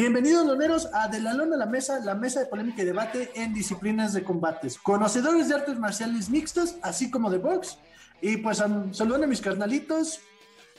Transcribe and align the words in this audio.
Bienvenidos, 0.00 0.46
loneros, 0.46 0.88
a 0.94 1.08
De 1.08 1.20
la 1.20 1.34
Lona 1.34 1.56
a 1.56 1.58
la 1.58 1.66
Mesa, 1.66 2.00
la 2.02 2.14
mesa 2.14 2.40
de 2.40 2.46
polémica 2.46 2.80
y 2.80 2.86
debate 2.86 3.32
en 3.34 3.52
disciplinas 3.52 4.14
de 4.14 4.24
combates. 4.24 4.78
Conocedores 4.78 5.50
de 5.50 5.56
artes 5.56 5.78
marciales 5.78 6.30
mixtas, 6.30 6.78
así 6.82 7.10
como 7.10 7.30
de 7.30 7.36
box. 7.36 7.78
Y 8.22 8.38
pues 8.38 8.62
um, 8.62 8.94
saludan 8.94 9.24
a 9.24 9.26
mis 9.26 9.42
carnalitos. 9.42 10.22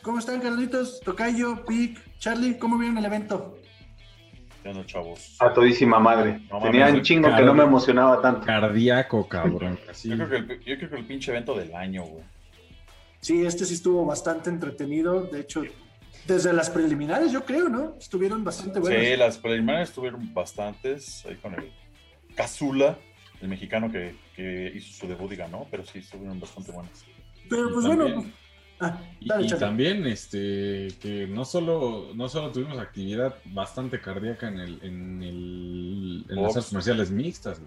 ¿Cómo 0.02 0.18
están, 0.18 0.42
carnalitos? 0.42 1.02
Tocayo, 1.02 1.64
Pic, 1.68 2.00
Charlie, 2.18 2.58
¿cómo 2.58 2.80
vieron 2.80 2.98
el 2.98 3.06
evento? 3.06 3.60
Ya 4.66 4.86
chavos. 4.88 5.36
A 5.40 5.54
todísima 5.54 6.00
madre. 6.00 6.42
Tenía 6.64 6.88
un 6.88 7.04
chingo 7.04 7.30
que 7.36 7.44
no 7.44 7.54
me 7.54 7.62
emocionaba 7.62 8.24
tanto. 8.24 8.48
Cardíaco, 8.48 9.30
cabrón. 9.30 9.78
Yo, 10.04 10.16
creo 10.16 10.30
que 10.30 10.36
el, 10.38 10.48
yo 10.62 10.78
creo 10.78 10.90
que 10.90 10.96
el 10.96 11.06
pinche 11.06 11.30
evento 11.30 11.56
del 11.56 11.76
año, 11.76 12.06
güey. 12.06 12.24
Sí, 13.20 13.46
este 13.46 13.66
sí 13.66 13.76
estuvo 13.76 14.04
bastante 14.04 14.50
entretenido. 14.50 15.22
De 15.26 15.42
hecho, 15.42 15.62
desde 16.26 16.54
las 16.54 16.70
preliminares, 16.70 17.32
yo 17.32 17.46
creo, 17.46 17.70
¿no? 17.70 17.96
Estuvieron 18.00 18.44
bastante 18.44 18.80
buenas. 18.80 19.04
Sí, 19.04 19.18
las 19.18 19.38
preliminares 19.38 19.90
estuvieron 19.90 20.34
bastantes. 20.34 21.26
Ahí 21.26 21.36
con 21.36 21.54
el 21.56 21.72
Cazula, 22.36 22.98
el 23.42 23.48
mexicano 23.48 23.92
que, 23.92 24.16
que, 24.36 24.72
hizo 24.76 24.94
su 24.94 25.08
debut 25.08 25.32
y 25.32 25.36
ganó, 25.36 25.68
pero 25.70 25.86
sí 25.86 26.00
estuvieron 26.00 26.40
bastante 26.40 26.72
buenas. 26.72 27.06
Pero 27.50 27.72
pues 27.74 27.86
bueno. 27.86 28.26
Ah, 28.84 29.00
y, 29.20 29.48
también 29.60 30.08
este 30.08 30.88
que 31.00 31.28
no 31.28 31.46
solo 31.46 32.10
no 32.16 32.28
solo 32.28 32.52
tuvimos 32.52 32.80
actividad 32.80 33.36
bastante 33.46 34.02
cardíaca 34.02 34.48
en 34.48 34.60
el 34.60 34.80
en, 34.82 35.22
el, 35.22 36.26
en 36.28 36.42
las 36.42 36.56
artes 36.56 36.70
comerciales 36.70 37.12
mixtas 37.12 37.62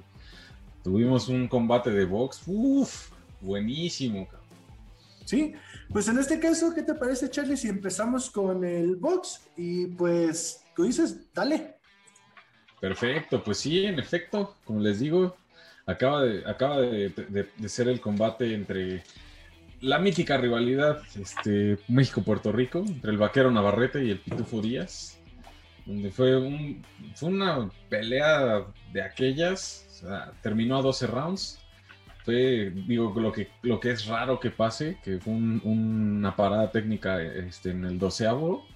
tuvimos 0.82 1.28
un 1.28 1.46
combate 1.46 1.90
de 1.90 2.04
box 2.04 2.42
uff 2.46 3.12
buenísimo 3.40 4.26
sí 5.24 5.54
pues 5.92 6.08
en 6.08 6.18
este 6.18 6.40
caso, 6.40 6.74
¿qué 6.74 6.82
te 6.82 6.94
parece, 6.94 7.30
Charlie, 7.30 7.56
si 7.56 7.68
empezamos 7.68 8.30
con 8.30 8.64
el 8.64 8.96
box? 8.96 9.42
Y 9.56 9.86
pues, 9.86 10.64
tú 10.74 10.84
dices, 10.84 11.32
dale. 11.32 11.76
Perfecto, 12.80 13.42
pues 13.42 13.58
sí, 13.58 13.84
en 13.84 13.98
efecto, 13.98 14.56
como 14.64 14.80
les 14.80 15.00
digo, 15.00 15.36
acaba 15.86 16.22
de, 16.22 16.48
acaba 16.48 16.80
de, 16.80 17.48
ser 17.66 17.88
el 17.88 18.00
combate 18.00 18.54
entre 18.54 19.02
la 19.80 19.98
mítica 19.98 20.36
rivalidad 20.36 21.02
este, 21.18 21.78
México-Puerto 21.88 22.52
Rico, 22.52 22.84
entre 22.86 23.10
el 23.12 23.18
vaquero 23.18 23.50
Navarrete 23.50 24.04
y 24.04 24.10
el 24.10 24.18
Pitufo 24.18 24.60
Díaz, 24.60 25.18
donde 25.86 26.10
fue, 26.10 26.36
un, 26.36 26.84
fue 27.14 27.28
una 27.28 27.70
pelea 27.88 28.66
de 28.92 29.02
aquellas, 29.02 29.86
o 29.88 29.94
sea, 30.06 30.32
terminó 30.42 30.78
a 30.78 30.82
12 30.82 31.06
rounds, 31.06 31.63
fue, 32.24 32.72
digo, 32.86 33.12
lo 33.20 33.32
que, 33.32 33.48
lo 33.62 33.78
que 33.78 33.90
es 33.90 34.06
raro 34.06 34.40
que 34.40 34.50
pase, 34.50 34.96
que 35.04 35.18
fue 35.18 35.34
una 35.34 36.34
parada 36.34 36.70
técnica 36.70 37.20
este, 37.22 37.70
en 37.70 37.84
el 37.84 37.98
doceavo. 37.98 38.66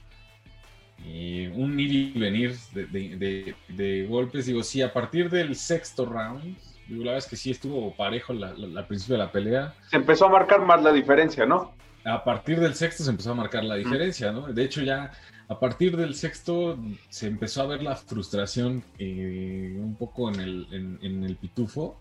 Y 1.02 1.46
un 1.46 1.78
ir 1.78 1.92
y 1.92 2.18
venir 2.18 2.56
de, 2.74 4.06
golpes, 4.08 4.46
digo, 4.46 4.62
sí, 4.62 4.82
a 4.82 4.92
partir 4.92 5.30
del 5.30 5.54
sexto 5.54 6.04
round, 6.04 6.58
digo, 6.88 7.04
la 7.04 7.12
verdad 7.12 7.18
es 7.18 7.26
que 7.26 7.36
sí 7.36 7.50
estuvo 7.52 7.94
parejo 7.94 8.32
al 8.32 8.86
principio 8.86 9.14
de 9.16 9.24
la 9.24 9.32
pelea. 9.32 9.74
Se 9.88 9.96
empezó 9.96 10.26
a 10.26 10.30
marcar 10.30 10.60
más 10.66 10.82
la 10.82 10.92
diferencia, 10.92 11.46
¿no? 11.46 11.72
A 12.04 12.24
partir 12.24 12.60
del 12.60 12.74
sexto 12.74 13.04
se 13.04 13.10
empezó 13.10 13.32
a 13.32 13.34
marcar 13.34 13.64
la 13.64 13.76
diferencia, 13.76 14.30
¿no? 14.30 14.52
De 14.52 14.64
hecho, 14.64 14.82
ya 14.82 15.12
a 15.48 15.58
partir 15.58 15.96
del 15.96 16.14
sexto 16.14 16.78
se 17.08 17.28
empezó 17.28 17.62
a 17.62 17.66
ver 17.66 17.82
la 17.82 17.96
frustración 17.96 18.82
eh, 18.98 19.74
un 19.78 19.94
poco 19.94 20.30
en 20.30 20.40
el, 20.40 20.98
en 21.00 21.24
el 21.24 21.36
pitufo 21.36 21.96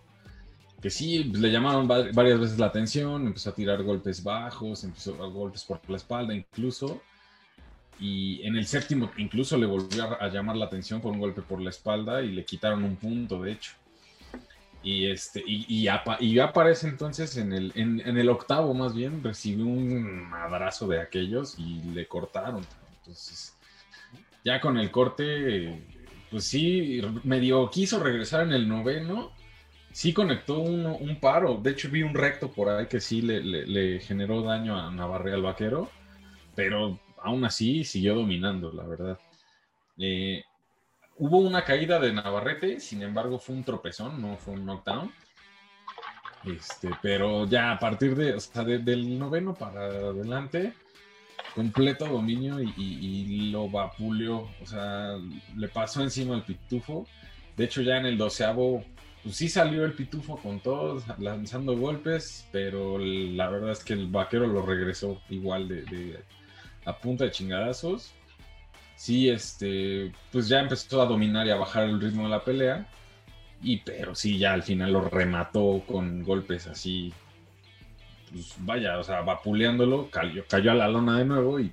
que 0.81 0.89
sí, 0.89 1.23
pues, 1.23 1.42
le 1.42 1.52
llamaron 1.52 1.88
varias 1.88 2.39
veces 2.39 2.59
la 2.59 2.67
atención, 2.67 3.28
empezó 3.28 3.50
a 3.50 3.56
tirar 3.56 3.81
golpes 3.84 4.24
bajos, 4.24 4.84
empezó 4.84 5.22
a 5.24 5.28
golpes 5.28 5.63
por 5.63 5.79
la 5.90 5.97
espalda 5.97 6.34
incluso. 6.34 7.02
Y 8.00 8.46
en 8.46 8.56
el 8.56 8.68
séptimo 8.68 9.12
incluso 9.18 9.57
le 9.57 9.66
volvió 9.66 10.22
a, 10.22 10.28
llamar 10.29 10.56
la 10.56 10.66
atención 10.66 11.02
por 11.02 11.12
un 11.12 11.19
golpe 11.19 11.41
por 11.41 11.59
la 11.59 11.72
espalda 11.72 12.22
y 12.22 12.31
le 12.31 12.46
quitaron 12.46 12.84
un 12.84 12.96
punto, 12.96 13.41
de 13.41 13.53
hecho. 13.53 13.72
Y, 14.84 15.07
este, 15.09 15.44
y, 15.46 15.66
y, 15.68 16.40
aparece 16.40 16.88
entonces 16.88 17.35
en 17.38 17.52
el, 17.52 17.72
en, 17.75 18.00
el 18.00 18.29
octavo 18.29 18.73
más 18.75 18.94
bien, 18.94 19.23
recibió 19.23 19.66
un 19.66 20.29
madrazo 20.29 20.88
de 20.88 21.02
aquellos 21.02 21.57
y 21.57 21.81
le 21.91 22.07
cortaron. 22.07 22.63
Entonces, 23.00 23.57
ya 24.46 24.62
con 24.62 24.78
el 24.78 24.91
corte, 24.91 25.84
pues 26.29 26.46
sí, 26.46 27.02
medio 27.23 27.69
quiso 27.72 28.00
regresar 28.00 28.44
en 28.44 28.53
el 28.53 28.69
noveno, 28.69 29.31
sí 29.97 30.13
conectó 30.13 30.59
un 30.59 31.18
paro. 31.19 31.56
De 31.58 31.72
hecho, 31.72 31.90
vi 31.90 32.03
un 32.03 32.13
recto 32.13 32.52
por 32.52 32.69
ahí 32.69 32.85
que 32.85 33.02
sí 33.02 33.19
le, 33.24 34.00
generó 34.00 34.44
daño 34.44 34.80
a 34.80 34.91
Navarre 34.91 35.34
al 35.34 35.41
vaquero, 35.41 35.90
pero 36.53 37.00
aún 37.19 37.44
así 37.46 37.84
siguió 37.84 38.13
dominando, 38.13 38.72
la 38.72 38.84
verdad. 38.84 39.19
Eh, 39.97 40.44
hubo 41.18 41.40
una 41.40 41.63
caída 41.63 41.97
de 42.00 42.13
Navarrete, 42.13 42.80
sin 42.80 43.02
embargo, 43.02 43.40
fue 43.40 43.56
un 43.56 43.63
tropezón, 43.63 44.22
no 44.22 44.38
fue 44.38 44.53
un 44.53 44.68
knockdown. 44.68 45.12
Este, 46.46 46.91
pero 47.02 47.47
ya 47.47 47.72
a 47.72 47.79
partir 47.79 48.16
de, 48.16 48.38
del 48.78 49.18
noveno 49.18 49.56
para 49.56 49.81
adelante, 49.81 50.74
completo 51.56 52.06
dominio 52.06 52.62
y, 52.62 52.72
y, 52.78 53.50
lo 53.50 53.68
vapuleó, 53.68 54.47
o 54.62 54.66
sea, 54.68 55.18
le 55.56 55.68
pasó 55.69 56.03
encima 56.03 56.35
al 56.35 56.44
pitufo. 56.44 57.08
De 57.56 57.66
hecho, 57.66 57.81
ya 57.81 57.97
en 57.97 58.06
el 58.06 58.19
doceavo 58.19 58.85
pues 59.23 59.35
sí 59.35 59.50
salió 59.50 59.85
el 59.85 59.94
pitufo 59.94 60.38
con 60.38 60.59
todos, 60.59 61.03
lanzando 61.19 61.78
golpes, 61.78 62.47
pero 62.51 62.97
la 63.00 63.50
verdad 63.50 63.72
es 63.72 63.83
que 63.83 63.94
el 63.94 64.07
vaquero 64.07 64.47
lo 64.47 64.61
regresó 64.61 65.22
igual 65.29 65.67
de, 65.67 66.19
a 66.85 66.97
punta 66.97 67.25
de 67.25 67.31
chingadazos. 67.31 68.11
Sí, 68.95 69.29
este, 69.29 70.11
pues 70.31 70.47
ya 70.47 70.59
empezó 70.59 71.01
a 71.01 71.05
dominar 71.05 71.45
y 71.45 71.51
a 71.51 71.55
bajar 71.55 71.83
el 71.83 72.01
ritmo 72.01 72.23
de 72.23 72.29
la 72.29 72.44
pelea. 72.44 72.88
Y 73.61 73.78
pero 73.78 74.16
sí, 74.16 74.38
ya 74.38 74.53
al 74.53 74.63
final 74.63 74.94
lo 74.94 75.01
remató 75.01 75.84
con 75.88 76.23
golpes 76.23 76.67
así. 76.67 77.13
Pues 78.31 78.55
vaya, 78.59 78.97
o 78.97 79.03
sea, 79.03 79.22
vapuleándolo, 79.22 80.09
cayó, 80.09 80.45
cayó 80.47 80.72
a 80.72 80.75
la 80.75 80.88
lona 80.88 81.17
de 81.19 81.25
nuevo 81.25 81.59
y 81.59 81.72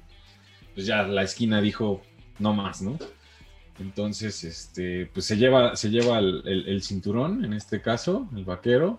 pues 0.75 0.87
ya 0.87 1.03
la 1.03 1.23
esquina 1.23 1.61
dijo 1.61 2.03
no 2.39 2.53
más, 2.53 2.83
¿no? 2.83 2.99
Entonces, 3.81 4.45
este, 4.45 5.07
pues 5.13 5.27
se 5.27 5.37
lleva, 5.37 5.75
se 5.75 5.91
lleva 5.91 6.19
el, 6.19 6.83
cinturón, 6.83 7.45
en 7.45 7.53
este 7.53 7.81
caso, 7.81 8.29
el 8.35 8.45
vaquero. 8.45 8.99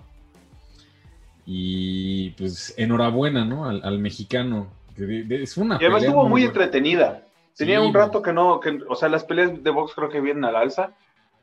Y 1.45 2.31
pues 2.31 2.73
enhorabuena, 2.77 3.45
¿no? 3.45 3.65
Al, 3.65 3.99
mexicano. 3.99 4.67
Es 4.97 5.57
una 5.57 5.75
y 5.75 5.85
además 5.85 6.03
estuvo 6.03 6.27
muy, 6.27 6.43
entretenida. 6.43 7.23
Tenía 7.55 7.81
un 7.81 7.93
rato 7.93 8.21
que 8.21 8.33
no, 8.33 8.59
que, 8.59 8.79
o 8.87 8.95
sea, 8.95 9.07
las 9.07 9.23
peleas 9.23 9.63
de 9.63 9.69
box 9.69 9.93
creo 9.93 10.09
que 10.09 10.19
vienen 10.19 10.45
al 10.45 10.55
alza. 10.55 10.91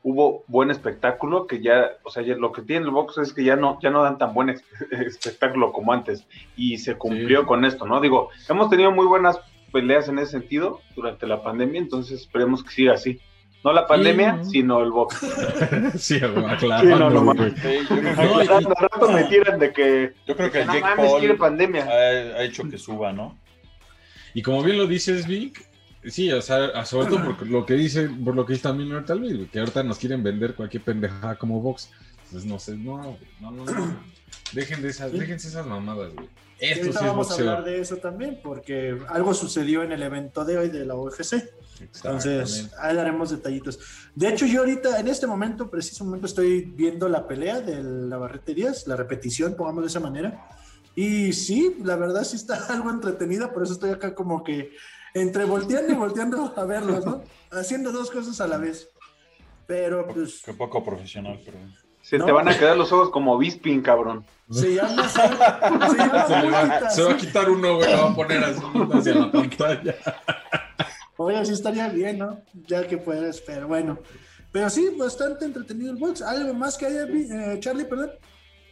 Hubo 0.03 0.43
buen 0.47 0.69
espectáculo, 0.69 1.47
que 1.47 1.61
ya, 1.61 1.91
o 2.03 2.11
sea, 2.11 2.23
lo 2.23 2.51
que 2.51 2.61
tiene 2.61 2.85
el 2.85 2.91
box 2.91 3.19
es 3.19 3.33
que 3.33 3.43
ya 3.43 3.55
no, 3.55 3.79
ya 3.81 3.89
no 3.89 4.03
dan 4.03 4.17
tan 4.17 4.33
buen 4.33 4.49
espectáculo 4.91 5.71
como 5.71 5.93
antes. 5.93 6.27
Y 6.55 6.77
se 6.77 6.95
cumplió 6.95 7.47
con 7.47 7.65
esto, 7.65 7.85
¿no? 7.85 8.01
Digo, 8.01 8.29
hemos 8.49 8.69
tenido 8.69 8.91
muy 8.91 9.05
buenas 9.07 9.39
peleas 9.73 10.07
en 10.07 10.19
ese 10.19 10.31
sentido 10.31 10.79
durante 10.95 11.27
la 11.27 11.43
pandemia, 11.43 11.81
entonces 11.81 12.21
esperemos 12.21 12.63
que 12.63 12.69
siga 12.69 12.93
así. 12.93 13.19
No 13.63 13.71
la 13.71 13.87
pandemia, 13.87 14.43
sino 14.43 14.83
el 14.83 14.91
box. 14.91 15.19
sí, 15.97 16.19
claro. 16.19 16.59
Sí, 16.59 16.67
no, 16.67 17.09
no, 17.09 17.33
no, 17.33 17.33
rato 17.33 19.11
me 19.11 19.23
tiran 19.23 19.57
de 19.57 19.71
que. 19.71 20.13
Yo 20.27 20.35
creo 20.35 20.51
que 20.51 20.61
el 20.61 20.67
Jake 20.67 20.95
Paul 20.97 21.37
pandemia. 21.37 21.85
Ha, 21.85 22.43
hecho 22.43 22.63
que 22.69 22.77
suba, 22.77 23.13
¿no? 23.13 23.37
Y 24.33 24.41
como 24.41 24.63
bien 24.63 24.77
lo 24.77 24.85
dices, 24.85 25.27
Vic, 25.27 25.65
sí, 26.05 26.29
o 26.33 26.41
sea, 26.41 26.83
sobre 26.85 27.07
todo 27.07 27.23
por 27.23 27.47
lo 27.47 27.65
que 27.65 27.75
dice, 27.75 28.09
por 28.09 28.35
lo 28.35 28.45
que 28.45 28.53
dice 28.53 28.63
también 28.63 28.91
ahorita 28.91 29.15
Luis, 29.15 29.49
que 29.49 29.59
ahorita 29.59 29.81
nos 29.83 29.97
quieren 29.97 30.23
vender 30.23 30.55
cualquier 30.55 30.83
pendejada 30.83 31.37
como 31.37 31.61
box. 31.61 31.89
Entonces, 32.25 32.45
no 32.45 32.59
sé, 32.59 32.75
no, 32.75 33.17
no, 33.39 33.51
no, 33.51 33.63
no. 33.63 33.95
Dejen 34.51 34.81
de 34.81 34.89
esas, 34.89 35.13
déjense 35.13 35.47
esas 35.47 35.65
mamadas, 35.65 36.13
güey. 36.13 36.27
Esto 36.63 36.97
sí 36.97 37.05
vamos 37.05 37.29
a 37.29 37.33
hablar 37.33 37.63
de 37.65 37.81
eso 37.81 37.97
también, 37.97 38.39
porque 38.41 38.97
algo 39.09 39.33
sucedió 39.33 39.83
en 39.83 39.91
el 39.91 40.01
evento 40.01 40.45
de 40.45 40.57
hoy 40.57 40.69
de 40.69 40.85
la 40.85 40.95
UFC. 40.95 41.43
Entonces, 41.81 42.71
ahí 42.79 42.95
daremos 42.95 43.31
detallitos. 43.31 43.79
De 44.15 44.29
hecho, 44.29 44.45
yo 44.45 44.61
ahorita, 44.61 44.97
en 44.99 45.09
este 45.09 45.27
momento, 45.27 45.69
preciso 45.69 46.05
momento, 46.05 46.27
estoy 46.27 46.61
viendo 46.61 47.09
la 47.09 47.27
pelea 47.27 47.59
de 47.59 47.83
la 47.83 48.17
Barrete 48.17 48.53
Díaz, 48.53 48.87
la 48.87 48.95
repetición, 48.95 49.55
pongamos 49.55 49.83
de 49.83 49.87
esa 49.87 49.99
manera. 49.99 50.47
Y 50.95 51.33
sí, 51.33 51.75
la 51.83 51.97
verdad 51.97 52.23
sí 52.23 52.37
está 52.37 52.65
algo 52.73 52.89
entretenida, 52.89 53.51
por 53.51 53.63
eso 53.63 53.73
estoy 53.73 53.91
acá 53.91 54.15
como 54.15 54.41
que 54.43 54.71
entre 55.13 55.43
volteando 55.43 55.91
y 55.91 55.95
volteando 55.95 56.53
a 56.55 56.63
verlos, 56.63 57.05
¿no? 57.05 57.23
Haciendo 57.51 57.91
dos 57.91 58.09
cosas 58.09 58.39
a 58.39 58.47
la 58.47 58.57
vez. 58.57 58.89
Pero 59.67 60.07
pues... 60.07 60.41
Qué 60.45 60.53
poco 60.53 60.83
profesional, 60.83 61.41
pero... 61.43 61.57
Se 62.03 62.19
te 62.19 62.31
van 62.33 62.49
a 62.49 62.57
quedar 62.57 62.75
los 62.75 62.91
ojos 62.91 63.09
como 63.11 63.37
Bisping, 63.37 63.81
cabrón. 63.81 64.25
Se 64.51 64.75
llama 64.75 65.07
se, 65.07 65.21
se, 66.95 67.03
va 67.03 67.11
a 67.13 67.17
quitar 67.17 67.49
uno, 67.49 67.77
güey, 67.77 67.91
lo 67.91 67.97
va 67.97 68.09
a 68.11 68.15
poner 68.15 68.43
así 68.43 68.61
hacia 68.91 69.15
la 69.15 69.31
pantalla. 69.31 69.95
Oye, 71.15 71.45
sí 71.45 71.53
estaría 71.53 71.87
bien, 71.87 72.19
¿no? 72.19 72.41
Ya 72.67 72.85
que 72.85 72.97
puedes, 72.97 73.39
pero 73.39 73.69
bueno. 73.69 73.99
Pero 74.51 74.69
sí, 74.69 74.89
bastante 74.99 75.45
entretenido 75.45 75.93
el 75.93 75.97
box. 75.97 76.21
¿Algo 76.21 76.53
más 76.53 76.77
que 76.77 76.87
haya, 76.87 77.05
eh, 77.05 77.57
Charlie, 77.61 77.85
perdón? 77.85 78.11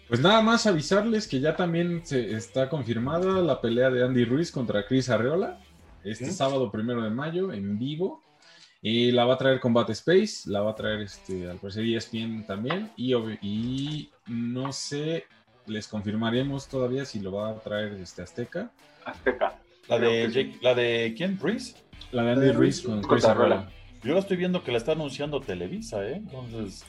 Pues 0.10 0.20
nada 0.20 0.42
más 0.42 0.68
avisarles 0.68 1.26
que 1.26 1.40
ya 1.40 1.56
también 1.56 2.06
se 2.06 2.34
está 2.36 2.68
confirmada 2.68 3.42
la 3.42 3.62
pelea 3.62 3.90
de 3.90 4.04
Andy 4.04 4.26
Ruiz 4.26 4.52
contra 4.52 4.86
Chris 4.86 5.10
Arreola. 5.10 5.58
Este 6.04 6.32
sábado 6.32 6.70
primero 6.70 7.02
de 7.02 7.12
mayo, 7.12 7.54
en 7.54 7.80
vivo. 7.80 8.22
Y 8.82 9.12
la 9.12 9.26
va 9.26 9.36
a 9.36 9.38
traer 9.38 9.60
Combat 9.60 9.90
Space, 9.92 10.50
la 10.50 10.62
va 10.62 10.72
a 10.72 10.76
traer 10.76 11.02
este, 11.02 11.50
al 11.50 11.58
parecer 11.58 11.86
ESPN 11.86 12.46
también. 12.46 12.92
Y, 12.98 13.14
y 13.42 14.10
no 14.28 14.74
sé, 14.74 15.26
les 15.68 15.88
confirmaremos 15.88 16.68
todavía 16.68 17.06
si 17.06 17.20
lo 17.20 17.32
va 17.32 17.50
a 17.50 17.60
traer 17.60 17.94
este 17.94 18.24
Azteca. 18.24 18.72
Azteca. 19.06 19.60
La 19.88 20.00
de, 20.00 20.58
¿La 20.62 20.74
de 20.74 21.14
quién? 21.16 21.40
¿Reese? 21.40 21.76
La 22.12 22.24
de 22.24 22.32
Andy 22.32 22.52
Reese 22.52 22.86
con 22.86 23.02
Chris 23.02 23.26
Yo 24.04 24.14
la 24.14 24.20
estoy 24.20 24.38
viendo 24.38 24.64
que 24.64 24.72
la 24.72 24.78
está 24.78 24.94
anunciando 24.94 25.42
Televisa, 25.42 26.04
¿eh? 26.08 26.16
Entonces. 26.16 26.86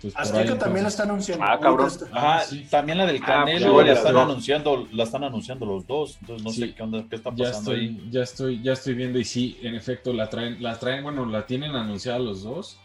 Pues 0.00 0.14
Azteca 0.16 0.58
también 0.58 0.82
la 0.82 0.88
está 0.88 1.04
anunciando. 1.04 1.44
Ah, 1.44 1.58
cabrón. 1.60 1.90
Ah, 2.12 2.42
también 2.70 2.98
la 2.98 3.06
del 3.06 3.16
ah, 3.16 3.44
pues 3.44 3.60
Canelo 3.60 3.82
la 3.82 3.92
están 3.92 4.16
anunciando, 4.16 4.88
la 4.92 5.04
están 5.04 5.24
anunciando 5.24 5.66
los 5.66 5.86
dos. 5.86 6.18
Entonces 6.20 6.44
no 6.44 6.52
sé 6.52 6.74
qué 6.74 6.82
onda, 6.82 7.04
qué 7.08 7.16
está 7.16 7.30
pasando 7.30 7.50
ya 7.50 7.58
estoy, 7.58 7.78
ahí. 7.78 8.08
Ya 8.10 8.22
estoy, 8.22 8.62
ya 8.62 8.72
estoy 8.72 8.94
viendo 8.94 9.18
y 9.18 9.24
sí, 9.24 9.58
en 9.62 9.74
efecto 9.74 10.12
la 10.12 10.28
traen, 10.28 10.62
la 10.62 10.78
traen, 10.78 11.02
bueno, 11.02 11.24
la 11.24 11.46
tienen 11.46 11.74
anunciada 11.74 12.18
los 12.18 12.42
dos. 12.42 12.78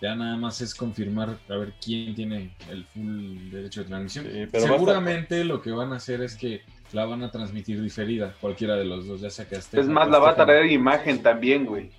Ya 0.00 0.16
nada 0.16 0.36
más 0.36 0.60
es 0.60 0.74
confirmar 0.74 1.38
a 1.48 1.56
ver 1.56 1.74
quién 1.80 2.14
tiene 2.14 2.56
el 2.70 2.84
full 2.86 3.50
derecho 3.50 3.82
de 3.82 3.88
transmisión. 3.88 4.26
Seguramente 4.52 5.44
lo 5.44 5.62
que 5.62 5.70
van 5.70 5.92
a 5.92 5.96
hacer 5.96 6.22
es 6.22 6.34
que 6.36 6.62
la 6.92 7.04
van 7.04 7.22
a 7.22 7.30
transmitir 7.30 7.80
diferida, 7.80 8.34
cualquiera 8.40 8.74
de 8.74 8.84
los 8.84 9.06
dos, 9.06 9.20
ya 9.20 9.30
sea 9.30 9.48
que 9.48 9.56
esté. 9.56 9.80
Es 9.80 9.88
más, 9.88 10.08
la 10.08 10.18
va 10.18 10.30
a 10.30 10.34
traer 10.34 10.70
imagen 10.70 11.22
también, 11.22 11.64
güey. 11.64 11.90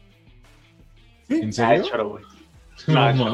¿En 1.30 1.54
serio? 1.54 1.86
No, 2.88 3.14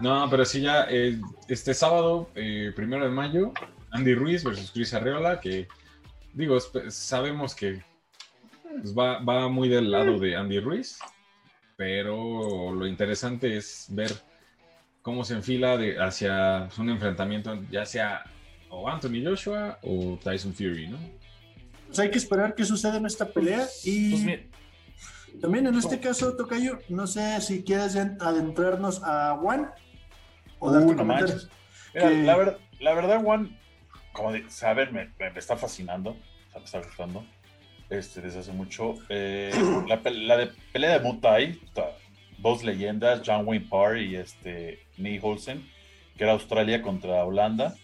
no, 0.00 0.30
pero 0.30 0.44
sí 0.44 0.60
ya, 0.60 0.86
eh, 0.88 1.18
este 1.48 1.74
sábado, 1.74 2.30
eh, 2.34 2.72
primero 2.74 3.04
de 3.04 3.10
mayo, 3.10 3.52
Andy 3.90 4.14
Ruiz 4.14 4.44
versus 4.44 4.70
Chris 4.70 4.94
Arreola, 4.94 5.40
que 5.40 5.68
digo, 6.32 6.58
sabemos 6.88 7.54
que 7.54 7.82
pues, 8.62 8.96
va, 8.96 9.18
va 9.20 9.48
muy 9.48 9.68
del 9.68 9.90
lado 9.90 10.18
de 10.18 10.36
Andy 10.36 10.60
Ruiz, 10.60 10.98
pero 11.76 12.72
lo 12.72 12.86
interesante 12.86 13.56
es 13.56 13.86
ver 13.88 14.12
cómo 15.02 15.24
se 15.24 15.34
enfila 15.34 15.76
de, 15.76 16.00
hacia 16.00 16.68
un 16.78 16.90
enfrentamiento, 16.90 17.60
ya 17.70 17.84
sea 17.84 18.24
o 18.70 18.88
Anthony 18.88 19.22
Joshua 19.22 19.78
o 19.82 20.18
Tyson 20.22 20.54
Fury, 20.54 20.88
¿no? 20.88 20.98
Pues 21.86 21.98
hay 21.98 22.10
que 22.10 22.18
esperar 22.18 22.54
qué 22.54 22.64
sucede 22.64 22.96
en 22.96 23.06
esta 23.06 23.26
pelea 23.26 23.66
y 23.84 24.12
pues 24.12 24.40
también 25.40 25.66
en 25.66 25.76
este 25.76 26.00
caso, 26.00 26.36
Tocayo, 26.36 26.78
no 26.88 27.06
sé 27.06 27.40
si 27.40 27.62
quieres 27.62 27.96
adentrarnos 27.96 29.02
a 29.04 29.36
Juan 29.40 29.70
o 30.58 30.70
dar 30.70 30.82
uh, 30.82 30.96
comentarios. 30.96 31.48
la, 31.94 32.94
verdad, 32.94 33.22
Juan, 33.22 33.58
como 34.12 34.32
de, 34.32 34.48
saber, 34.50 34.92
me, 34.92 35.10
me, 35.18 35.38
está 35.38 35.56
fascinando, 35.56 36.16
me 36.54 36.64
está 36.64 36.78
gustando 36.78 37.24
este, 37.90 38.20
desde 38.20 38.40
hace 38.40 38.52
mucho. 38.52 38.94
Eh, 39.08 39.52
la, 39.88 40.36
de 40.36 40.50
pelea 40.72 40.98
de 40.98 41.00
Muay 41.00 41.60
dos 42.38 42.64
leyendas, 42.64 43.22
John 43.24 43.46
Wayne 43.46 43.66
Parr 43.70 43.98
y 43.98 44.16
este, 44.16 44.80
Nee 44.96 45.20
Holsen, 45.22 45.64
que 46.16 46.24
era 46.24 46.32
Australia 46.32 46.82
contra 46.82 47.24
Holanda. 47.24 47.76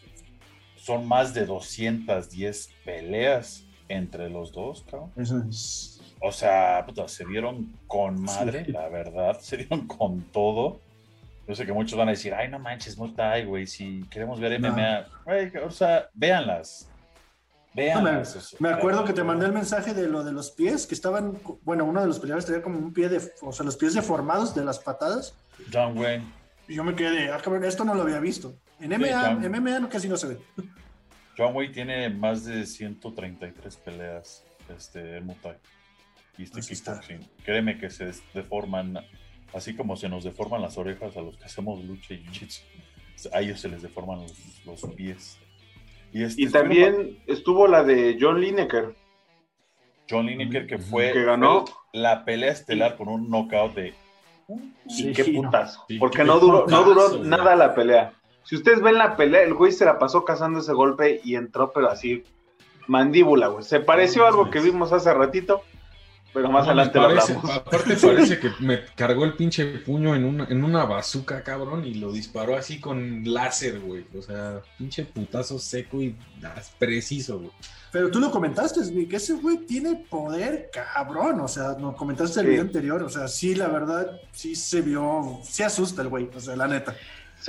Son 0.77 1.07
más 1.07 1.35
de 1.35 1.47
210 1.47 2.71
peleas 2.85 3.65
entre 3.89 4.29
los 4.31 4.53
dos, 4.53 4.85
cabrón. 4.89 5.13
Eso 5.17 5.39
es 5.49 5.98
o 6.21 6.33
sea, 6.33 6.85
se 7.07 7.25
dieron 7.25 7.73
con 7.87 8.23
madre, 8.23 8.65
la 8.69 8.89
verdad, 8.89 9.39
se 9.41 9.59
dieron 9.59 9.87
con 9.87 10.23
todo. 10.33 10.81
Yo 11.47 11.55
sé 11.55 11.65
que 11.65 11.73
muchos 11.73 11.99
van 11.99 12.09
a 12.09 12.11
decir, 12.11 12.35
ay, 12.35 12.49
no 12.49 12.59
manches, 12.59 12.99
no 12.99 13.11
güey, 13.47 13.67
si 13.67 14.03
queremos 14.11 14.39
ver 14.39 14.61
MMA, 14.61 15.07
o 15.65 15.71
sea, 15.71 16.09
véanlas. 16.13 16.91
Véanlas. 17.73 18.57
me, 18.59 18.71
acuerdo 18.71 19.05
que 19.05 19.13
te 19.13 19.23
mandé 19.23 19.47
el 19.47 19.53
mensaje 19.53 19.95
de 19.95 20.09
lo 20.09 20.25
de 20.25 20.33
los 20.33 20.51
pies, 20.51 20.87
que 20.87 20.95
estaban, 20.95 21.39
bueno, 21.63 21.85
uno 21.85 22.01
de 22.01 22.07
los 22.07 22.19
peleadores 22.19 22.45
tenía 22.45 22.63
como 22.63 22.79
un 22.79 22.93
pie 22.93 23.09
de, 23.09 23.23
o 23.41 23.53
sea, 23.53 23.65
los 23.65 23.77
pies 23.77 23.95
deformados 23.95 24.55
de 24.55 24.65
las 24.65 24.79
patadas. 24.79 25.35
John 25.73 25.97
Wayne. 25.97 26.25
Y 26.67 26.75
yo 26.75 26.85
me 26.85 26.95
quedé, 26.95 27.31
ah, 27.31 27.39
cabrón, 27.43 27.65
esto 27.65 27.85
no 27.85 27.95
lo 27.95 28.03
había 28.03 28.21
visto. 28.21 28.55
En 28.81 28.91
MMA, 28.91 29.49
MMA 29.49 29.89
casi 29.89 30.09
no 30.09 30.17
se 30.17 30.29
ve. 30.29 30.39
John 31.37 31.55
Wayne 31.55 31.73
tiene 31.73 32.11
más 32.11 32.45
de 32.45 32.67
133 32.67 33.77
peleas 33.77 34.45
este, 34.77 35.17
en 35.17 35.27
Muay 35.27 35.37
este 36.45 36.61
kickboxing. 36.61 37.21
Créeme 37.45 37.79
que 37.79 37.91
se 37.91 38.13
deforman, 38.35 38.99
así 39.55 39.75
como 39.75 39.97
se 39.97 40.09
nos 40.09 40.25
deforman 40.25 40.63
las 40.63 40.79
orejas 40.79 41.17
a 41.17 41.21
los 41.21 41.37
que 41.37 41.45
hacemos 41.45 41.85
lucha 41.85 42.15
y 42.15 42.25
jiu-jitsu, 42.25 42.63
a 43.33 43.41
ellos 43.41 43.61
se 43.61 43.69
les 43.69 43.83
deforman 43.83 44.21
los, 44.65 44.83
pies. 44.97 45.39
Y, 46.13 46.23
este, 46.23 46.49
también 46.51 47.19
estuvo 47.27 47.67
la 47.67 47.83
de 47.83 48.17
John 48.21 48.41
Lineker. 48.41 48.95
John 50.09 50.27
Lineker 50.27 50.67
que 50.67 50.79
fue 50.79 51.13
que 51.13 51.25
ganó 51.25 51.65
la 51.93 52.25
pelea 52.25 52.53
estelar 52.53 52.97
con 52.97 53.09
un 53.09 53.29
knockout 53.29 53.75
de 53.75 53.95
sí, 54.89 55.13
qué 55.13 55.25
putazo. 55.25 55.85
Porque 55.99 56.25
no 56.25 56.39
duró, 56.39 56.67
no 56.67 56.83
duró 56.85 57.19
nada 57.25 57.57
la 57.57 57.75
pelea. 57.75 58.15
Si 58.45 58.57
ustedes 58.57 58.81
ven 58.81 58.97
la 58.97 59.17
pelea, 59.17 59.43
el 59.43 59.53
güey 59.53 59.73
se 59.73 59.85
la 59.85 59.99
pasó 59.99 60.25
cazando 60.25 60.61
ese 60.61 60.73
golpe 60.73 61.21
y 61.23 61.35
entró, 61.35 61.71
pero 61.73 61.91
así, 61.91 62.25
mandíbula, 62.87 63.49
güey. 63.49 63.63
Se 63.63 63.81
pareció 63.81 64.25
a 64.25 64.29
algo 64.29 64.51
que 64.51 64.61
vimos 64.61 64.93
hace 64.93 65.13
ratito, 65.13 65.63
pero 66.33 66.51
más 66.51 66.67
adelante 66.67 66.99
lo 66.99 67.05
hablamos. 67.05 67.51
Aparte 67.51 67.97
parece 67.97 68.39
que 68.39 68.51
me 68.61 68.85
cargó 68.95 69.25
el 69.25 69.35
pinche 69.35 69.65
puño 69.79 70.15
en 70.15 70.25
una, 70.25 70.45
en 70.45 70.63
una 70.63 70.85
bazooka, 70.85 71.43
cabrón, 71.43 71.85
y 71.85 71.95
lo 71.95 72.13
disparó 72.13 72.57
así 72.57 72.81
con 72.81 73.23
láser, 73.25 73.81
güey. 73.81 74.05
O 74.17 74.23
sea, 74.23 74.61
pinche 74.77 75.05
putazo 75.05 75.59
seco 75.59 76.03
y 76.03 76.15
preciso, 76.79 77.39
güey. 77.39 77.51
Pero 77.91 78.11
tú 78.11 78.21
lo 78.21 78.31
comentaste, 78.31 78.81
que 79.09 79.17
ese 79.17 79.33
güey 79.35 79.59
tiene 79.59 80.05
poder 80.11 80.71
cabrón, 80.73 81.41
o 81.41 81.49
sea, 81.49 81.77
no 81.79 81.97
comentaste 81.97 82.41
el 82.41 82.47
video 82.47 82.63
anterior, 82.63 83.03
o 83.03 83.09
sea, 83.09 83.29
sí, 83.29 83.55
la 83.55 83.69
verdad, 83.69 84.21
sí 84.31 84.55
se 84.55 84.83
vio, 84.83 85.41
sí 85.43 85.63
asusta 85.63 86.03
el 86.03 86.09
güey, 86.09 86.29
o 86.35 86.41
sea, 86.41 86.55
la 86.55 86.69
neta. 86.69 86.95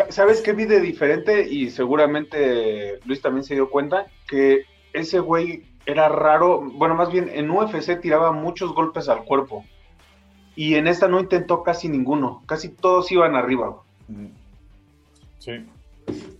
¿Sabes 0.09 0.39
qué 0.41 0.53
vi 0.53 0.65
de 0.65 0.79
diferente? 0.79 1.49
Y 1.49 1.69
seguramente 1.71 2.99
Luis 3.05 3.21
también 3.21 3.43
se 3.43 3.55
dio 3.55 3.69
cuenta, 3.69 4.07
que 4.27 4.63
ese 4.93 5.19
güey 5.19 5.65
era 5.89 6.07
raro, 6.07 6.61
bueno, 6.61 6.93
más 6.93 7.11
bien 7.11 7.29
en 7.33 7.49
UFC 7.49 7.99
tiraba 7.99 8.31
muchos 8.31 8.73
golpes 8.73 9.09
al 9.09 9.23
cuerpo 9.23 9.65
y 10.55 10.75
en 10.75 10.87
esta 10.87 11.07
no 11.07 11.19
intentó 11.19 11.63
casi 11.63 11.89
ninguno, 11.89 12.43
casi 12.45 12.69
todos 12.69 13.11
iban 13.11 13.35
arriba. 13.35 13.81
Sí, 15.39 15.65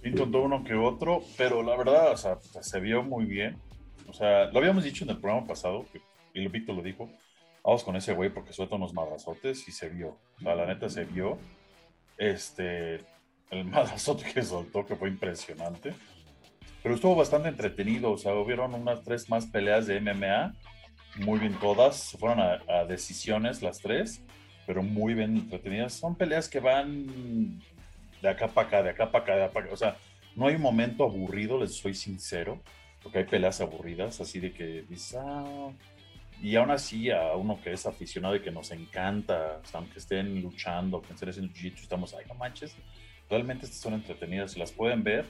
intentó 0.04 0.42
uno 0.42 0.64
que 0.64 0.76
otro, 0.76 1.24
pero 1.38 1.64
la 1.64 1.76
verdad, 1.76 2.12
o 2.12 2.18
sea, 2.18 2.38
se 2.40 2.80
vio 2.80 3.02
muy 3.02 3.26
bien. 3.26 3.58
O 4.08 4.14
sea, 4.14 4.46
lo 4.52 4.60
habíamos 4.60 4.84
dicho 4.84 5.04
en 5.04 5.12
el 5.12 5.18
programa 5.18 5.48
pasado, 5.48 5.86
y 6.34 6.48
Víctor 6.48 6.76
lo 6.76 6.84
dijo, 6.84 7.10
vamos 7.64 7.84
con 7.84 7.96
ese 7.96 8.14
güey 8.14 8.30
porque 8.30 8.54
suelta 8.54 8.76
unos 8.76 8.94
madrazotes 8.94 9.68
y 9.68 9.72
se 9.72 9.90
vio. 9.90 10.18
La 10.42 10.66
neta 10.66 10.90
se 10.90 11.06
vio. 11.06 11.38
Este, 12.18 12.96
el 13.50 13.66
madrazote 13.66 14.32
que 14.32 14.42
soltó, 14.44 14.86
que 14.86 14.96
fue 14.96 15.10
impresionante 15.10 15.94
pero 16.82 16.96
estuvo 16.96 17.16
bastante 17.16 17.50
entretenido, 17.50 18.12
o 18.12 18.18
sea, 18.18 18.34
hubieron 18.34 18.74
unas 18.74 19.04
tres 19.04 19.30
más 19.30 19.46
peleas 19.46 19.88
de 19.88 20.00
MMA, 20.00 20.54
muy 21.18 21.40
bien 21.40 21.54
todas, 21.60 22.16
fueron 22.20 22.40
a, 22.40 22.86
decisiones 22.86 23.62
las 23.62 23.80
tres, 23.80 24.22
pero 24.66 24.84
muy 24.84 25.14
bien 25.14 25.36
entretenidas. 25.36 25.94
Son 25.94 26.16
peleas 26.16 26.48
que 26.48 26.60
van 26.60 27.62
de 28.22 28.30
acá 28.30 28.48
para 28.48 28.68
acá, 28.68 28.84
de 28.84 28.90
acá 28.92 29.12
para 29.12 29.24
acá, 29.24 29.36
de 29.36 29.44
acá, 29.44 29.74
o 29.74 29.78
sea, 29.78 29.98
no 30.36 30.48
hay 30.48 30.58
momento 30.58 31.04
aburrido, 31.04 31.60
les 31.60 31.76
soy 31.76 31.94
sincero, 31.94 32.62
porque 33.04 33.20
hay 33.20 33.26
peleas 33.26 33.60
aburridas, 33.60 34.22
así 34.22 34.40
de 34.40 34.54
que 34.54 34.84
dices, 34.88 35.18
ah, 35.20 35.72
y 36.42 36.56
aún 36.56 36.72
así 36.72 37.12
a 37.12 37.34
uno 37.34 37.60
que 37.62 37.74
es 37.74 37.86
aficionado 37.86 38.36
y 38.36 38.42
que 38.42 38.52
nos 38.52 38.72
encanta, 38.72 39.62
aunque 39.74 40.00
estén 40.00 40.42
luchando, 40.42 41.02
que 41.02 41.12
estén 41.14 41.30
haciendo 41.30 41.54
jiu 41.54 41.74
estamos, 41.76 42.14
ay, 42.14 42.26
no 42.30 42.36
manches, 42.36 42.76
realmente 43.30 43.66
estas 43.66 43.82
son 43.82 43.96
entretenidas, 43.96 44.56
las 44.56 44.72
pueden 44.72 45.04
ver 45.04 45.26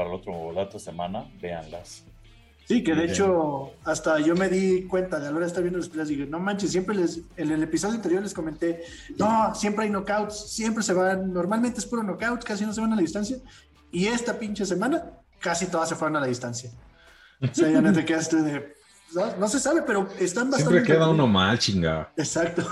para 0.00 0.14
el 0.14 0.16
otro, 0.16 0.52
la 0.52 0.62
otra 0.62 0.80
semana, 0.80 1.26
véanlas. 1.42 2.04
Sí, 2.66 2.82
que 2.82 2.94
de 2.94 3.04
hecho, 3.04 3.72
hasta 3.84 4.18
yo 4.20 4.34
me 4.34 4.48
di 4.48 4.84
cuenta 4.84 5.20
de 5.20 5.26
a 5.26 5.30
la 5.30 5.36
hora 5.36 5.44
de 5.44 5.48
estar 5.48 5.62
viendo 5.62 5.78
las 5.78 5.90
peleas 5.90 6.10
y 6.10 6.16
dije, 6.16 6.30
no 6.30 6.38
manches, 6.38 6.70
siempre 6.70 6.96
les, 6.96 7.20
en 7.36 7.50
el 7.50 7.62
episodio 7.62 7.96
anterior 7.96 8.22
les 8.22 8.32
comenté, 8.32 8.82
no, 9.18 9.54
siempre 9.54 9.84
hay 9.84 9.90
knockouts, 9.90 10.52
siempre 10.52 10.82
se 10.82 10.94
van, 10.94 11.34
normalmente 11.34 11.80
es 11.80 11.86
puro 11.86 12.02
knockout, 12.02 12.44
casi 12.44 12.64
no 12.64 12.72
se 12.72 12.80
van 12.80 12.94
a 12.94 12.96
la 12.96 13.02
distancia, 13.02 13.36
y 13.92 14.06
esta 14.06 14.38
pinche 14.38 14.64
semana 14.64 15.04
casi 15.38 15.66
todas 15.66 15.90
se 15.90 15.96
fueron 15.96 16.16
a 16.16 16.20
la 16.20 16.26
distancia. 16.26 16.70
O 17.42 17.52
sea, 17.52 17.68
ya 17.68 17.82
no 17.82 17.92
te 17.92 18.04
quedaste 18.06 18.36
de, 18.36 18.74
no, 19.38 19.48
se 19.48 19.60
sabe, 19.60 19.82
pero 19.82 20.08
están 20.18 20.50
bastante. 20.50 20.72
Siempre 20.72 20.94
queda 20.94 21.10
uno 21.10 21.26
mal, 21.26 21.58
chinga. 21.58 22.10
Exacto. 22.16 22.64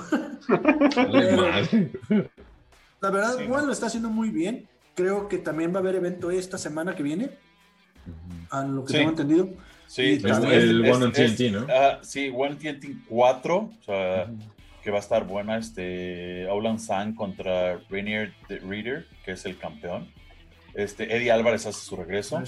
la 3.01 3.11
verdad, 3.11 3.37
Juan 3.47 3.67
lo 3.67 3.73
está 3.73 3.87
haciendo 3.87 4.09
muy 4.09 4.31
bien 4.31 4.67
creo 4.99 5.29
que 5.29 5.39
también 5.39 5.73
va 5.73 5.77
a 5.77 5.79
haber 5.79 5.95
evento 5.95 6.33
esta 6.33 6.59
semana 6.59 6.97
que 6.97 7.05
viene, 7.05 7.31
a 8.51 8.65
lo 8.65 8.85
que 8.85 8.95
tengo 8.95 9.11
entendido. 9.11 9.51
Sí, 9.87 10.21
el 10.25 10.91
One 10.91 11.13
TNT, 11.13 11.53
¿no? 11.53 11.67
Uh, 11.67 12.03
sí, 12.03 12.33
One 12.35 12.57
TNT 12.57 13.07
4, 13.09 13.57
o 13.57 13.73
sea, 13.85 14.27
que 14.83 14.91
va 14.91 14.97
a 14.97 15.01
estar 15.01 15.25
buena. 15.25 15.57
Este, 15.57 16.49
Aulan 16.49 16.81
San 16.81 17.15
contra 17.15 17.79
Rainier 17.89 18.35
the 18.49 18.59
Reader, 18.59 19.07
que 19.25 19.33
es 19.33 19.45
el 19.45 19.57
campeón. 19.57 20.13
Este, 20.75 21.17
Eddie 21.17 21.31
Álvarez 21.31 21.65
hace 21.67 21.81
su 21.81 21.95
regreso. 21.95 22.43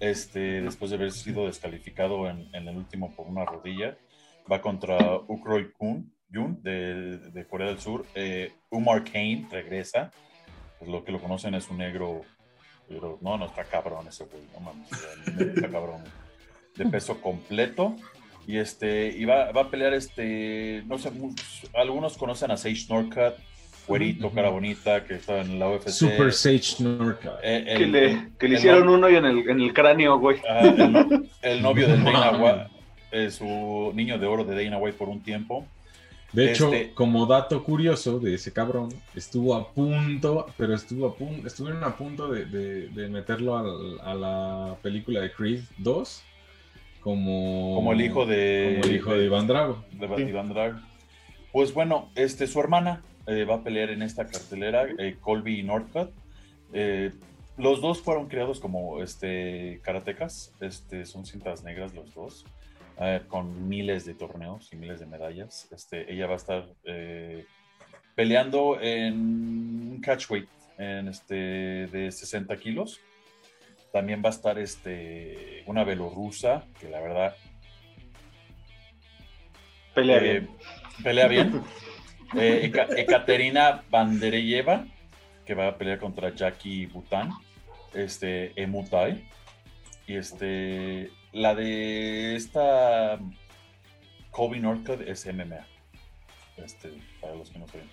Este, 0.00 0.62
después 0.62 0.90
de 0.90 0.96
haber 0.96 1.12
sido 1.12 1.46
descalificado 1.46 2.28
en, 2.28 2.48
en, 2.52 2.66
el 2.66 2.76
último 2.76 3.14
por 3.14 3.28
una 3.28 3.44
rodilla. 3.44 3.96
va 4.50 4.60
contra 4.60 4.98
Ukroy 5.28 5.70
Kun, 5.70 6.12
Yun 6.28 6.60
de, 6.60 7.18
de 7.30 7.46
Corea 7.46 7.68
del 7.68 7.78
Sur. 7.78 8.04
Eh, 8.16 8.52
Umar 8.70 9.04
Kane 9.04 9.46
regresa. 9.48 10.10
Pues 10.84 10.92
lo 10.92 11.04
que 11.04 11.12
lo 11.12 11.18
conocen 11.18 11.54
es 11.54 11.70
un 11.70 11.78
negro, 11.78 12.20
pero 12.86 13.18
no, 13.22 13.38
no 13.38 13.46
está 13.46 13.64
cabrón 13.64 14.06
ese 14.06 14.24
güey, 14.24 14.42
no 14.52 14.60
mames, 14.60 14.90
está 15.56 15.70
cabrón. 15.70 16.02
De 16.76 16.84
peso 16.86 17.20
completo. 17.22 17.96
Y 18.46 18.58
este, 18.58 19.08
y 19.08 19.24
va, 19.24 19.50
va 19.52 19.62
a 19.62 19.70
pelear 19.70 19.94
este, 19.94 20.82
no 20.86 20.98
sé, 20.98 21.10
algunos 21.72 22.18
conocen 22.18 22.50
a 22.50 22.58
Sage 22.58 22.84
Norcut, 22.90 23.36
güerito, 23.88 24.30
cara 24.30 24.50
bonita, 24.50 25.04
que 25.04 25.14
está 25.14 25.40
en 25.40 25.58
la 25.58 25.70
UFC. 25.70 25.88
Super 25.88 26.30
Sage 26.30 26.82
Norcut. 26.82 27.32
Eh, 27.42 27.74
que 27.78 27.86
le, 27.86 28.28
que 28.38 28.48
le 28.48 28.56
hicieron 28.56 28.86
uno 28.90 29.08
y 29.08 29.16
en 29.16 29.24
el, 29.24 29.48
en 29.48 29.60
el 29.62 29.72
cráneo, 29.72 30.18
güey. 30.18 30.42
el, 30.46 31.30
el, 31.40 31.62
novio 31.62 31.88
del 31.88 32.04
Dana 32.04 32.32
White, 32.32 32.66
eh, 33.12 33.30
su 33.30 33.92
niño 33.94 34.18
de 34.18 34.26
oro 34.26 34.44
de 34.44 34.62
Dana 34.62 34.76
White 34.76 34.98
por 34.98 35.08
un 35.08 35.22
tiempo. 35.22 35.66
De 36.34 36.50
hecho, 36.50 36.72
este 36.72 36.92
como 36.94 37.26
dato 37.26 37.62
curioso 37.62 38.18
de 38.18 38.34
ese 38.34 38.52
cabrón, 38.52 38.88
estuvo 39.14 39.54
a 39.54 39.72
punto, 39.72 40.46
pero 40.56 40.74
estuvo 40.74 41.06
a 41.06 41.14
punto, 41.14 41.46
estuvieron 41.46 41.84
a 41.84 41.96
punto 41.96 42.28
de, 42.28 42.44
de, 42.46 43.08
meterlo 43.08 43.56
a, 43.56 44.10
a, 44.10 44.14
la 44.14 44.76
película 44.82 45.20
de 45.20 45.32
Creed 45.32 45.60
2 45.78 46.24
como, 47.00 47.74
como 47.76 47.92
el 47.92 48.00
hijo 48.00 48.26
de, 48.26 48.78
como 48.80 48.90
el 48.90 48.96
hijo 48.96 49.12
de, 49.14 49.24
Iván 49.26 49.46
Drago. 49.46 49.84
De 49.92 50.22
Iván 50.22 50.48
Drago. 50.48 50.80
Pues 51.52 51.72
bueno, 51.72 52.10
este, 52.16 52.46
su 52.46 52.58
hermana 52.58 53.02
eh, 53.26 53.44
va 53.44 53.56
a 53.56 53.62
pelear 53.62 53.90
en 53.90 54.02
esta 54.02 54.26
cartelera, 54.26 54.86
eh, 54.98 55.16
Colby 55.20 55.62
Northcutt. 55.62 56.10
Eh, 56.72 57.12
los 57.56 57.80
dos 57.80 58.00
fueron 58.00 58.26
creados 58.26 58.58
como 58.58 59.02
este, 59.02 59.80
karatecas, 59.82 60.52
este, 60.60 61.06
son 61.06 61.24
cintas 61.24 61.62
negras 61.62 61.94
los 61.94 62.12
dos, 62.12 62.44
con 63.28 63.68
miles 63.68 64.04
de 64.04 64.14
torneos 64.14 64.72
y 64.72 64.76
miles 64.76 65.00
de 65.00 65.06
medallas. 65.06 65.68
Este, 65.72 66.12
ella 66.12 66.26
va 66.26 66.34
a 66.34 66.36
estar 66.36 66.68
peleando 68.14 68.80
en 68.80 70.00
catchweight 70.00 70.48
en 70.78 71.08
este, 71.08 71.34
de 71.34 72.10
60 72.10 72.56
kilos. 72.56 73.00
También 73.92 74.22
va 74.24 74.28
a 74.28 74.32
estar 74.32 74.58
este, 74.58 75.62
una 75.66 75.84
belorrusa, 75.84 76.64
que 76.80 76.88
la 76.88 77.00
verdad... 77.00 77.36
Pelea 79.94 80.18
bien. 80.18 80.50
Pelea 81.02 81.28
bien. 81.28 81.62
Eh, 82.36 82.72
Ekaterina 82.96 83.84
Bandereyeva, 83.90 84.86
que 85.46 85.54
va 85.54 85.68
a 85.68 85.78
pelear 85.78 86.00
contra 86.00 86.34
Jackie 86.34 86.86
Bután, 86.86 87.30
este, 87.92 88.60
Emutai. 88.60 89.28
Y 90.08 90.16
este, 90.16 91.12
la 91.34 91.54
de 91.54 92.36
esta 92.36 93.18
Kobe 94.30 94.60
Northcutt 94.60 95.02
es 95.02 95.26
MMA, 95.26 95.66
este, 96.56 96.92
para 97.20 97.34
los 97.34 97.50
que 97.50 97.58
no 97.58 97.66
saben. 97.66 97.88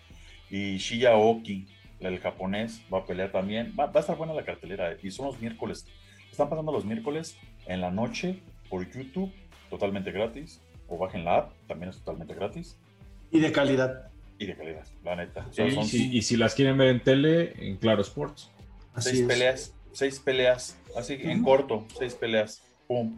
Y 0.50 0.78
Shiya 0.78 1.16
Oki, 1.16 1.68
el 2.00 2.20
japonés, 2.20 2.82
va 2.94 3.00
a 3.00 3.06
pelear 3.06 3.32
también. 3.32 3.74
Va, 3.78 3.92
a 3.94 4.00
estar 4.00 4.16
buena 4.16 4.34
la 4.34 4.46
cartelera. 4.46 4.96
Y 5.02 5.12
son 5.12 5.26
los 5.26 5.42
miércoles. 5.42 5.86
Están 6.32 6.50
pasando 6.50 6.72
los 6.72 6.86
miércoles 6.86 7.38
en 7.66 7.82
la 7.82 7.92
noche 7.92 8.40
por 8.70 8.90
YouTube, 8.90 9.32
totalmente 9.70 10.12
gratis. 10.12 10.62
O 10.88 10.98
bajen 10.98 11.26
la 11.26 11.38
app, 11.38 11.54
también 11.68 11.90
es 11.90 11.98
totalmente 11.98 12.36
gratis. 12.36 12.78
Y 13.32 13.40
de 13.40 13.52
calidad 13.52 14.12
y 14.38 14.48
de 14.48 14.56
calidad, 14.56 14.86
la 15.04 15.16
neta. 15.16 15.48
y 15.56 16.22
si 16.24 16.36
las 16.36 16.56
quieren 16.56 16.76
ver 16.76 16.88
en 16.88 17.04
tele, 17.04 17.54
en 17.58 17.78
Claro 17.78 18.02
Sports. 18.02 18.50
seis 18.98 19.22
peleas, 19.22 19.76
seis 19.92 20.20
peleas, 20.20 20.80
así 20.98 21.16
en 21.20 21.44
corto, 21.44 21.86
seis 21.98 22.16
peleas, 22.16 22.64
pum. 22.92 23.18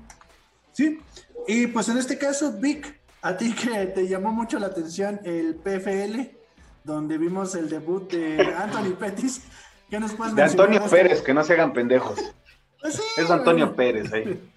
Sí, 0.72 1.00
y 1.48 1.68
pues 1.68 1.90
en 1.90 1.98
este 1.98 2.18
caso, 2.18 2.54
Vic, 2.60 3.00
a 3.24 3.36
ti 3.36 3.54
que 3.54 3.88
te 3.88 4.08
llamó 4.08 4.32
mucho 4.32 4.60
la 4.60 4.68
atención 4.68 5.20
el 5.24 5.56
PFL, 5.56 6.38
donde 6.84 7.18
vimos 7.18 7.56
el 7.56 7.70
debut 7.70 8.12
de 8.12 8.54
Anthony 8.56 8.96
Pettis, 9.00 9.44
¿qué 9.90 10.00
nos 10.00 10.14
puedes 10.14 10.36
De 10.36 10.44
Antonio 10.44 10.84
Pérez, 10.86 11.22
que 11.22 11.34
no 11.34 11.44
se 11.44 11.54
hagan 11.54 11.74
pendejos. 11.74 12.20
Pues 12.82 13.02
es 13.18 13.32
Antonio 13.32 13.76
Pérez 13.76 14.14
ahí. 14.14 14.40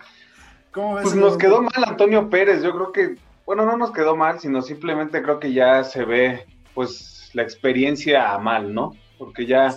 Pues 0.76 1.14
nos 1.14 1.38
quedó 1.38 1.62
mal 1.62 1.84
Antonio 1.86 2.28
Pérez, 2.28 2.62
yo 2.62 2.70
creo 2.74 2.92
que, 2.92 3.16
bueno, 3.46 3.64
no 3.64 3.78
nos 3.78 3.92
quedó 3.92 4.14
mal, 4.14 4.40
sino 4.40 4.60
simplemente 4.60 5.22
creo 5.22 5.40
que 5.40 5.54
ya 5.54 5.82
se 5.84 6.04
ve 6.04 6.44
pues 6.74 7.30
la 7.32 7.40
experiencia 7.40 8.34
a 8.34 8.38
mal, 8.38 8.74
¿no? 8.74 8.92
Porque 9.16 9.46
ya 9.46 9.74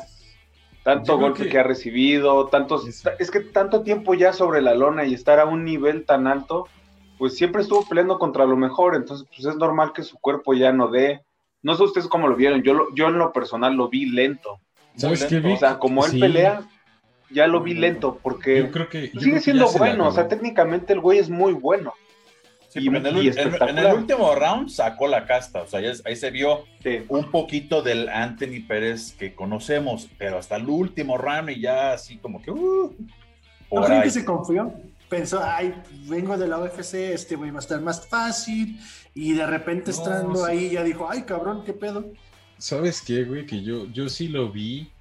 tanto 0.83 1.17
golpe 1.17 1.49
que... 1.49 1.59
ha 1.59 1.63
recibido, 1.63 2.47
tantos, 2.47 2.87
es 3.19 3.31
que 3.31 3.39
tanto 3.41 3.83
tiempo 3.83 4.13
ya 4.13 4.33
sobre 4.33 4.61
la 4.61 4.73
lona 4.73 5.05
y 5.05 5.13
estar 5.13 5.39
a 5.39 5.45
un 5.45 5.65
nivel 5.65 6.05
tan 6.05 6.27
alto, 6.27 6.67
pues 7.17 7.35
siempre 7.35 7.61
estuvo 7.61 7.87
peleando 7.87 8.17
contra 8.19 8.45
lo 8.45 8.55
mejor, 8.55 8.95
entonces 8.95 9.27
pues 9.27 9.45
es 9.45 9.55
normal 9.57 9.91
que 9.93 10.03
su 10.03 10.17
cuerpo 10.19 10.53
ya 10.53 10.71
no 10.71 10.89
dé. 10.89 11.21
No 11.61 11.75
sé 11.75 11.83
ustedes 11.83 12.07
cómo 12.07 12.27
lo 12.27 12.35
vieron, 12.35 12.63
yo, 12.63 12.87
yo 12.95 13.07
en 13.07 13.17
lo 13.17 13.33
personal 13.33 13.75
lo 13.75 13.89
vi 13.89 14.05
lento. 14.05 14.59
¿Sabes 14.95 15.25
qué, 15.25 15.37
O 15.37 15.57
sea, 15.57 15.79
como 15.79 16.05
él 16.05 16.19
pelea, 16.19 16.61
ya 17.29 17.47
lo 17.47 17.61
vi 17.61 17.73
lento, 17.73 18.19
porque 18.21 18.59
yo 18.59 18.71
creo 18.71 18.89
que, 18.89 19.07
sigue 19.07 19.39
siendo 19.39 19.69
bueno, 19.71 20.07
o 20.07 20.11
sea, 20.11 20.27
técnicamente 20.27 20.93
el 20.93 20.99
güey 20.99 21.19
es 21.19 21.29
muy 21.29 21.53
bueno 21.53 21.93
en, 22.75 23.77
el, 23.77 23.93
último 23.93 24.35
round 24.35 24.69
sacó 24.69 25.07
la 25.07 25.25
casta, 25.25 25.63
o 25.63 25.67
sea, 25.67 25.79
ahí 26.05 26.15
se 26.15 26.31
vio 26.31 26.65
un 27.07 27.31
poquito 27.31 27.81
del 27.81 28.09
Anthony 28.09 28.65
Pérez 28.67 29.13
que 29.13 29.33
conocemos, 29.33 30.07
pero 30.17 30.37
hasta 30.37 30.57
el 30.57 30.67
último 30.67 31.17
round 31.17 31.49
y 31.49 31.61
ya 31.61 31.93
así 31.93 32.17
como 32.17 32.41
que... 32.41 32.51
Uh, 32.51 32.95
¿No 33.71 33.83
creen 33.83 34.03
que 34.03 34.11
se 34.11 34.25
confió? 34.25 34.73
Pensó, 35.09 35.41
ay, 35.43 35.73
vengo 36.07 36.37
de 36.37 36.47
la 36.47 36.59
UFC, 36.59 36.93
este 36.93 37.35
güey 37.35 37.49
va 37.49 37.57
a 37.57 37.61
estar 37.61 37.81
más 37.81 38.07
fácil, 38.07 38.79
y 39.15 39.33
de 39.33 39.47
repente 39.47 39.91
estando 39.91 40.45
ahí 40.45 40.71
ya 40.71 40.83
dijo, 40.83 41.09
ay, 41.09 41.23
cabrón, 41.23 41.63
¿qué 41.65 41.73
pedo? 41.73 42.11
¿Sabes 42.59 43.01
qué, 43.01 43.23
güey? 43.23 43.45
Que 43.45 43.63
yo, 43.63 43.87
yo 43.91 44.09
sí 44.09 44.27
lo 44.27 44.51
vi, 44.51 44.91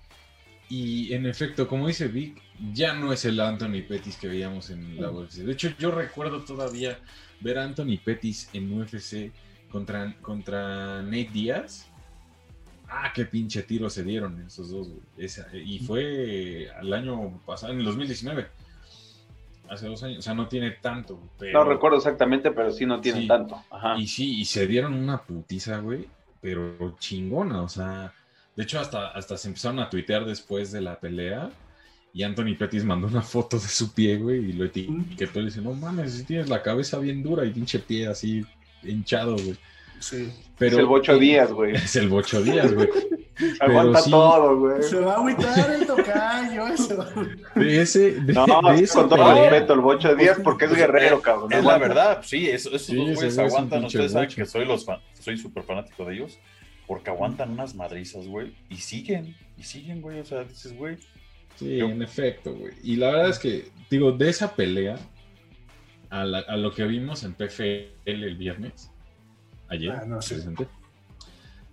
y 0.69 1.13
en 1.15 1.27
efecto, 1.27 1.67
como 1.67 1.89
dice 1.89 2.09
Vic, 2.09 2.41
ya 2.73 2.95
no 2.95 3.13
es 3.13 3.25
el 3.25 3.41
Anthony 3.41 3.83
Pettis 3.87 4.17
que 4.17 4.29
veíamos 4.29 4.71
en 4.71 5.01
la 5.01 5.11
UFC. 5.11 5.37
De 5.37 5.53
hecho, 5.53 5.71
yo 5.79 5.91
recuerdo 5.91 6.45
todavía 6.45 6.99
ver 7.41 7.59
a 7.59 7.65
Anthony 7.65 7.99
Pettis 8.03 8.51
en 8.53 8.73
UFC 8.73 9.33
contra, 9.71 10.15
contra 10.21 11.03
Nate 11.03 11.31
Díaz. 11.33 11.89
Ah, 12.89 13.13
qué 13.15 13.27
pinche 13.27 13.63
tiro 13.63 13.91
se 13.91 14.03
dieron 14.03 14.41
esos 14.47 14.71
dos, 14.71 14.89
y 15.53 15.79
fue 15.81 16.71
al 16.75 16.93
año 16.93 17.39
pasado, 17.45 17.73
en 17.73 17.81
el 17.81 17.85
2019. 17.85 18.47
Hace 19.69 19.87
dos 19.87 20.03
años, 20.03 20.21
o 20.21 20.23
sea, 20.23 20.33
no 20.33 20.49
tiene 20.49 20.71
tanto. 20.71 21.21
no 21.53 21.65
recuerdo 21.65 21.99
exactamente, 21.99 22.51
pero 22.51 22.71
sí 22.71 22.87
no 22.87 23.03
tiene 23.03 23.27
tanto. 23.27 23.63
Y 23.99 24.07
sí, 24.07 24.41
y 24.41 24.45
se 24.47 24.67
dieron 24.67 24.95
una 24.95 25.21
putiza, 25.21 25.79
güey, 25.81 26.07
pero 26.41 26.97
chingona, 26.99 27.61
o 27.61 27.69
sea, 27.69 28.15
de 28.57 28.63
hecho 28.63 28.81
hasta, 28.81 29.09
hasta 29.09 29.37
se 29.37 29.49
empezaron 29.49 29.81
a 29.81 29.91
tuitear 29.91 30.25
después 30.25 30.73
de 30.73 30.81
la 30.81 30.99
pelea 30.99 31.51
y 32.13 32.23
Anthony 32.23 32.57
Pettis 32.59 32.85
mandó 32.85 33.07
una 33.07 33.23
foto 33.23 33.59
de 33.59 33.69
su 33.69 33.93
pie, 33.93 34.17
güey, 34.17 34.51
y 34.51 34.53
lo 34.53 34.65
etiquetó 34.65 35.41
y 35.41 35.47
dice, 35.47 35.61
no 35.61 35.75
mames, 35.75 36.15
si 36.15 36.25
tienes 36.25 36.49
la 36.49 36.63
cabeza 36.63 36.99
bien 36.99 37.23
dura 37.23 37.45
y 37.45 37.51
pinche 37.51 37.79
pie 37.79 38.09
así 38.09 38.45
hinchado, 38.83 39.35
güey. 39.35 39.57
Sí. 40.01 40.33
Pero, 40.59 40.77
es 40.77 40.79
el 40.79 40.87
Bocho 40.87 41.19
Díaz, 41.19 41.53
güey. 41.53 41.75
Es 41.77 41.97
el 41.97 42.09
Bocho 42.09 42.43
Díaz, 42.43 42.73
güey. 42.73 42.89
Aguanta 43.61 44.03
todo, 44.03 44.59
güey. 44.59 44.83
Se 44.83 44.99
va 45.01 45.15
a 45.15 45.17
agüitar 45.17 45.71
el 45.71 45.87
tocayo, 45.87 46.67
eso. 46.75 47.07
De 47.55 47.81
ese, 47.81 48.13
de, 48.21 48.33
no, 48.33 48.47
de 48.47 48.89
con 48.89 49.09
todo 49.09 49.35
respeto, 49.35 49.75
el 49.75 49.81
Bocho 49.81 50.15
Díaz 50.17 50.39
porque 50.43 50.65
es 50.65 50.75
guerrero, 50.75 51.21
cabrón. 51.21 51.53
Es 51.53 51.65
la 51.65 51.79
verdad, 51.79 52.21
sí, 52.25 52.49
eso, 52.49 52.75
esos 52.75 52.95
dos 52.95 53.15
güeyes 53.15 53.39
aguantan. 53.39 53.85
Ustedes 53.85 54.13
saben 54.13 54.29
que 54.29 54.45
soy, 54.45 54.65
los 54.65 54.87
soy 55.21 55.37
súper 55.37 55.63
fanático 55.63 56.05
de 56.05 56.15
ellos 56.15 56.39
porque 56.89 57.11
aguantan 57.11 57.51
unas 57.51 57.75
madrizas, 57.75 58.27
güey, 58.27 58.55
y 58.71 58.77
siguen, 58.77 59.37
y 59.59 59.63
siguen, 59.63 60.01
güey. 60.01 60.21
O 60.21 60.25
sea, 60.25 60.43
dices, 60.45 60.75
güey, 60.75 60.97
Sí, 61.59 61.81
en 61.81 62.01
efecto, 62.03 62.55
güey. 62.55 62.73
Y 62.85 62.97
la 62.97 63.11
verdad 63.11 63.31
es 63.31 63.39
que, 63.41 63.71
digo, 63.91 64.13
de 64.13 64.29
esa 64.29 64.55
pelea 64.55 64.97
a, 66.09 66.25
lo 66.25 66.73
que 66.73 66.85
vimos 66.85 67.25
en 67.25 67.35
PFL 67.35 67.89
el 68.05 68.37
viernes, 68.37 68.93
ayer, 69.69 69.91
ah, 69.91 70.05
no, 70.07 70.21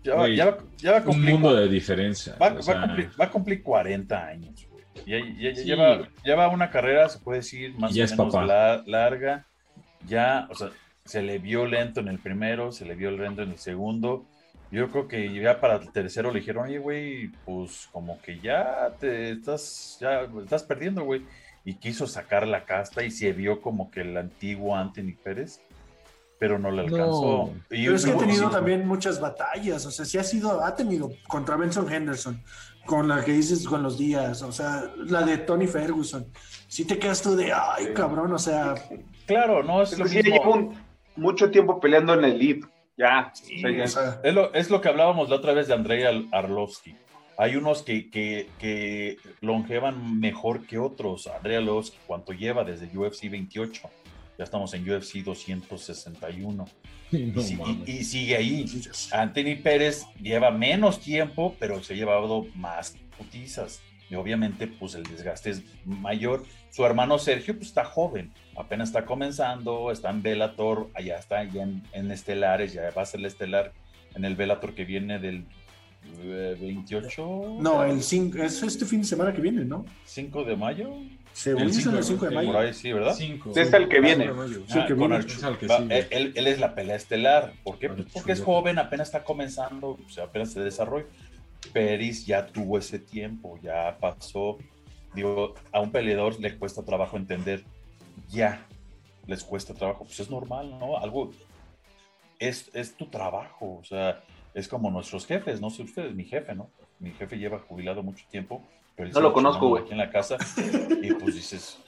Ya, 0.03 0.15
va, 0.15 0.27
ya, 0.27 0.91
va 0.91 0.97
a 0.97 1.03
cumplir. 1.03 1.35
Un 1.35 1.41
mundo 1.41 1.55
de 1.55 1.67
diferencia. 1.67 2.35
Va, 2.41 2.47
a, 2.47 3.29
cumplir, 3.29 3.61
40 3.61 4.27
años, 4.27 4.67
güey. 4.71 4.83
Ya, 5.05 5.19
lleva, 5.51 6.09
lleva, 6.23 6.47
una 6.49 6.71
carrera, 6.71 7.07
se 7.07 7.19
puede 7.19 7.39
decir, 7.39 7.75
más 7.77 7.91
o 7.91 8.25
menos 8.25 8.87
larga. 8.87 9.45
Ya, 10.07 10.47
o 10.49 10.55
sea, 10.55 10.71
se 11.03 11.21
le 11.21 11.37
vio 11.37 11.67
lento 11.67 11.99
en 11.99 12.07
el 12.07 12.17
primero, 12.17 12.71
se 12.71 12.85
le 12.85 12.95
vio 12.95 13.11
lento 13.11 13.43
en 13.43 13.51
el 13.51 13.59
segundo 13.59 14.25
yo 14.71 14.89
creo 14.89 15.07
que 15.07 15.33
ya 15.33 15.59
para 15.59 15.75
el 15.75 15.91
tercero 15.91 16.31
le 16.31 16.39
dijeron, 16.39 16.65
oye, 16.65 16.79
güey, 16.79 17.27
pues 17.45 17.87
como 17.91 18.21
que 18.21 18.39
ya 18.39 18.93
te 18.99 19.31
estás, 19.31 19.97
ya 19.99 20.21
estás 20.41 20.63
perdiendo, 20.63 21.03
güey. 21.03 21.23
Y 21.63 21.75
quiso 21.75 22.07
sacar 22.07 22.47
la 22.47 22.65
casta 22.65 23.03
y 23.03 23.11
se 23.11 23.33
vio 23.33 23.61
como 23.61 23.89
que 23.89 24.01
el 24.01 24.15
antiguo 24.17 24.75
Anthony 24.75 25.15
Pérez, 25.23 25.61
pero 26.37 26.59
no 26.59 26.69
le 26.69 26.81
alcanzó. 26.81 27.53
pero 27.67 27.95
es 27.95 28.05
que 28.05 28.11
ha 28.11 28.17
tenido 28.17 28.49
también 28.49 28.87
muchas 28.87 29.19
batallas, 29.19 29.85
o 29.85 29.91
sea, 29.91 30.05
sí 30.05 30.17
ha 30.17 30.23
sido, 30.23 30.63
ha 30.63 30.75
tenido 30.75 31.11
contra 31.27 31.55
Benson 31.55 31.91
Henderson, 31.91 32.43
con 32.85 33.07
la 33.07 33.23
que 33.23 33.31
dices 33.31 33.65
con 33.65 33.81
los 33.81 33.97
días, 33.97 34.43
o 34.43 34.51
sea, 34.51 34.91
la 34.95 35.23
de 35.23 35.39
Tony 35.39 35.65
Ferguson. 35.65 36.27
Si 36.67 36.85
te 36.85 36.99
quedas 36.99 37.21
tú 37.21 37.35
de, 37.35 37.51
ay, 37.51 37.93
cabrón, 37.93 38.31
o 38.33 38.39
sea. 38.39 38.75
Claro, 39.25 39.63
no 39.63 39.81
es, 39.81 39.97
lo 39.97 40.05
mismo 40.05 40.73
mucho 41.15 41.49
tiempo 41.49 41.79
peleando 41.79 42.13
en 42.13 42.25
el 42.25 42.37
lead. 42.37 42.57
Ya, 42.97 43.33
Es, 44.23 44.33
lo, 44.33 44.53
es, 44.53 44.69
lo, 44.69 44.79
que 44.79 44.87
hablábamos 44.87 45.29
la 45.29 45.35
otra 45.35 45.53
vez 45.53 45.67
de 45.67 45.73
Andrei 45.73 46.03
Arlovsky. 46.31 46.95
Hay 47.37 47.57
unos 47.57 47.83
que, 47.83 48.09
que, 48.09 48.47
que, 48.57 49.17
longevan 49.41 50.19
mejor 50.19 50.65
que 50.65 50.77
otros. 50.77 51.27
Andrei 51.27 51.57
Arlovsky, 51.57 51.97
¿cuánto 52.07 52.31
lleva 52.31 52.63
desde 52.63 52.97
UFC 52.97 53.29
28? 53.29 53.89
Ya 54.37 54.43
estamos 54.43 54.73
en 54.73 54.89
UFC 54.89 55.15
261. 55.23 56.65
y, 57.11 58.03
sigue 58.03 58.35
ahí. 58.35 58.65
Anthony 59.11 59.61
Pérez 59.61 60.05
lleva 60.21 60.51
menos 60.51 60.99
tiempo, 60.99 61.55
pero 61.59 61.83
se 61.83 61.93
ha 61.93 61.97
llevado 61.97 62.45
más 62.55 62.95
putizas. 63.17 63.81
Y 64.09 64.15
obviamente, 64.15 64.67
pues 64.67 64.95
el 64.95 65.03
desgaste 65.03 65.49
es 65.51 65.63
mayor. 65.85 66.43
Su 66.69 66.85
hermano 66.85 67.17
Sergio, 67.17 67.55
pues 67.55 67.69
está 67.69 67.85
joven, 67.85 68.31
apenas 68.55 68.89
está 68.89 69.05
comenzando, 69.05 69.91
está 69.91 70.09
en 70.09 70.21
Velator, 70.21 70.89
allá 70.93 71.17
está 71.17 71.43
ya 71.43 71.63
en, 71.63 72.11
Estelares, 72.11 72.73
ya 72.73 72.91
va 72.91 73.01
a 73.01 73.05
ser 73.05 73.21
el 73.21 73.27
Estelar 73.27 73.73
en 74.15 74.25
el 74.25 74.35
Velator 74.35 74.75
que 74.75 74.85
viene 74.85 75.19
del 75.19 75.45
28. 76.23 77.21
Eh, 77.21 77.57
no, 77.59 77.83
el 77.83 78.01
5, 78.01 78.37
es 78.39 78.61
este 78.61 78.85
fin 78.85 79.01
de 79.01 79.07
semana 79.07 79.33
que 79.33 79.41
viene, 79.41 79.65
¿no? 79.65 79.85
5 80.05 80.43
de 80.43 80.55
mayo. 80.55 80.93
Según 81.35 81.63
el 81.63 81.73
5 81.73 82.25
de 82.29 82.31
mayo. 82.35 82.47
Por 82.47 82.61
ahí 82.61 82.73
sí, 82.73 82.93
¿verdad? 82.93 83.13
Cinco. 83.13 83.51
es 83.53 83.73
el 83.73 83.89
que 83.89 83.99
viene. 83.99 84.31
él, 85.89 86.47
es 86.47 86.59
la 86.61 86.73
pelea 86.73 86.95
estelar. 86.95 87.53
¿Por 87.61 87.77
qué? 87.77 87.89
Pues 87.89 88.07
porque 88.13 88.31
es 88.31 88.41
joven, 88.41 88.79
apenas 88.79 89.09
está 89.09 89.25
comenzando, 89.25 89.97
o 90.05 90.09
sea, 90.09 90.25
apenas 90.25 90.53
se 90.53 90.61
desarrolla. 90.61 91.07
Peris 91.65 92.25
ya 92.25 92.45
tuvo 92.45 92.77
ese 92.77 92.99
tiempo, 92.99 93.59
ya 93.61 93.97
pasó. 93.99 94.57
Digo, 95.13 95.55
a 95.71 95.79
un 95.79 95.91
peleador 95.91 96.39
le 96.39 96.57
cuesta 96.57 96.83
trabajo 96.83 97.17
entender, 97.17 97.63
ya 98.29 98.65
les 99.27 99.43
cuesta 99.43 99.73
trabajo, 99.73 100.05
pues 100.05 100.19
es 100.19 100.29
normal, 100.29 100.77
¿no? 100.77 100.97
Algo, 100.97 101.31
es, 102.39 102.69
es 102.73 102.95
tu 102.95 103.07
trabajo, 103.07 103.77
o 103.79 103.83
sea, 103.83 104.23
es 104.53 104.67
como 104.67 104.91
nuestros 104.91 105.25
jefes, 105.25 105.61
no 105.61 105.69
sé 105.69 105.83
ustedes, 105.83 106.13
mi 106.13 106.25
jefe, 106.25 106.53
¿no? 106.53 106.69
Mi 106.99 107.11
jefe 107.11 107.37
lleva 107.37 107.59
jubilado 107.59 108.03
mucho 108.03 108.25
tiempo, 108.29 108.63
pero 108.95 109.09
no 109.09 109.19
lo 109.19 109.33
conozco, 109.33 109.69
güey. 109.69 109.83
Aquí 109.83 109.91
en 109.91 109.97
la 109.97 110.09
casa, 110.09 110.37
y 111.01 111.13
pues 111.13 111.35
dices, 111.35 111.79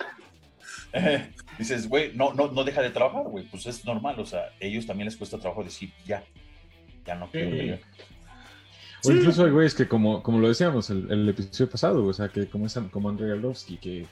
dices, 1.58 1.88
güey, 1.88 2.14
no, 2.16 2.34
no, 2.34 2.48
no 2.48 2.64
deja 2.64 2.82
de 2.82 2.90
trabajar, 2.90 3.24
güey, 3.24 3.46
pues 3.46 3.66
es 3.66 3.86
normal, 3.86 4.20
o 4.20 4.26
sea, 4.26 4.50
ellos 4.60 4.86
también 4.86 5.06
les 5.06 5.18
cuesta 5.18 5.38
trabajo 5.38 5.64
decir, 5.64 5.92
ya, 6.06 6.24
ya 7.06 7.16
no 7.16 7.30
quiero 7.30 7.52
pelear. 7.52 7.80
O 9.04 9.12
incluso 9.12 9.46
hay 9.46 9.52
güeyes 9.52 9.76
que, 9.76 9.88
como, 9.88 10.24
como 10.24 10.40
lo 10.40 10.48
decíamos 10.48 10.90
el, 10.90 11.12
el 11.12 11.30
episodio 11.30 11.70
pasado, 11.70 12.06
o 12.06 12.14
sea, 12.14 12.30
que 12.30 12.48
como, 12.48 12.66
es, 12.66 12.78
como 12.92 13.10
Andrei 13.10 13.32
Arlovsky, 13.32 13.78
que 13.78 14.06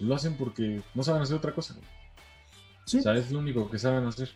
lo 0.00 0.14
hacen 0.14 0.36
porque 0.36 0.82
no 0.94 1.02
saben 1.02 1.22
hacer 1.22 1.36
otra 1.36 1.54
cosa. 1.54 1.76
Sí. 2.84 2.98
O 2.98 3.02
sea, 3.02 3.14
es 3.14 3.30
lo 3.30 3.38
único 3.38 3.70
que 3.70 3.78
saben 3.78 4.04
hacer. 4.04 4.30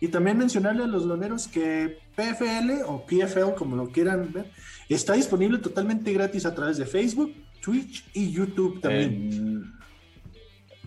Y 0.00 0.08
también 0.08 0.38
mencionarle 0.38 0.84
a 0.84 0.86
los 0.86 1.04
loneros 1.04 1.46
que 1.46 1.98
PFL 2.16 2.84
o 2.86 3.04
PFL, 3.04 3.54
como 3.56 3.76
lo 3.76 3.88
quieran 3.90 4.32
ver, 4.32 4.50
está 4.88 5.12
disponible 5.12 5.58
totalmente 5.58 6.12
gratis 6.12 6.46
a 6.46 6.54
través 6.54 6.78
de 6.78 6.86
Facebook, 6.86 7.34
Twitch 7.60 8.06
y 8.14 8.30
YouTube 8.30 8.80
también. 8.80 9.74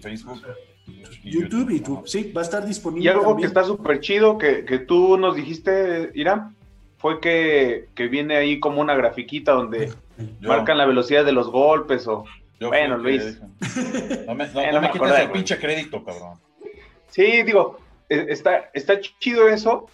Facebook. 0.01 0.41
YouTube 1.23 1.69
y 1.69 1.77
YouTube, 1.77 2.07
sí, 2.07 2.31
va 2.35 2.41
a 2.41 2.43
estar 2.43 2.65
disponible. 2.65 3.05
Y 3.05 3.07
algo 3.07 3.37
que 3.37 3.45
está 3.45 3.63
súper 3.63 3.99
chido 3.99 4.37
que, 4.37 4.65
que, 4.65 4.79
tú 4.79 5.17
nos 5.17 5.35
dijiste, 5.35 6.11
Irán, 6.15 6.55
fue 7.03 7.19
que, 7.19 7.89
viene 8.07 8.37
ahí 8.37 8.61
como 8.61 8.79
una 8.79 8.95
grafiquita 8.95 9.51
donde 9.51 9.91
marcan 10.39 10.77
la 10.77 10.85
velocidad 10.85 11.25
de 11.25 11.33
los 11.33 11.51
golpes 11.51 12.07
o... 12.07 12.23
bueno, 12.61 12.97
Luis. 12.97 13.41
No 14.25 14.35
me, 14.35 14.47
no, 14.47 14.79
me, 14.79 14.89
quites 14.89 15.19
el 15.19 15.31
pinche 15.31 15.59
crédito, 15.59 16.01
cabrón. 16.01 16.39
Sí, 17.09 17.43
digo, 17.43 17.77
e, 18.07 18.27
está, 18.29 18.69
está 18.73 19.01
chido 19.19 19.49
eso. 19.49 19.87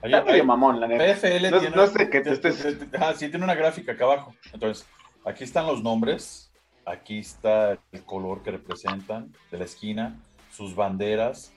Está 0.00 0.22
medio 0.22 0.44
mamón, 0.44 0.78
la 0.78 0.86
neta. 0.86 1.12
PFL 1.12 1.50
no, 1.50 1.58
tiene, 1.58 1.74
no 1.74 1.86
sé 1.88 2.08
qué 2.08 2.20
te 2.20 2.30
estés... 2.34 2.76
Ah, 3.00 3.14
sí, 3.16 3.28
tiene 3.28 3.44
una 3.44 3.56
gráfica 3.56 3.92
acá 3.92 4.04
abajo. 4.04 4.32
Entonces, 4.52 4.86
aquí 5.24 5.42
están 5.42 5.66
los 5.66 5.82
nombres, 5.82 6.52
aquí 6.86 7.18
está 7.18 7.80
el 7.90 8.04
color 8.04 8.44
que 8.44 8.52
representan 8.52 9.32
de 9.50 9.58
la 9.58 9.64
esquina, 9.64 10.14
sus 10.52 10.76
banderas, 10.76 11.52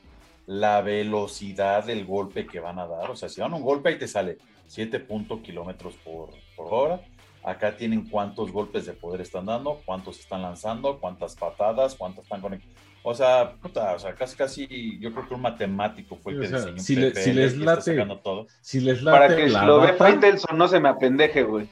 la 0.48 0.82
velocidad 0.82 1.86
del 1.86 2.04
golpe 2.04 2.48
que 2.48 2.60
van 2.60 2.80
a 2.80 2.88
dar. 2.88 3.12
O 3.12 3.16
sea, 3.16 3.30
si 3.30 3.42
dan 3.42 3.54
un 3.54 3.62
golpe 3.62 3.90
ahí 3.90 4.00
te 4.00 4.08
sale 4.08 4.40
7 4.72 5.06
kilómetros 5.44 5.96
por, 5.96 6.30
por 6.56 6.74
hora. 6.74 7.02
Acá 7.44 7.76
tienen 7.76 8.08
cuántos 8.08 8.54
golpes 8.54 8.86
de 8.86 8.94
poder 8.94 9.20
están 9.20 9.46
dando, 9.46 9.82
cuántos 9.84 10.18
están 10.18 10.44
lanzando, 10.44 10.98
cuántas 10.98 11.36
patadas, 11.36 11.96
cuántas 11.96 12.24
están 12.24 12.40
conectando. 12.40 12.80
O 13.04 13.16
sea, 13.16 13.54
puta, 13.60 13.96
o 13.96 14.00
sea, 14.00 14.14
casi, 14.14 14.36
casi, 14.36 15.00
yo 15.00 15.12
creo 15.12 15.28
que 15.28 15.34
un 15.34 15.42
matemático 15.42 16.18
fue 16.22 16.34
el 16.34 16.42
que 16.42 16.48
diseñó 16.48 16.78
si, 16.78 16.96
si 17.16 17.34
les 17.34 17.58
late, 17.58 18.06
todo. 18.24 18.46
Si 18.62 18.80
les 18.80 19.02
late 19.02 19.18
Para 19.18 19.36
que 19.36 19.50
lo 19.50 19.82
ve 19.82 19.94
Faitelson 19.94 20.56
no 20.56 20.68
se 20.68 20.80
me 20.80 20.90
apendeje, 20.90 21.42
güey. 21.42 21.68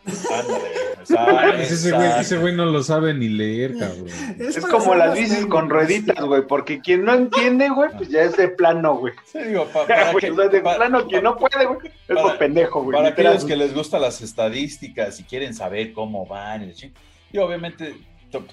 Ándale, 1.16 1.64
ese, 1.64 1.92
güey, 1.92 2.20
ese 2.20 2.38
güey 2.38 2.56
no 2.56 2.66
lo 2.66 2.82
sabe 2.82 3.14
ni 3.14 3.30
leer, 3.30 3.78
cabrón. 3.78 4.08
Es, 4.40 4.60
como 4.66 4.96
las 4.96 5.14
bicis 5.14 5.46
con 5.46 5.70
rueditas, 5.70 6.20
güey, 6.24 6.46
porque 6.48 6.82
quien 6.82 7.06
no 7.06 7.14
entiende, 7.14 7.70
güey, 7.70 7.92
pues 7.96 8.10
ya 8.10 8.24
es 8.24 8.36
de 8.36 8.48
plano, 8.50 8.96
güey. 8.96 9.14
Sí, 9.26 9.40
digo, 9.40 9.66
para 9.74 10.12
que, 10.14 10.32
de 10.32 10.62
plano, 10.62 11.08
quien 11.08 11.24
no 11.24 11.38
puede, 11.38 11.66
güey, 11.66 11.92
es 12.08 12.18
por 12.18 12.38
pendejo, 12.40 12.84
güey. 12.84 12.98
Para 12.98 13.10
aquellos 13.10 13.46
que 13.46 13.56
les 13.56 13.74
gustan 13.74 14.02
las 14.02 14.22
estadísticas 14.22 15.20
y 15.20 15.24
quieren 15.24 15.54
saber 15.54 15.94
cómo 15.94 16.26
van 16.26 16.64
y, 16.64 16.92
y 17.32 17.38
obviamente 17.38 17.96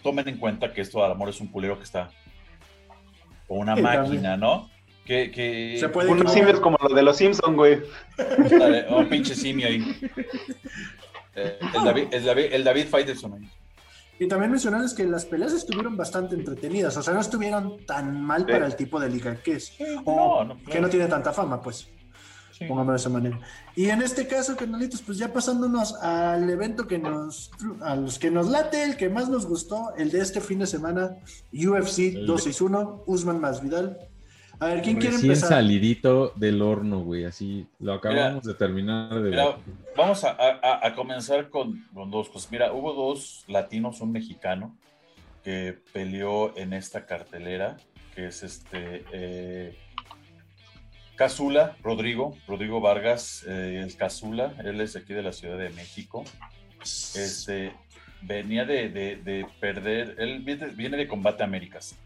tomen 0.02 0.28
en 0.28 0.38
cuenta 0.38 0.72
que 0.72 0.82
esto, 0.82 1.02
al 1.02 1.12
amor, 1.12 1.30
es 1.30 1.40
un 1.40 1.48
culero 1.48 1.78
que 1.78 1.84
está 1.84 2.10
o 3.48 3.56
una 3.56 3.76
máquina, 3.76 4.36
¿no? 4.36 4.68
Que, 5.04 5.30
que... 5.30 5.76
Se 5.78 5.88
puede 5.88 6.10
Unos 6.10 6.32
simios 6.32 6.58
como 6.60 6.76
los 6.82 6.94
de 6.94 7.02
los 7.02 7.16
Simpsons, 7.16 7.54
güey. 7.54 7.80
O 8.90 8.98
un 8.98 9.08
pinche 9.08 9.34
simio 9.34 9.68
ahí. 9.68 9.84
Eh, 11.38 11.58
el, 11.74 11.84
David, 11.84 12.06
el, 12.12 12.24
David, 12.24 12.44
el 12.50 12.64
David 12.64 12.86
Faitelson 12.88 13.34
ahí. 13.34 13.50
Y 14.18 14.26
también 14.26 14.50
mencionarles 14.50 14.94
que 14.94 15.04
las 15.04 15.26
peleas 15.26 15.52
estuvieron 15.52 15.96
bastante 15.96 16.34
entretenidas, 16.34 16.96
o 16.96 17.02
sea, 17.02 17.12
no 17.12 17.20
estuvieron 17.20 17.84
tan 17.84 18.22
mal 18.22 18.46
para 18.46 18.64
el 18.64 18.74
tipo 18.74 18.98
de 18.98 19.10
liga 19.10 19.36
que 19.36 19.52
es, 19.52 19.74
o 20.06 20.56
que 20.70 20.80
no 20.80 20.88
tiene 20.88 21.06
tanta 21.06 21.34
fama, 21.34 21.60
pues. 21.60 21.88
Sí. 22.58 22.64
de 22.64 22.96
esa 22.96 23.10
manera. 23.10 23.38
Y 23.74 23.90
en 23.90 24.00
este 24.00 24.26
caso, 24.26 24.56
canalitos, 24.56 25.02
pues 25.02 25.18
ya 25.18 25.30
pasándonos 25.30 25.94
al 25.96 26.48
evento 26.48 26.86
que 26.86 26.98
nos, 26.98 27.50
a 27.82 27.96
los 27.96 28.18
que 28.18 28.30
nos 28.30 28.48
late, 28.48 28.82
el 28.82 28.96
que 28.96 29.10
más 29.10 29.28
nos 29.28 29.44
gustó, 29.46 29.94
el 29.98 30.10
de 30.10 30.20
este 30.20 30.40
fin 30.40 30.60
de 30.60 30.66
semana, 30.66 31.16
UFC 31.52 32.14
261, 32.14 33.02
Usman 33.06 33.40
Masvidal. 33.40 33.98
A 34.58 34.68
ver, 34.68 34.80
¿quién 34.80 34.96
quiere 34.96 35.16
empezar? 35.16 35.50
salidito 35.50 36.32
del 36.34 36.62
horno, 36.62 37.00
güey, 37.00 37.26
así 37.26 37.66
lo 37.78 37.92
acabamos 37.92 38.42
de 38.44 38.54
terminar 38.54 39.20
de 39.20 39.30
mira, 39.30 39.58
Vamos 39.94 40.24
a, 40.24 40.94
comenzar 40.94 41.50
con, 41.50 41.84
dos 42.10 42.30
cosas. 42.30 42.50
Mira, 42.50 42.72
hubo 42.72 42.94
dos 42.94 43.44
latinos, 43.48 44.00
un 44.00 44.12
mexicano, 44.12 44.74
que 45.44 45.78
peleó 45.92 46.56
en 46.56 46.72
esta 46.72 47.04
cartelera, 47.04 47.76
que 48.14 48.28
es 48.28 48.42
este... 48.42 49.04
Eh, 49.12 49.78
Casula, 51.16 51.76
Rodrigo, 51.82 52.36
Rodrigo 52.46 52.78
Vargas, 52.80 53.42
eh, 53.48 53.80
el 53.82 53.96
Casula, 53.96 54.54
él 54.62 54.80
es 54.82 54.96
aquí 54.96 55.14
de 55.14 55.22
la 55.22 55.32
Ciudad 55.32 55.56
de 55.56 55.70
México. 55.70 56.24
Este, 56.82 57.72
venía 58.20 58.66
de, 58.66 59.46
perder, 59.58 60.16
él 60.18 60.40
viene, 60.40 60.96
de 60.98 61.08
Combate 61.08 61.42
Américas. 61.42 61.96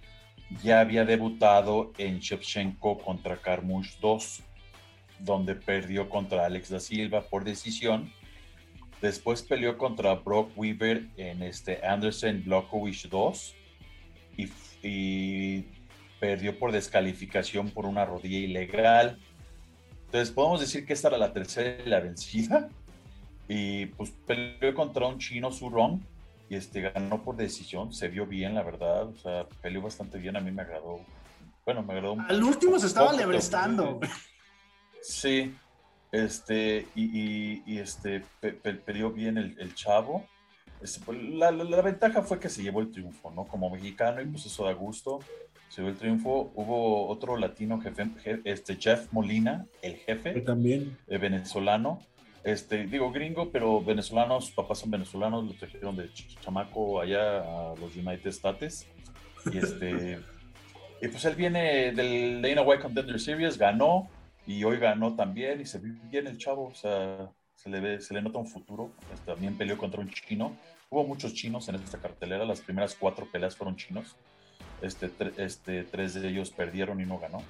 Ya 0.62 0.80
había 0.80 1.04
debutado 1.04 1.92
en 1.98 2.20
Shevchenko 2.20 2.98
contra 2.98 3.36
Carmush 3.36 3.98
2, 4.00 4.42
donde 5.18 5.56
perdió 5.56 6.08
contra 6.08 6.46
Alex 6.46 6.70
da 6.70 6.78
Silva 6.78 7.22
por 7.22 7.42
decisión. 7.42 8.12
Después 9.02 9.42
peleó 9.42 9.76
contra 9.76 10.14
Brock 10.14 10.52
Weaver 10.56 11.06
en 11.16 11.42
este 11.42 11.84
Anderson 11.84 12.44
Blokowicz 12.44 13.08
2 13.08 13.54
y, 14.36 14.48
y 14.86 15.79
perdió 16.20 16.56
por 16.58 16.70
descalificación 16.70 17.70
por 17.70 17.86
una 17.86 18.04
rodilla 18.04 18.38
ilegal. 18.38 19.18
Entonces 20.06 20.30
podemos 20.30 20.60
decir 20.60 20.86
que 20.86 20.92
esta 20.92 21.08
era 21.08 21.18
la 21.18 21.32
tercera 21.32 21.82
y 21.84 21.88
la 21.88 22.00
vencida. 22.00 22.68
Y 23.48 23.86
pues 23.86 24.12
peleó 24.26 24.74
contra 24.74 25.06
un 25.06 25.18
chino 25.18 25.50
Surong 25.50 26.00
y 26.48 26.54
este 26.56 26.82
ganó 26.82 27.22
por 27.22 27.36
decisión, 27.36 27.92
se 27.92 28.08
vio 28.08 28.26
bien, 28.26 28.54
la 28.54 28.62
verdad, 28.62 29.06
o 29.06 29.16
sea, 29.16 29.46
peleó 29.62 29.82
bastante 29.82 30.18
bien, 30.18 30.36
a 30.36 30.40
mí 30.40 30.50
me 30.50 30.62
agradó. 30.62 31.00
Bueno, 31.64 31.82
me 31.82 31.94
agradó. 31.94 32.16
Al 32.28 32.42
último 32.42 32.78
se 32.78 32.86
estaba 32.86 33.12
lebrestando. 33.12 34.00
Sí, 35.00 35.54
este, 36.12 36.88
y, 36.94 37.62
y, 37.64 37.78
este, 37.78 38.24
peleó 38.84 39.10
bien 39.12 39.38
el, 39.38 39.56
el 39.58 39.74
chavo. 39.74 40.26
Este, 40.82 41.00
pues, 41.04 41.22
la, 41.22 41.52
la, 41.52 41.82
ventaja 41.82 42.22
fue 42.22 42.40
que 42.40 42.48
se 42.48 42.62
llevó 42.62 42.80
el 42.80 42.90
triunfo, 42.90 43.30
¿no? 43.30 43.44
Como 43.46 43.70
mexicano, 43.70 44.20
y 44.20 44.26
pues 44.26 44.46
eso 44.46 44.64
da 44.64 44.72
gusto 44.72 45.20
se 45.70 45.86
el 45.86 45.96
triunfo. 45.96 46.50
Hubo 46.54 47.08
otro 47.08 47.36
latino 47.36 47.80
jefe, 47.80 48.10
este 48.44 48.76
Jeff 48.76 49.12
Molina, 49.12 49.66
el 49.82 49.96
jefe. 49.96 50.40
también. 50.40 50.98
Eh, 51.06 51.16
venezolano. 51.16 52.00
Este, 52.42 52.86
digo 52.86 53.12
gringo, 53.12 53.50
pero 53.50 53.80
venezolanos, 53.80 54.50
papás 54.50 54.80
son 54.80 54.90
venezolanos, 54.90 55.44
lo 55.44 55.52
trajeron 55.54 55.96
de 55.96 56.10
chamaco 56.12 57.00
allá 57.00 57.40
a 57.40 57.74
los 57.76 57.94
United 57.94 58.26
States. 58.26 58.86
Y 59.52 59.58
este. 59.58 60.18
y 61.02 61.08
pues 61.08 61.24
él 61.24 61.36
viene 61.36 61.92
del 61.92 62.42
Dana 62.42 62.62
White 62.62 62.82
Contender 62.82 63.20
Series, 63.20 63.56
ganó. 63.56 64.10
y 64.46 64.64
hoy 64.64 64.78
ganó 64.78 65.14
también 65.14 65.60
y 65.60 65.66
se 65.66 65.78
vio 65.78 65.94
bien 66.10 66.26
el 66.26 66.36
chavo, 66.36 66.66
o 66.66 66.74
sea, 66.74 67.30
se 67.54 67.70
le, 67.70 67.80
ve, 67.80 68.00
se 68.00 68.12
le 68.12 68.22
nota 68.22 68.40
un 68.40 68.48
futuro. 68.48 68.90
Este, 69.14 69.26
también 69.26 69.56
peleó 69.56 69.78
contra 69.78 70.00
un 70.00 70.10
chino. 70.10 70.56
Hubo 70.88 71.04
muchos 71.04 71.32
chinos 71.32 71.68
en 71.68 71.76
esta 71.76 71.98
cartelera, 71.98 72.44
las 72.44 72.60
primeras 72.60 72.96
cuatro 72.96 73.28
peleas 73.30 73.54
fueron 73.54 73.76
chinos. 73.76 74.16
Este, 74.82 75.10
este, 75.36 75.84
tres 75.84 76.14
de 76.14 76.28
ellos 76.28 76.50
perdieron 76.50 77.00
y 77.00 77.06
no 77.06 77.18
ganó. 77.18 77.42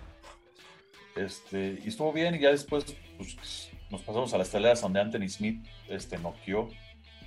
Este, 1.17 1.81
y 1.85 1.89
estuvo 1.89 2.13
bien, 2.13 2.35
y 2.35 2.41
ya 2.41 2.51
después 2.51 2.85
pues, 3.17 3.71
nos 3.91 4.03
pasamos 4.03 4.33
a 4.35 4.39
las 4.39 4.49
peleas 4.49 4.81
donde 4.81 5.01
Anthony 5.01 5.29
Smith 5.29 5.65
este, 5.89 6.19
noqueó. 6.19 6.69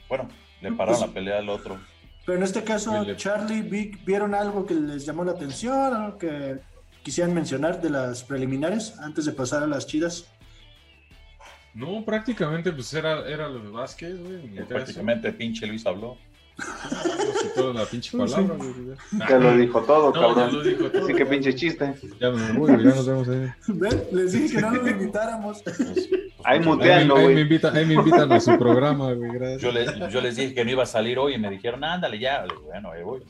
Bueno, 0.09 0.27
le 0.61 0.71
pararon 0.71 1.01
la 1.01 1.07
pelea 1.07 1.39
al 1.39 1.49
otro. 1.49 1.79
Pero 2.25 2.37
en 2.37 2.43
este 2.43 2.63
caso, 2.63 3.05
Charlie, 3.15 3.61
Vic, 3.61 4.03
¿vieron 4.05 4.33
algo 4.33 4.65
que 4.65 4.73
les 4.73 5.05
llamó 5.05 5.25
la 5.25 5.33
atención? 5.33 5.93
¿Algo 5.93 6.17
que 6.17 6.59
quisieran 7.03 7.33
mencionar 7.33 7.81
de 7.81 7.89
las 7.89 8.23
preliminares 8.23 8.97
antes 8.99 9.25
de 9.25 9.33
pasar 9.33 9.63
a 9.63 9.67
las 9.67 9.85
chidas? 9.85 10.29
No, 11.73 12.05
prácticamente 12.05 12.71
pues 12.71 12.93
era, 12.93 13.27
era 13.27 13.49
lo 13.49 13.59
de 13.59 13.69
Vázquez, 13.69 14.17
güey. 14.17 14.65
Prácticamente 14.65 15.33
pinche 15.33 15.65
Luis 15.65 15.85
habló. 15.85 16.17
Toda 17.55 17.73
la 17.73 17.85
pinche 17.85 18.17
palabra, 18.17 18.55
Ya 19.29 19.39
lo 19.39 19.57
dijo 19.57 19.81
todo, 19.81 20.11
cabrón. 20.11 20.61
Así 21.01 21.13
que 21.13 21.25
pinche 21.25 21.55
chiste. 21.55 21.95
Ya 22.19 22.29
me 22.31 22.51
voy, 22.53 22.71
ya 22.71 22.89
nos 22.89 23.07
vemos 23.07 23.27
ahí. 23.29 23.51
¿Ven? 23.67 24.03
Les 24.11 24.31
dije 24.31 24.55
que 24.55 24.61
no 24.61 24.71
nos 24.71 24.87
invitáramos. 24.87 25.63
Ahí 26.43 26.59
muteando, 26.59 27.15
güey. 27.15 27.27
Ahí, 27.27 27.35
me 27.35 27.41
invitan, 27.41 27.75
ahí 27.75 27.85
me 27.85 27.93
invitan 27.95 28.31
a 28.31 28.39
su 28.39 28.57
programa, 28.57 29.13
güey. 29.13 29.31
Gracias. 29.31 29.61
Yo 29.61 29.71
les, 29.71 30.11
yo 30.11 30.21
les 30.21 30.35
dije 30.35 30.53
que 30.53 30.65
no 30.65 30.71
iba 30.71 30.83
a 30.83 30.87
salir 30.87 31.17
hoy 31.17 31.35
y 31.35 31.37
me 31.37 31.49
dijeron, 31.49 31.83
ándale 31.83 32.19
ya. 32.19 32.45
Bueno, 32.65 32.91
ahí 32.91 33.03
voy. 33.03 33.21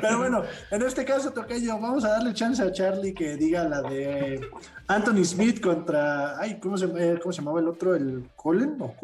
Pero 0.00 0.18
bueno, 0.18 0.42
en 0.70 0.82
este 0.82 1.04
caso, 1.04 1.30
Tocayo, 1.30 1.78
vamos 1.78 2.04
a 2.04 2.08
darle 2.08 2.32
chance 2.32 2.62
a 2.62 2.72
Charlie 2.72 3.12
que 3.12 3.36
diga 3.36 3.64
la 3.64 3.82
de 3.82 4.40
Anthony 4.86 5.24
Smith 5.24 5.60
contra. 5.60 6.38
Ay, 6.38 6.58
¿cómo 6.60 6.78
se, 6.78 6.86
eh, 6.86 7.18
cómo 7.20 7.32
se 7.32 7.40
llamaba 7.40 7.60
el 7.60 7.68
otro? 7.68 7.94
¿El 7.94 8.30
Colin 8.34 8.76
o 8.80 8.94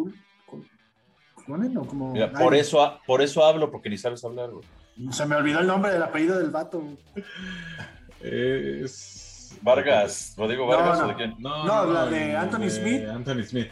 ¿Colin 1.43 1.77
o 1.77 1.85
como.? 1.85 2.15
por, 2.39 2.55
eso, 2.55 2.99
por 3.07 3.23
eso 3.23 3.45
hablo, 3.45 3.71
porque 3.71 3.91
ni 3.91 3.99
sabes 3.99 4.25
hablar, 4.25 4.51
Se 5.11 5.27
me 5.27 5.37
olvidó 5.37 5.61
el 5.61 5.67
nombre 5.67 5.93
del 5.93 6.03
apellido 6.03 6.39
del 6.39 6.51
vato. 6.51 6.83
Es. 8.21 9.59
Vargas, 9.61 10.35
Rodrigo 10.37 10.67
Vargas 10.67 10.99
no, 10.99 11.05
o 11.05 11.09
de 11.09 11.15
quién? 11.15 11.35
No, 11.39 11.65
no, 11.65 11.93
la 11.93 12.07
de 12.07 12.37
Anthony 12.37 12.71
Smith. 12.71 13.05
Anthony 13.09 13.43
Smith. 13.45 13.69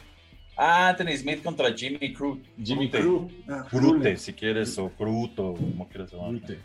Ah, 0.56 0.88
Anthony 0.88 1.16
Smith 1.16 1.42
contra 1.42 1.72
Jimmy 1.72 2.12
Cruz. 2.12 2.38
Jimmy 2.62 2.90
Cruz. 2.90 3.32
Ah, 3.48 3.64
Crute, 3.68 4.16
si 4.16 4.34
quieres, 4.34 4.78
o 4.78 4.90
Cruto, 4.90 5.54
como 5.54 5.88
quieras 5.88 6.10
Crute. 6.10 6.58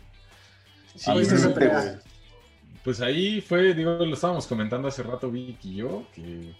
Sí, 0.94 1.10
ah, 1.10 1.98
pues 2.84 3.00
ahí 3.00 3.40
fue, 3.40 3.74
digo, 3.74 3.92
lo 3.92 4.14
estábamos 4.14 4.46
comentando 4.46 4.86
hace 4.86 5.02
rato 5.02 5.28
Vic 5.28 5.58
y 5.64 5.76
yo, 5.76 6.04
que 6.14 6.54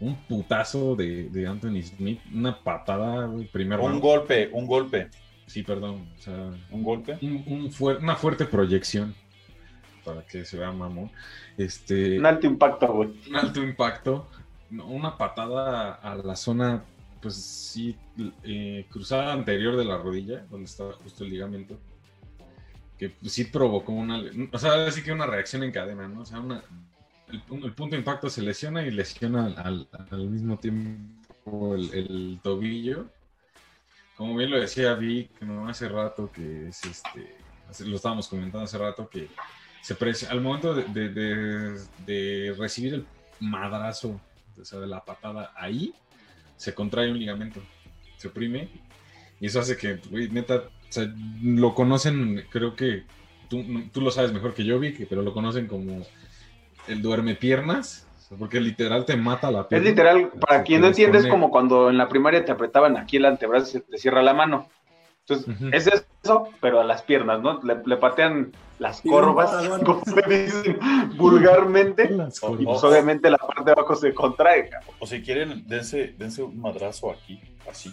un 0.00 0.16
putazo 0.26 0.96
de, 0.96 1.28
de 1.30 1.46
Anthony 1.46 1.82
Smith, 1.82 2.20
una 2.32 2.62
patada, 2.62 3.30
primero. 3.52 3.84
Un 3.84 4.00
golpe, 4.00 4.50
un 4.52 4.66
golpe. 4.66 5.08
Sí, 5.46 5.62
perdón. 5.62 6.08
O 6.18 6.22
sea, 6.22 6.50
un 6.70 6.82
golpe. 6.82 7.18
Un, 7.22 7.70
una 7.80 8.16
fuerte 8.16 8.44
proyección 8.46 9.14
para 10.04 10.26
que 10.26 10.44
se 10.44 10.58
vea 10.58 10.72
mamón. 10.72 11.10
Este, 11.56 12.18
un 12.18 12.26
alto 12.26 12.46
impacto, 12.46 12.92
güey. 12.92 13.10
Un 13.28 13.36
alto 13.36 13.62
impacto 13.62 14.26
una 14.82 15.16
patada 15.16 15.94
a 15.94 16.14
la 16.16 16.36
zona, 16.36 16.84
pues 17.20 17.36
sí, 17.36 17.96
eh, 18.42 18.86
cruzada 18.90 19.32
anterior 19.32 19.76
de 19.76 19.84
la 19.84 19.98
rodilla, 19.98 20.44
donde 20.50 20.66
estaba 20.66 20.92
justo 20.94 21.24
el 21.24 21.30
ligamento, 21.30 21.78
que 22.98 23.10
pues, 23.10 23.32
sí 23.32 23.44
provocó 23.44 23.92
una, 23.92 24.22
o 24.52 24.58
sea, 24.58 24.90
sí 24.90 25.02
que 25.02 25.12
una 25.12 25.26
reacción 25.26 25.62
en 25.62 25.72
cadena, 25.72 26.08
¿no? 26.08 26.20
O 26.20 26.24
sea, 26.24 26.40
una, 26.40 26.62
el, 27.28 27.40
punto 27.72 27.90
de 27.90 27.98
impacto 27.98 28.28
se 28.28 28.42
lesiona 28.42 28.86
y 28.86 28.90
lesiona 28.90 29.46
al, 29.56 29.88
mismo 30.28 30.58
tiempo 30.58 31.74
el, 31.74 32.38
tobillo. 32.42 33.06
Como 34.16 34.36
bien 34.36 34.50
lo 34.50 34.60
decía 34.60 34.94
Vic, 34.94 35.30
hace 35.66 35.88
rato 35.88 36.30
que 36.30 36.68
es 36.68 36.84
este, 36.84 37.36
lo 37.84 37.96
estábamos 37.96 38.28
comentando 38.28 38.64
hace 38.64 38.78
rato 38.78 39.08
que 39.08 39.28
se 39.82 39.96
al 40.30 40.40
momento 40.40 40.74
de, 40.74 41.08
de 42.06 42.54
recibir 42.56 42.94
el 42.94 43.06
madrazo 43.40 44.20
o 44.60 44.64
sea, 44.64 44.78
de 44.80 44.86
la 44.86 45.04
patada 45.04 45.52
ahí, 45.56 45.94
se 46.56 46.74
contrae 46.74 47.10
un 47.10 47.18
ligamento, 47.18 47.60
se 48.16 48.28
oprime, 48.28 48.68
y 49.40 49.46
eso 49.46 49.60
hace 49.60 49.76
que, 49.76 49.96
güey, 50.10 50.28
neta, 50.30 50.56
o 50.56 50.92
sea, 50.92 51.12
lo 51.42 51.74
conocen, 51.74 52.46
creo 52.50 52.74
que 52.76 53.04
tú, 53.48 53.64
tú 53.92 54.00
lo 54.00 54.10
sabes 54.10 54.32
mejor 54.32 54.54
que 54.54 54.64
yo, 54.64 54.78
Vic, 54.78 55.06
pero 55.08 55.22
lo 55.22 55.32
conocen 55.32 55.66
como 55.66 56.06
el 56.88 57.02
duerme 57.02 57.34
piernas, 57.34 58.06
porque 58.38 58.60
literal 58.60 59.04
te 59.04 59.16
mata 59.16 59.50
la 59.50 59.68
pierna. 59.68 59.84
Es 59.84 59.90
literal, 59.90 60.30
para 60.40 60.62
quien 60.62 60.80
no 60.80 60.88
entiende, 60.88 61.18
es 61.18 61.26
como 61.26 61.50
cuando 61.50 61.90
en 61.90 61.98
la 61.98 62.08
primaria 62.08 62.44
te 62.44 62.52
apretaban 62.52 62.96
aquí 62.96 63.16
el 63.16 63.26
antebrazo 63.26 63.78
y 63.78 63.80
te 63.80 63.98
cierra 63.98 64.22
la 64.22 64.34
mano. 64.34 64.68
Entonces, 65.26 65.56
es 65.72 66.04
eso, 66.22 66.50
pero 66.60 66.80
a 66.80 66.84
las 66.84 67.02
piernas, 67.02 67.40
¿no? 67.40 67.58
Le, 67.62 67.96
patean 67.96 68.52
las 68.78 69.00
corvas, 69.00 69.68
como 69.82 70.02
se 70.04 70.22
dicen 70.28 70.78
vulgarmente. 71.16 72.04
y 72.58 72.64
pues, 72.64 72.84
obviamente 72.84 73.30
la 73.30 73.38
parte 73.38 73.64
de 73.64 73.72
abajo 73.72 73.94
se 73.94 74.12
contrae. 74.12 74.68
O 74.98 75.06
si 75.06 75.22
quieren, 75.22 75.66
dense, 75.66 76.14
dense 76.18 76.42
un 76.42 76.60
madrazo 76.60 77.10
aquí, 77.10 77.40
así. 77.70 77.90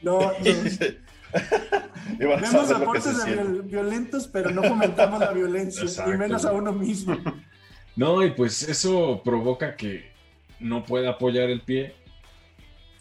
no, 0.00 0.20
no. 0.20 0.32
Vemos 2.18 2.70
aportes 2.70 3.24
violentos, 3.64 4.28
pero 4.28 4.50
no 4.50 4.62
fomentamos 4.62 5.20
la 5.20 5.32
violencia, 5.32 5.84
y 6.06 6.16
menos 6.16 6.44
a 6.44 6.52
uno 6.52 6.72
mismo. 6.72 7.16
No, 7.94 8.24
y 8.24 8.30
pues 8.30 8.62
eso 8.62 9.20
provoca 9.22 9.76
que 9.76 10.12
no 10.60 10.82
pueda 10.82 11.10
apoyar 11.10 11.50
el 11.50 11.60
pie 11.60 11.94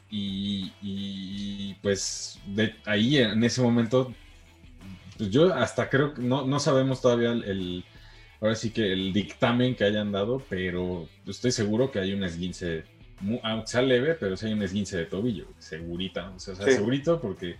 y, 0.10 1.74
pues 1.82 2.40
de 2.46 2.76
ahí 2.86 3.18
en 3.18 3.42
ese 3.44 3.62
momento, 3.62 4.14
pues 5.18 5.30
yo 5.30 5.54
hasta 5.54 5.90
creo 5.90 6.14
que 6.14 6.22
no, 6.22 6.46
no 6.46 6.60
sabemos 6.60 7.02
todavía 7.02 7.32
el, 7.32 7.86
ahora 8.42 8.56
sí 8.56 8.72
que 8.72 8.92
el 8.92 9.14
dictamen 9.14 9.76
que 9.76 9.86
hayan 9.86 10.12
dado, 10.12 10.44
pero 10.50 11.08
estoy 11.26 11.52
seguro 11.52 11.92
que 11.92 12.00
hay 12.00 12.14
un 12.14 12.24
esguince, 12.26 12.84
aunque 13.44 13.68
sea 13.68 13.82
leve, 13.82 14.16
pero 14.16 14.36
sí 14.36 14.48
hay 14.48 14.54
un 14.54 14.64
esguince 14.64 14.98
de 14.98 15.06
tobillo, 15.06 15.48
segurita, 15.60 16.32
o 16.32 16.40
sea, 16.40 16.56
segurito 16.56 17.22
porque 17.22 17.56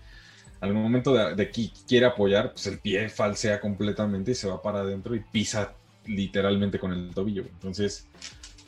al 0.62 0.74
momento 0.74 1.14
de, 1.14 1.50
que 1.50 1.72
quiere 1.88 2.06
apoyar, 2.06 2.52
pues 2.54 2.68
el 2.68 2.80
pie 2.80 3.10
falsea 3.10 3.60
completamente 3.60 4.32
y 4.32 4.36
se 4.36 4.48
va 4.48 4.62
para 4.62 4.82
adentro 4.82 5.16
y 5.16 5.20
pisa 5.20 5.74
literalmente 6.06 6.80
con 6.80 6.94
el 6.94 7.14
tobillo. 7.14 7.42
Entonces, 7.42 8.08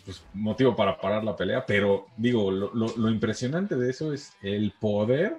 pues, 0.03 0.23
motivo 0.33 0.75
para 0.75 0.99
parar 0.99 1.23
la 1.23 1.35
pelea, 1.35 1.65
pero 1.65 2.07
digo, 2.17 2.49
lo, 2.49 3.09
impresionante 3.09 3.75
de 3.75 3.91
eso 3.91 4.11
es 4.11 4.33
el 4.41 4.73
poder 4.79 5.37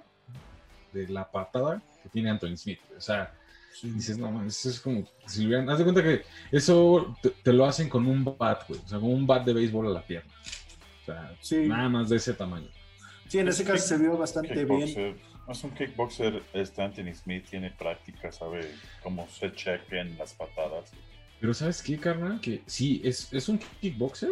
de 0.93 1.09
la 1.09 1.29
patada 1.29 1.83
que 2.03 2.09
tiene 2.09 2.31
Anthony 2.31 2.57
Smith. 2.57 2.79
O 2.97 3.01
sea, 3.01 3.35
dices, 3.83 4.17
no, 4.17 4.47
eso 4.47 4.71
es 4.71 4.79
como 4.79 5.05
si 5.27 5.47
hubieran, 5.47 5.69
haz 5.69 5.79
de 5.79 5.85
cuenta 5.85 6.05
que 6.05 6.23
eso 6.53 7.17
te, 7.43 7.53
lo 7.53 7.67
hacen 7.67 7.89
con 7.89 8.07
un 8.07 8.25
bat, 8.25 8.63
güey, 8.69 8.81
o 8.81 8.89
sea, 8.89 9.01
con 9.01 9.11
un 9.11 9.27
bat 9.27 9.45
de 9.45 9.55
béisbol 9.55 9.89
a 9.89 9.91
la 9.91 10.07
pierna. 10.07 10.33
O 11.03 11.05
sea, 11.05 11.37
nada 11.67 11.89
más 11.89 12.09
de 12.09 12.17
ese 12.17 12.33
tamaño. 12.33 12.69
Sí, 13.27 13.41
en 13.41 13.49
ese 13.49 13.65
caso 13.65 13.85
se 13.85 13.99
vio 13.99 14.17
bastante 14.17 14.65
bien. 14.65 15.34
Es 15.49 15.63
un 15.63 15.71
kickboxer, 15.73 16.43
este 16.55 16.83
Anthony 16.83 17.15
Smith 17.15 17.47
tiene 17.51 17.71
práctica, 17.71 18.33
sabe 18.33 18.71
cómo 19.03 19.29
se 19.29 19.53
chequen 19.53 20.17
las 20.17 20.33
patadas. 20.33 20.91
Pero 21.41 21.53
¿sabes 21.53 21.83
qué, 21.83 21.99
carnal? 21.99 22.41
Que 22.41 22.63
sí, 22.67 23.03
es, 23.05 23.31
es 23.33 23.49
un 23.49 23.59
kickboxer, 23.59 24.31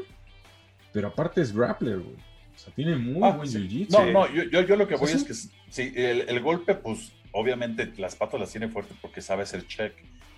pero 0.93 1.09
aparte 1.09 1.43
es 1.43 1.55
grappler, 1.55 1.99
güey. 1.99 2.17
O 2.55 2.59
sea, 2.59 2.73
tiene 2.75 2.97
muy 2.97 3.23
ah, 3.23 3.37
buen 3.37 3.49
jiu-jitsu. 3.49 3.91
No, 3.91 4.11
no, 4.11 4.33
yo, 4.33 4.63
yo, 4.63 4.77
lo 4.77 4.87
que 4.87 4.97
voy 4.97 5.11
es 5.11 5.25
que 5.25 5.35
sí, 5.35 5.93
el, 5.95 6.29
el, 6.29 6.41
golpe, 6.41 6.75
pues, 6.75 7.13
obviamente 7.33 7.93
las 7.99 8.15
patas 8.15 8.41
las 8.41 8.51
tiene 8.51 8.69
fuerte 8.69 8.95
porque 9.01 9.21
sabe 9.21 9.43
hacer 9.43 9.67
check. 9.67 9.95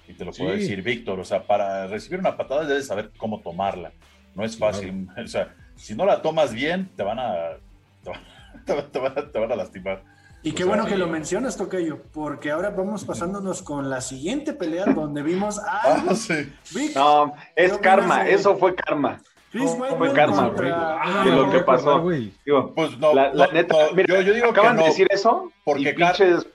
Y 0.07 0.15
te 0.15 0.25
lo 0.25 0.33
puede 0.33 0.59
decir 0.59 0.83
Víctor. 0.83 1.19
O 1.19 1.25
sea, 1.25 1.47
para 1.47 1.87
recibir 1.87 2.21
una 2.21 2.37
patada 2.37 2.67
debes 2.67 2.87
saber 2.87 3.11
cómo 3.17 3.41
tomarla. 3.41 3.93
No 4.35 4.45
es 4.45 4.57
fácil. 4.59 5.09
O 5.17 5.27
sea, 5.27 5.55
si 5.77 5.95
no 5.95 6.05
la 6.05 6.23
tomas 6.23 6.53
bien, 6.53 6.91
te 6.97 7.03
van 7.03 7.19
a, 7.19 7.59
te, 8.03 8.11
van, 8.75 9.19
a, 9.19 9.31
te 9.33 9.39
van 9.39 9.53
a 9.53 9.57
lastimar. 9.57 10.14
Y 10.45 10.53
qué 10.53 10.65
bueno 10.65 10.85
que 10.85 10.99
lo 10.99 11.09
mencionas, 11.09 11.57
Tocayo, 11.57 12.03
porque 12.13 12.51
ahora 12.51 12.69
vamos 12.69 13.03
pasándonos 13.07 13.63
con 13.63 13.89
la 13.89 14.03
siguiente 14.03 14.53
pelea 14.53 14.85
donde 14.85 15.23
vimos 15.23 15.59
a... 15.59 15.81
Ah, 15.83 16.15
sí. 16.15 16.53
no, 16.95 17.33
es 17.57 17.79
karma, 17.79 18.29
eso 18.29 18.55
fue 18.59 18.75
karma. 18.75 19.23
Chris 19.51 19.75
no, 19.79 19.97
fue 19.97 20.13
karma, 20.13 20.49
güey. 20.49 20.71
Ah, 20.71 21.25
lo 21.27 21.51
que 21.51 21.61
pasó. 21.61 22.07
Digo, 22.45 22.75
pues 22.75 22.99
no, 22.99 23.15
la, 23.15 23.33
la 23.33 23.47
neta, 23.47 23.75
mira, 23.95 24.17
yo, 24.17 24.21
yo, 24.21 24.35
digo 24.35 24.51
acaban 24.51 24.77
que 24.77 24.83
de 24.83 24.89
decir 24.91 25.07
eso 25.11 25.51
porque 25.65 25.91
y 25.91 25.93
pinches 25.95 26.47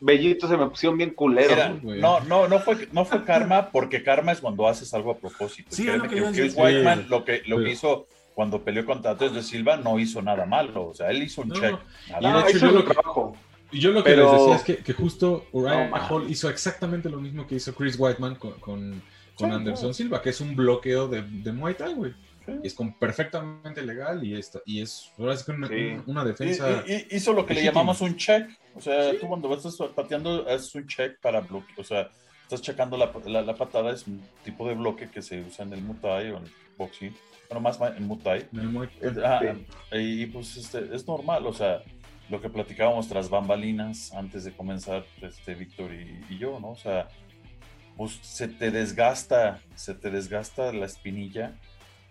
bellitos 0.00 0.50
se 0.50 0.56
me 0.58 0.68
pusieron 0.68 0.98
bien 0.98 1.14
culeros. 1.14 1.82
no, 1.82 2.20
no, 2.20 2.48
no 2.48 2.58
fue, 2.58 2.86
no 2.92 3.06
fue 3.06 3.24
karma 3.24 3.70
porque 3.70 4.02
karma 4.02 4.32
es 4.32 4.42
cuando 4.42 4.68
haces 4.68 4.92
algo 4.92 5.12
a 5.12 5.16
propósito. 5.16 5.70
Sí, 5.70 5.84
lo 5.84 6.02
que, 6.02 6.22
Chris 6.32 6.54
Whiteman 6.54 7.06
lo 7.08 7.24
que, 7.24 7.42
lo 7.46 7.58
que 7.58 7.70
hizo 7.70 8.08
cuando 8.38 8.62
peleó 8.62 8.86
contra 8.86 9.10
Andrés 9.10 9.34
de 9.34 9.42
Silva 9.42 9.76
no 9.78 9.98
hizo 9.98 10.22
nada 10.22 10.46
malo. 10.46 10.90
O 10.90 10.94
sea, 10.94 11.10
él 11.10 11.24
hizo 11.24 11.42
un 11.42 11.50
check. 11.50 11.76
Y 12.20 12.24
de 12.24 12.50
hecho, 12.50 12.58
yo 12.58 12.70
lo, 12.70 12.84
trabajo. 12.84 13.36
Y 13.72 13.80
yo 13.80 13.90
lo 13.90 14.04
que 14.04 14.14
les 14.14 14.30
decía 14.30 14.54
es 14.54 14.62
que, 14.62 14.76
que 14.76 14.92
justo 14.92 15.46
Uriah 15.50 15.90
Hall 16.08 16.30
hizo 16.30 16.48
exactamente 16.48 17.10
lo 17.10 17.18
mismo 17.18 17.48
que 17.48 17.56
hizo 17.56 17.74
Chris 17.74 17.96
Whiteman 17.98 18.36
con, 18.36 18.52
con, 18.60 19.02
con 19.34 19.50
Anderson 19.50 19.92
Silva, 19.92 20.22
que 20.22 20.30
es 20.30 20.40
un 20.40 20.54
bloqueo 20.54 21.08
de, 21.08 21.22
de 21.22 21.50
Muay 21.50 21.74
Thai, 21.74 21.94
güey. 21.94 22.14
Y 22.62 22.68
es 22.68 22.74
con 22.74 22.92
perfectamente 22.92 23.82
legal 23.82 24.24
y, 24.24 24.36
esta, 24.36 24.60
y 24.64 24.82
es, 24.82 25.10
ahora 25.18 25.34
es 25.34 25.48
una, 25.48 25.68
una 26.06 26.24
defensa. 26.24 26.84
Y, 26.86 27.16
hizo 27.16 27.32
lo 27.32 27.44
que 27.44 27.54
le 27.54 27.64
llamamos 27.64 28.00
un 28.00 28.16
check. 28.16 28.56
O 28.76 28.80
sea, 28.80 29.18
tú 29.18 29.26
cuando 29.26 29.52
estás 29.52 29.76
pateando 29.96 30.46
es 30.46 30.72
un 30.76 30.86
check 30.86 31.18
para 31.20 31.40
bloquear. 31.40 31.80
O 31.80 31.82
sea, 31.82 32.08
estás 32.48 32.62
checando 32.62 32.96
la, 32.96 33.12
la, 33.42 33.54
patada, 33.54 33.92
es 33.92 34.06
un 34.06 34.22
tipo 34.42 34.66
de 34.66 34.74
bloque 34.74 35.10
que 35.10 35.20
se 35.20 35.42
usa 35.42 35.66
en 35.66 35.74
el 35.74 35.82
Muay 35.82 36.30
o 36.30 36.38
en 36.38 36.44
el 36.44 36.52
boxing. 36.78 37.14
Bueno, 37.50 37.60
más 37.60 37.78
en 37.94 38.06
Muay. 38.06 38.48
y 39.92 40.26
pues 40.26 40.56
este, 40.56 40.94
es 40.94 41.06
normal, 41.06 41.46
o 41.46 41.52
sea, 41.52 41.82
lo 42.30 42.40
que 42.40 42.48
platicábamos 42.48 43.06
tras 43.06 43.28
bambalinas 43.28 44.14
antes 44.14 44.44
de 44.44 44.52
comenzar, 44.52 45.04
este, 45.20 45.54
Víctor 45.54 45.92
y, 45.92 46.24
y 46.30 46.38
yo, 46.38 46.58
¿no? 46.58 46.70
O 46.70 46.76
sea, 46.76 47.08
pues 47.98 48.18
se 48.22 48.48
te 48.48 48.70
desgasta, 48.70 49.60
se 49.74 49.92
te 49.92 50.10
desgasta 50.10 50.72
la 50.72 50.86
espinilla 50.86 51.52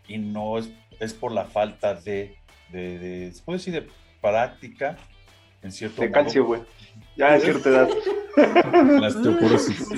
y 0.07 0.19
no 0.19 0.59
es, 0.59 0.69
es 0.99 1.15
por 1.15 1.31
la 1.31 1.45
falta 1.45 1.95
de, 1.95 2.37
de, 2.71 2.99
de 2.99 3.31
se 3.31 3.41
puede 3.41 3.57
decir, 3.57 3.73
de 3.73 3.87
práctica, 4.21 4.97
en 5.63 5.71
cierto 5.71 6.03
De 6.03 6.11
calcio, 6.11 6.45
güey. 6.45 6.61
Ya 7.15 7.35
es 7.35 7.43
cierta 7.43 7.69
edad. 7.69 7.89
La 8.37 9.07
osteoporosis. 9.07 9.89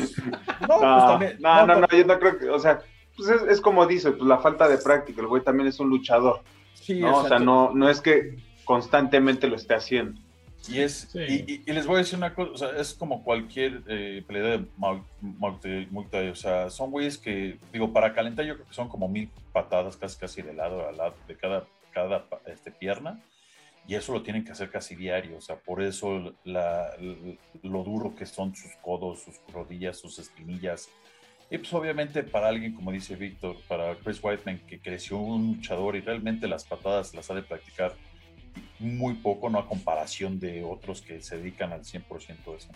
No, 0.67 0.67
no, 0.67 0.79
pues 0.79 1.05
también, 1.05 1.37
no, 1.39 1.65
no, 1.65 1.79
no, 1.81 1.87
yo 1.87 2.05
no 2.05 2.19
creo 2.19 2.37
que, 2.37 2.49
o 2.49 2.59
sea, 2.59 2.79
pues 3.15 3.29
es, 3.29 3.41
es 3.43 3.61
como 3.61 3.85
dice, 3.85 4.11
pues 4.11 4.27
la 4.27 4.37
falta 4.39 4.67
de 4.67 4.77
práctica, 4.77 5.21
el 5.21 5.27
güey 5.27 5.43
también 5.43 5.67
es 5.67 5.79
un 5.79 5.89
luchador. 5.89 6.41
Sí, 6.73 7.01
¿no? 7.01 7.17
O 7.17 7.27
sea, 7.27 7.39
no, 7.39 7.71
no 7.73 7.89
es 7.89 8.01
que 8.01 8.37
constantemente 8.65 9.47
lo 9.47 9.55
esté 9.55 9.75
haciendo. 9.75 10.19
Y, 10.67 10.79
es, 10.81 11.15
y, 11.15 11.71
les 11.71 11.87
voy 11.87 11.95
a 11.95 11.99
decir 11.99 12.17
una 12.17 12.35
cosa, 12.35 12.51
o 12.51 12.57
sea, 12.57 12.69
es 12.79 12.93
como 12.93 13.23
cualquier 13.23 13.81
eh, 13.87 14.23
pelea 14.27 14.57
de 14.57 14.65
multi, 15.21 16.17
o 16.29 16.35
sea, 16.35 16.69
son 16.69 16.91
güeyes 16.91 17.17
que, 17.17 17.57
digo, 17.71 17.93
para 17.93 18.13
calentar 18.13 18.45
yo 18.45 18.55
creo 18.55 18.67
que 18.67 18.73
son 18.73 18.89
como 18.89 19.07
mil 19.07 19.29
patadas 19.53 19.95
casi 19.95 20.19
casi 20.19 20.41
de 20.41 20.53
lado 20.53 20.87
a 20.87 20.91
lado 20.91 21.15
de 21.27 21.35
cada, 21.35 21.65
cada 21.91 22.25
este, 22.45 22.71
pierna, 22.71 23.21
y 23.89 23.95
eso 23.95 24.13
lo 24.13 24.21
tienen 24.21 24.45
que 24.45 24.51
hacer 24.51 24.69
casi 24.69 24.95
diario, 24.95 25.37
o 25.37 25.41
sea, 25.41 25.55
por 25.55 25.81
eso 25.81 26.35
la, 26.43 26.91
lo 27.63 27.83
duro 27.83 28.13
que 28.13 28.27
son 28.27 28.55
sus 28.55 28.71
codos, 28.83 29.23
sus 29.23 29.39
rodillas, 29.51 29.97
sus 29.97 30.19
espinillas, 30.19 30.89
y 31.49 31.57
pues 31.57 31.73
obviamente 31.73 32.21
para 32.21 32.49
alguien, 32.49 32.75
como 32.75 32.91
dice 32.91 33.15
Víctor, 33.15 33.55
para 33.67 33.95
Chris 33.95 34.19
Whiteman, 34.21 34.59
que 34.67 34.79
creció 34.79 35.17
un 35.17 35.55
luchador 35.55 35.95
y 35.95 36.01
realmente 36.01 36.47
las 36.47 36.65
patadas 36.65 37.15
las 37.15 37.31
ha 37.31 37.33
de 37.33 37.41
practicar 37.41 37.95
muy 38.77 39.15
poco, 39.15 39.49
no 39.49 39.57
a 39.57 39.67
comparación 39.67 40.39
de 40.39 40.63
otros 40.63 41.01
que 41.01 41.19
se 41.23 41.37
dedican 41.37 41.73
al 41.73 41.81
100% 41.81 42.45
de 42.45 42.57
eso. 42.57 42.69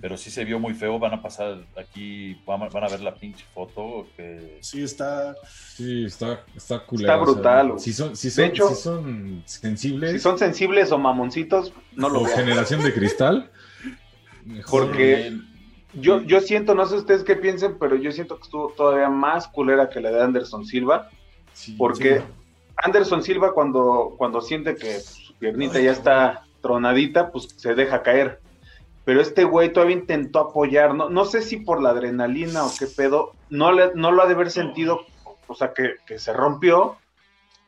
Pero 0.00 0.16
sí 0.16 0.30
se 0.30 0.44
vio 0.44 0.58
muy 0.58 0.74
feo, 0.74 0.98
van 0.98 1.14
a 1.14 1.22
pasar 1.22 1.64
aquí, 1.76 2.40
van 2.46 2.62
a, 2.62 2.88
ver 2.88 3.00
la 3.00 3.14
pinche 3.14 3.44
foto 3.54 4.06
que... 4.16 4.58
Sí, 4.60 4.82
está... 4.82 5.34
Sí, 5.48 6.04
está, 6.06 6.44
está 6.56 6.82
Está 6.90 7.16
brutal. 7.16 7.78
si, 7.78 7.92
son, 7.92 8.16
si, 8.16 8.30
son, 8.30 8.54
si 8.54 8.74
son 8.74 9.42
sensibles... 9.46 10.12
Si 10.12 10.18
son 10.18 10.38
sensibles 10.38 10.92
o 10.92 10.98
mamoncitos, 10.98 11.72
no 11.94 12.08
lo 12.08 12.22
O 12.22 12.24
generación 12.26 12.82
de 12.82 12.92
cristal. 12.92 13.50
Porque 14.70 15.32
yo, 15.94 16.22
yo 16.22 16.40
siento, 16.40 16.74
no 16.74 16.86
sé 16.86 16.96
ustedes 16.96 17.24
qué 17.24 17.36
piensen, 17.36 17.78
pero 17.78 17.96
yo 17.96 18.12
siento 18.12 18.36
que 18.36 18.42
estuvo 18.42 18.72
todavía 18.76 19.08
más 19.08 19.48
culera 19.48 19.88
que 19.88 20.00
la 20.00 20.10
de 20.10 20.22
Anderson 20.22 20.64
Silva. 20.64 21.10
porque 21.76 22.22
Anderson 22.76 23.22
Silva 23.22 23.52
cuando, 23.52 24.14
cuando 24.16 24.40
siente 24.40 24.74
que 24.76 25.00
su 25.00 25.34
piernita 25.34 25.80
ya 25.80 25.92
está 25.92 26.44
tronadita, 26.60 27.30
pues 27.30 27.48
se 27.56 27.74
deja 27.74 28.02
caer. 28.02 28.39
Pero 29.10 29.22
este 29.22 29.42
güey 29.42 29.72
todavía 29.72 29.96
intentó 29.96 30.38
apoyar, 30.38 30.94
no, 30.94 31.10
no 31.10 31.24
sé 31.24 31.42
si 31.42 31.56
por 31.56 31.82
la 31.82 31.90
adrenalina 31.90 32.64
o 32.64 32.72
qué 32.78 32.86
pedo, 32.86 33.32
no, 33.48 33.72
le, 33.72 33.90
no 33.96 34.12
lo 34.12 34.22
ha 34.22 34.28
de 34.28 34.34
haber 34.34 34.52
sentido, 34.52 35.04
o 35.48 35.54
sea, 35.56 35.72
que, 35.74 36.16
se 36.16 36.32
rompió, 36.32 36.96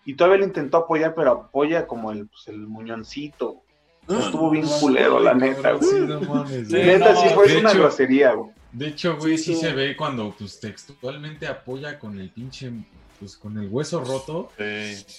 y 0.04 0.14
todavía 0.14 0.38
le 0.38 0.44
intentó 0.44 0.76
apoyar, 0.76 1.16
pero 1.16 1.32
apoya 1.32 1.88
como 1.88 2.12
el, 2.12 2.28
pues, 2.28 2.46
el 2.46 2.58
muñoncito. 2.58 3.56
Estuvo 4.08 4.50
bien 4.50 4.66
culero, 4.78 5.18
la 5.18 5.34
neta, 5.34 5.72
güey. 5.72 6.02
neta, 6.68 7.16
sí 7.16 7.28
fue 7.34 7.58
una 7.58 7.72
grosería, 7.72 8.34
güey. 8.34 8.52
De 8.70 8.86
hecho, 8.86 9.16
güey, 9.16 9.36
sí, 9.36 9.56
se 9.56 9.72
ve 9.72 9.96
cuando 9.96 10.32
pues 10.38 10.60
textualmente 10.60 11.48
apoya 11.48 11.98
con 11.98 12.20
el 12.20 12.30
pinche 12.30 12.70
pues 13.18 13.36
con 13.36 13.58
el 13.58 13.66
hueso 13.68 14.04
roto. 14.04 14.52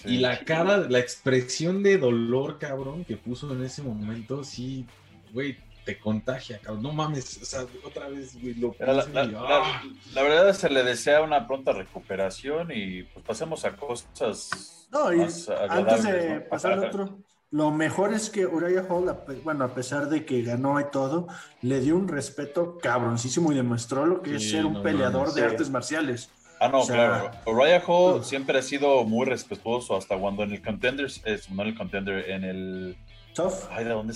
y 0.06 0.20
la 0.20 0.40
cara, 0.40 0.88
la 0.90 1.00
expresión 1.00 1.84
de 1.84 1.98
dolor, 1.98 2.60
cabrón, 2.60 3.04
que 3.04 3.18
puso 3.18 3.52
en 3.52 3.62
ese 3.66 3.82
momento, 3.82 4.46
sí, 4.46 4.86
güey, 5.34 5.58
te 5.84 6.00
contagia, 6.00 6.60
cabrón. 6.60 6.84
No 6.84 6.92
mames, 6.94 7.42
o 7.42 7.46
sea, 7.46 7.66
otra 7.84 8.08
vez, 8.08 8.40
güey, 8.42 8.56
lo 8.56 8.76
la, 8.80 9.06
¡ah! 9.38 9.84
la, 10.14 10.24
verdad 10.24 10.54
se 10.54 10.70
le 10.70 10.84
desea 10.84 11.22
una 11.22 11.48
pronta 11.48 11.74
recuperación 11.74 12.72
y 12.74 13.04
pues 13.04 13.26
pasemos 13.26 13.66
a 13.66 13.76
cosas. 13.76 14.88
No, 14.92 15.14
y 15.14 15.22
antes 15.22 16.04
de 16.04 16.42
pasar 16.42 16.74
al 16.74 16.86
otro. 16.86 17.18
Lo 17.54 17.70
mejor 17.70 18.16
es 18.16 18.32
que 18.32 18.48
Uriah 18.48 18.88
Hall, 18.90 19.16
bueno, 19.44 19.66
a 19.66 19.76
pesar 19.76 20.10
de 20.10 20.26
que 20.26 20.42
ganó 20.42 20.80
y 20.80 20.86
todo, 20.90 21.28
le 21.62 21.82
dio 21.82 21.96
un 21.96 22.08
respeto 22.08 22.80
cabroncísimo 22.80 23.52
y 23.52 23.56
demostró 23.56 24.08
lo 24.08 24.24
que 24.24 24.38
es 24.38 24.50
ser 24.50 24.66
un 24.66 24.82
peleador 24.82 25.36
de 25.36 25.44
artes 25.44 25.70
marciales. 25.70 26.32
Ah, 26.60 26.70
no, 26.70 26.84
claro. 26.84 27.30
Uriah 27.46 27.84
Hall 27.86 28.24
siempre 28.24 28.58
ha 28.58 28.62
sido 28.64 29.04
muy 29.04 29.28
respetuoso 29.28 29.96
hasta 29.96 30.18
cuando 30.18 30.42
en 30.42 30.54
el 30.54 30.64
contender, 30.64 31.06
es, 31.06 31.50
no 31.52 31.62
en 31.62 31.68
el 31.68 31.78
contender, 31.78 32.28
en 32.32 32.44
el... 32.44 32.98
Tough. 33.36 33.70
Ay, 33.70 33.84
¿de 33.84 33.92
dónde 33.92 34.14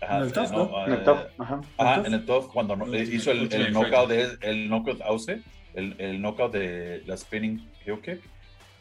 sale? 0.00 0.16
en 0.16 0.22
el 0.22 0.32
tough, 0.32 0.50
¿no? 0.52 0.86
en 0.86 0.92
el 0.92 1.04
tough, 1.04 1.18
ajá. 1.38 1.60
Ajá, 1.78 2.02
en 2.06 2.14
el 2.14 2.24
tough, 2.24 2.52
cuando 2.52 2.96
hizo 2.96 3.30
el, 3.30 3.52
el 3.52 3.72
knockout 3.72 4.08
de, 4.08 4.38
el 4.42 4.68
knockout 4.68 5.00
Auce, 5.02 5.42
el, 5.74 5.94
el 5.98 6.20
knockout 6.20 6.52
de 6.52 7.02
la 7.06 7.16
spinning 7.16 7.68
heel 7.84 8.00
kick, 8.00 8.20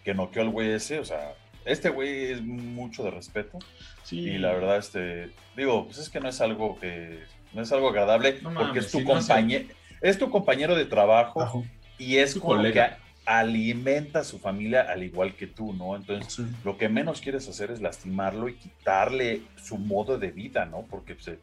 que 0.04 0.13
noqueó 0.13 0.43
al 0.43 0.49
güey 0.49 0.71
ese, 0.71 0.99
o 0.99 1.06
sea, 1.06 1.34
este 1.65 1.89
güey 1.89 2.32
es 2.32 2.41
mucho 2.41 3.04
de 3.04 3.12
respeto. 3.12 3.60
Sí. 4.04 4.19
Y 4.19 4.38
la 4.38 4.54
verdad, 4.54 4.78
este, 4.78 5.32
digo, 5.58 5.86
pues 5.86 5.97
es 5.97 6.10
que 6.10 6.19
no 6.19 6.30
es 6.30 6.39
algo 6.41 6.78
que, 6.80 7.23
no 7.54 7.62
es 7.62 7.71
algo 7.71 7.89
agradable, 7.89 8.34
porque 8.34 8.80
es 8.80 8.91
tu 8.91 9.04
compañero, 9.04 9.65
es 10.01 10.19
tu 10.19 10.30
compañero 10.30 10.75
de 10.75 10.86
trabajo, 10.86 11.65
y 11.97 12.17
es 12.17 12.36
como 12.36 12.62
que 12.62 12.91
alimenta 13.26 14.20
a 14.20 14.24
su 14.24 14.40
familia 14.40 14.86
al 14.90 15.04
igual 15.04 15.36
que 15.36 15.48
tú, 15.48 15.74
¿no? 15.74 15.96
Entonces, 15.96 16.46
lo 16.64 16.78
que 16.78 16.90
menos 16.90 17.22
quieres 17.22 17.48
hacer 17.50 17.72
es 17.72 17.82
lastimarlo 17.82 18.48
y 18.48 18.54
quitarle 18.54 19.42
su 19.56 19.78
modo 19.78 20.18
de 20.18 20.32
vida, 20.32 20.66
¿no? 20.66 20.84
Porque 20.90 21.16
pues, 21.16 21.38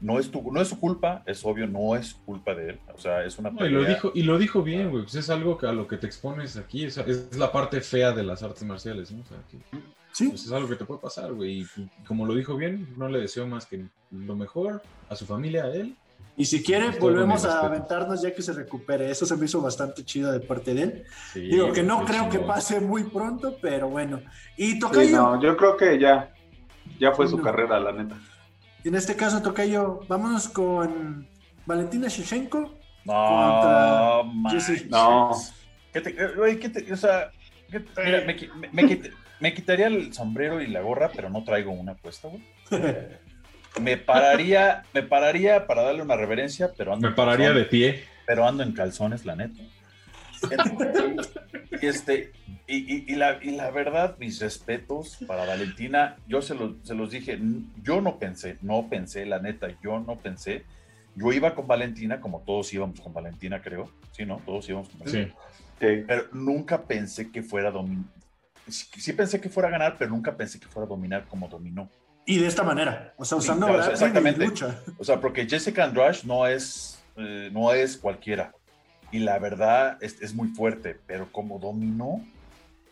no, 0.00 0.18
es 0.18 0.30
tu, 0.30 0.52
no 0.52 0.60
es 0.60 0.68
su 0.68 0.78
culpa, 0.78 1.22
es 1.26 1.44
obvio, 1.44 1.66
no 1.66 1.96
es 1.96 2.14
culpa 2.14 2.54
de 2.54 2.70
él. 2.70 2.80
O 2.94 2.98
sea, 2.98 3.24
es 3.24 3.38
una 3.38 3.50
y, 3.60 3.68
lo 3.68 3.84
dijo, 3.84 4.12
y 4.14 4.22
lo 4.22 4.38
dijo 4.38 4.62
bien, 4.62 4.90
güey. 4.90 5.04
Pues 5.04 5.14
es 5.14 5.30
algo 5.30 5.56
que 5.56 5.66
a 5.66 5.72
lo 5.72 5.88
que 5.88 5.96
te 5.96 6.06
expones 6.06 6.56
aquí, 6.56 6.84
es, 6.84 6.98
es 6.98 7.36
la 7.36 7.50
parte 7.50 7.80
fea 7.80 8.12
de 8.12 8.22
las 8.22 8.42
artes 8.42 8.64
marciales, 8.64 9.10
¿no? 9.10 9.22
O 9.22 9.26
sea, 9.26 9.38
sí. 10.12 10.28
Pues 10.28 10.44
es 10.44 10.52
algo 10.52 10.68
que 10.68 10.76
te 10.76 10.84
puede 10.84 11.00
pasar, 11.00 11.32
güey. 11.32 11.60
Y 11.60 11.66
como 12.06 12.26
lo 12.26 12.34
dijo 12.34 12.56
bien, 12.56 12.88
no 12.98 13.08
le 13.08 13.20
deseo 13.20 13.46
más 13.46 13.64
que 13.64 13.86
lo 14.10 14.36
mejor 14.36 14.82
a 15.08 15.16
su 15.16 15.24
familia, 15.24 15.64
a 15.64 15.74
él 15.74 15.96
y 16.34 16.46
si 16.46 16.62
quiere, 16.62 16.90
volvemos 16.98 17.44
a 17.44 17.60
aventarnos 17.66 18.22
ya 18.22 18.34
que 18.34 18.40
se 18.40 18.52
recupere. 18.52 19.10
Eso 19.10 19.26
se 19.26 19.36
me 19.36 19.44
hizo 19.44 19.60
bastante 19.60 20.02
chido 20.04 20.32
de 20.32 20.40
parte 20.40 20.72
de 20.72 20.82
él. 20.82 21.04
Digo 21.34 21.72
que 21.72 21.82
no 21.82 22.04
creo 22.04 22.28
que 22.30 22.38
pase 22.38 22.80
muy 22.80 23.04
pronto, 23.04 23.56
pero 23.60 23.88
bueno. 23.90 24.20
Y 24.56 24.78
Tocayo. 24.78 25.16
no, 25.16 25.42
yo 25.42 25.56
creo 25.56 25.76
que 25.76 25.98
ya, 25.98 26.32
ya 26.98 27.12
fue 27.12 27.28
su 27.28 27.38
carrera, 27.38 27.78
la 27.78 27.92
neta. 27.92 28.16
Y 28.82 28.88
en 28.88 28.94
este 28.94 29.14
caso, 29.14 29.42
Tocayo, 29.42 30.00
vámonos 30.08 30.48
con 30.48 31.28
Valentina 31.66 32.08
Shevchenko. 32.08 32.78
No, 33.04 34.22
contra 34.32 34.88
No. 34.88 35.32
¿Qué 35.92 36.00
te, 36.00 36.10
eh, 36.10 36.58
¿qué 36.58 36.68
te, 36.70 36.92
o 36.92 36.96
sea, 36.96 37.30
mira, 37.68 38.24
me, 38.24 38.36
me, 38.72 39.00
me, 39.38 39.54
quitaría 39.54 39.88
el 39.88 40.14
sombrero 40.14 40.62
y 40.62 40.68
la 40.68 40.80
gorra, 40.80 41.10
pero 41.14 41.28
no 41.28 41.44
traigo 41.44 41.72
una 41.72 41.94
puesta, 41.94 42.28
güey. 42.28 42.42
me 43.80 43.96
pararía, 43.96 44.84
me 44.92 45.02
pararía 45.02 45.66
para 45.66 45.82
darle 45.82 46.02
una 46.02 46.16
reverencia, 46.16 46.72
pero 46.76 46.92
ando 46.92 47.08
Me 47.08 47.14
pararía 47.14 47.52
de 47.52 47.64
pie. 47.64 48.04
Pero 48.26 48.46
ando 48.46 48.62
en 48.62 48.72
calzones, 48.72 49.24
la 49.24 49.36
neta. 49.36 49.62
y, 51.80 51.86
este, 51.86 52.32
y, 52.66 53.14
la, 53.14 53.38
y 53.42 53.52
la 53.52 53.70
verdad, 53.70 54.16
mis 54.18 54.40
respetos 54.40 55.18
para 55.26 55.44
Valentina, 55.44 56.16
yo 56.26 56.42
se, 56.42 56.56
se 56.82 56.94
los 56.94 57.10
dije, 57.10 57.38
yo 57.82 58.00
no 58.00 58.18
pensé, 58.18 58.58
no 58.62 58.88
pensé, 58.88 59.26
la 59.26 59.38
neta, 59.38 59.68
yo 59.82 60.00
no 60.00 60.16
pensé. 60.16 60.64
Yo 61.14 61.32
iba 61.32 61.54
con 61.54 61.66
Valentina, 61.66 62.20
como 62.20 62.40
todos 62.40 62.72
íbamos 62.72 63.00
con 63.00 63.12
Valentina, 63.12 63.60
creo. 63.60 63.90
Sí, 64.12 64.24
¿no? 64.24 64.40
Todos 64.46 64.68
íbamos 64.68 64.88
con 64.88 65.00
Valentina. 65.00 65.34
Sí. 65.78 66.04
Pero 66.06 66.28
nunca 66.32 66.82
pensé 66.82 67.30
que 67.30 67.42
fuera 67.42 67.68
a 67.68 67.72
dominar. 67.72 68.04
Sí, 68.68 69.12
pensé 69.12 69.40
que 69.40 69.48
fuera 69.48 69.68
a 69.68 69.72
ganar, 69.72 69.96
pero 69.98 70.10
nunca 70.10 70.36
pensé 70.36 70.58
que 70.60 70.66
fuera 70.66 70.86
a 70.86 70.88
dominar 70.88 71.26
como 71.26 71.48
dominó. 71.48 71.90
Y 72.24 72.38
de 72.38 72.46
esta 72.46 72.62
manera, 72.62 73.14
o 73.16 73.24
sea, 73.24 73.38
usando 73.38 73.68
exactamente. 73.90 74.44
lucha. 74.44 74.80
O 74.98 75.04
sea, 75.04 75.20
porque 75.20 75.46
Jessica 75.46 75.84
Andrade 75.84 76.18
no 76.24 76.46
es, 76.46 77.02
eh, 77.16 77.50
no 77.52 77.72
es 77.72 77.96
cualquiera. 77.96 78.52
Y 79.10 79.18
la 79.18 79.38
verdad 79.38 79.98
es, 80.00 80.20
es, 80.22 80.34
muy 80.34 80.48
fuerte, 80.48 80.98
pero 81.06 81.30
como 81.30 81.58
dominó, 81.58 82.24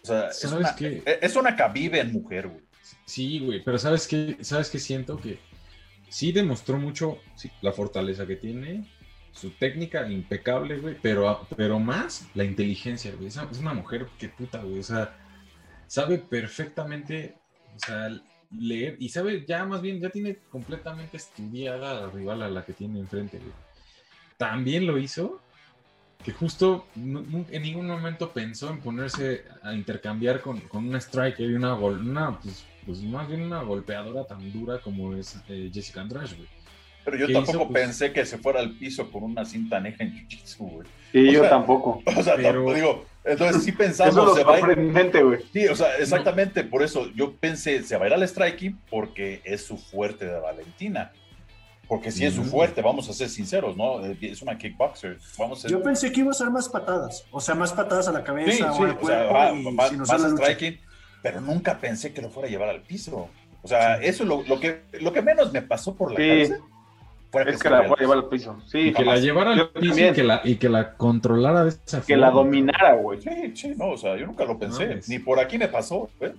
o 0.02 0.04
sea, 0.06 0.28
es 0.28 0.44
una, 0.44 0.74
que... 0.74 1.02
E, 1.06 1.18
es 1.22 1.36
una 1.36 1.56
cabibe 1.56 2.00
en 2.00 2.12
mujer, 2.12 2.48
güey. 2.48 2.62
Sí, 3.06 3.38
güey, 3.38 3.62
pero 3.64 3.78
¿sabes 3.78 4.06
qué? 4.06 4.36
¿Sabes 4.40 4.68
qué 4.68 4.78
siento? 4.78 5.16
Que 5.16 5.38
sí 6.08 6.32
demostró 6.32 6.76
mucho 6.78 7.18
la 7.62 7.72
fortaleza 7.72 8.26
que 8.26 8.36
tiene, 8.36 8.84
su 9.32 9.50
técnica 9.50 10.06
impecable, 10.08 10.78
güey, 10.78 10.96
pero, 11.00 11.46
pero 11.56 11.78
más 11.78 12.26
la 12.34 12.44
inteligencia, 12.44 13.12
güey. 13.16 13.28
Es 13.28 13.36
una 13.58 13.74
mujer 13.74 14.06
que 14.18 14.28
puta, 14.28 14.58
güey, 14.58 14.80
o 14.80 14.82
sea 14.82 15.14
sabe 15.90 16.18
perfectamente, 16.18 17.34
o 17.74 17.78
sea, 17.84 18.08
leer 18.50 18.96
y 18.98 19.08
sabe, 19.08 19.44
ya 19.46 19.64
más 19.64 19.80
bien, 19.80 20.00
ya 20.00 20.10
tiene 20.10 20.38
completamente 20.50 21.16
estudiada 21.16 22.00
la 22.00 22.10
rival 22.10 22.42
a 22.42 22.50
la 22.50 22.64
que 22.64 22.72
tiene 22.72 22.98
enfrente. 22.98 23.38
Güey. 23.38 23.52
También 24.36 24.86
lo 24.86 24.98
hizo 24.98 25.40
que 26.24 26.32
justo 26.32 26.86
en 26.94 27.62
ningún 27.62 27.86
momento 27.86 28.30
pensó 28.30 28.70
en 28.70 28.80
ponerse 28.80 29.44
a 29.62 29.72
intercambiar 29.72 30.40
con, 30.40 30.60
con 30.60 30.86
una 30.86 30.98
striker 30.98 31.48
y 31.48 31.54
una, 31.54 31.74
una 31.74 32.38
pues, 32.38 32.66
pues, 32.84 33.02
más 33.02 33.26
bien 33.26 33.42
una 33.42 33.62
golpeadora 33.62 34.26
tan 34.26 34.52
dura 34.52 34.80
como 34.80 35.14
es 35.14 35.38
eh, 35.48 35.70
Jessica 35.72 36.02
Andrade. 36.02 36.36
Pero 37.04 37.16
yo 37.16 37.32
tampoco 37.32 37.68
pues, 37.68 37.84
pensé 37.84 38.12
que 38.12 38.26
se 38.26 38.38
fuera 38.38 38.60
al 38.60 38.76
piso 38.76 39.10
con 39.10 39.22
una 39.22 39.44
cinta 39.44 39.80
neja 39.80 40.04
en 40.04 40.12
jiu-jitsu, 40.12 40.58
güey. 40.58 40.88
Y 41.12 41.32
yo 41.32 41.48
tampoco. 41.48 42.02
O 42.16 42.22
sea, 42.22 42.36
pero... 42.36 42.72
digo, 42.72 43.04
entonces 43.24 43.62
sí 43.62 43.72
pensamos. 43.72 44.14
Eso 44.14 44.38
es 44.38 44.46
sorprendente, 44.46 45.22
güey. 45.22 45.40
Sí, 45.52 45.66
o 45.66 45.76
sea, 45.76 45.96
exactamente, 45.96 46.64
por 46.64 46.82
eso 46.82 47.10
yo 47.14 47.32
pensé, 47.36 47.82
se 47.82 47.96
va 47.96 48.04
a 48.04 48.08
ir 48.08 48.14
al 48.14 48.26
striking 48.28 48.78
porque 48.90 49.40
es 49.44 49.64
su 49.64 49.76
fuerte 49.76 50.26
de 50.26 50.38
Valentina. 50.38 51.12
Porque 51.88 52.12
si 52.12 52.24
es 52.24 52.34
su 52.34 52.44
fuerte, 52.44 52.82
vamos 52.82 53.08
a 53.08 53.12
ser 53.12 53.28
sinceros, 53.28 53.76
¿no? 53.76 54.04
Es 54.04 54.42
una 54.42 54.56
kickboxer. 54.56 55.18
Vamos 55.36 55.64
Yo 55.64 55.82
pensé 55.82 56.12
que 56.12 56.20
iba 56.20 56.30
a 56.30 56.34
ser 56.34 56.48
más 56.48 56.68
patadas, 56.68 57.24
o 57.32 57.40
sea, 57.40 57.56
más 57.56 57.72
patadas 57.72 58.06
a 58.06 58.12
la 58.12 58.22
cabeza 58.22 58.56
sí, 58.56 58.62
o 58.62 58.66
al 58.84 58.96
cuerpo. 58.96 59.06
O 59.06 59.08
sea, 59.08 59.52
más, 59.72 59.92
más 59.92 60.22
striking, 60.22 60.78
pero 61.20 61.40
nunca 61.40 61.78
pensé 61.80 62.12
que 62.12 62.22
lo 62.22 62.30
fuera 62.30 62.48
a 62.48 62.50
llevar 62.52 62.68
al 62.68 62.82
piso. 62.82 63.28
O 63.62 63.66
sea, 63.66 63.96
eso 63.96 64.22
es 64.22 64.28
lo, 64.28 64.42
lo, 64.44 64.60
que, 64.60 64.82
lo 65.00 65.12
que 65.12 65.20
menos 65.20 65.52
me 65.52 65.62
pasó 65.62 65.96
por 65.96 66.12
la 66.12 66.18
cabeza. 66.18 66.58
Es 67.32 67.62
que, 67.62 67.70
la 67.70 67.84
fuera 67.84 67.94
a 67.94 68.00
llevar 68.00 68.18
al 68.18 68.28
piso. 68.28 68.58
Sí, 68.66 68.78
y 68.78 68.92
que 68.92 69.04
la 69.04 69.16
llevara 69.16 69.52
al 69.52 69.70
piso 69.70 70.00
y 70.00 70.12
que, 70.12 70.24
la, 70.24 70.40
y 70.42 70.56
que 70.56 70.68
la 70.68 70.94
controlara 70.94 71.64
de 71.64 71.70
esa 71.70 71.98
forma. 71.98 72.06
Que 72.06 72.16
la 72.16 72.30
dominara, 72.30 72.94
güey. 72.94 73.20
Sí, 73.20 73.52
sí, 73.54 73.74
no, 73.76 73.90
o 73.90 73.96
sea, 73.96 74.16
yo 74.16 74.26
nunca 74.26 74.44
lo 74.44 74.58
pensé. 74.58 75.00
Ni 75.06 75.18
por 75.20 75.38
aquí 75.38 75.56
me 75.56 75.68
pasó, 75.68 76.10
güey. 76.18 76.32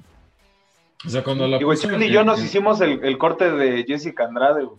O 1.05 1.09
sea, 1.09 1.23
cuando 1.23 1.47
la 1.47 1.57
y, 1.57 1.63
güey, 1.63 1.77
y 2.03 2.11
yo 2.11 2.23
nos 2.23 2.43
hicimos 2.43 2.79
el, 2.81 3.03
el, 3.03 3.17
corte 3.17 3.49
de 3.51 3.83
Jessica 3.87 4.25
Andrade, 4.25 4.65
güey. 4.65 4.77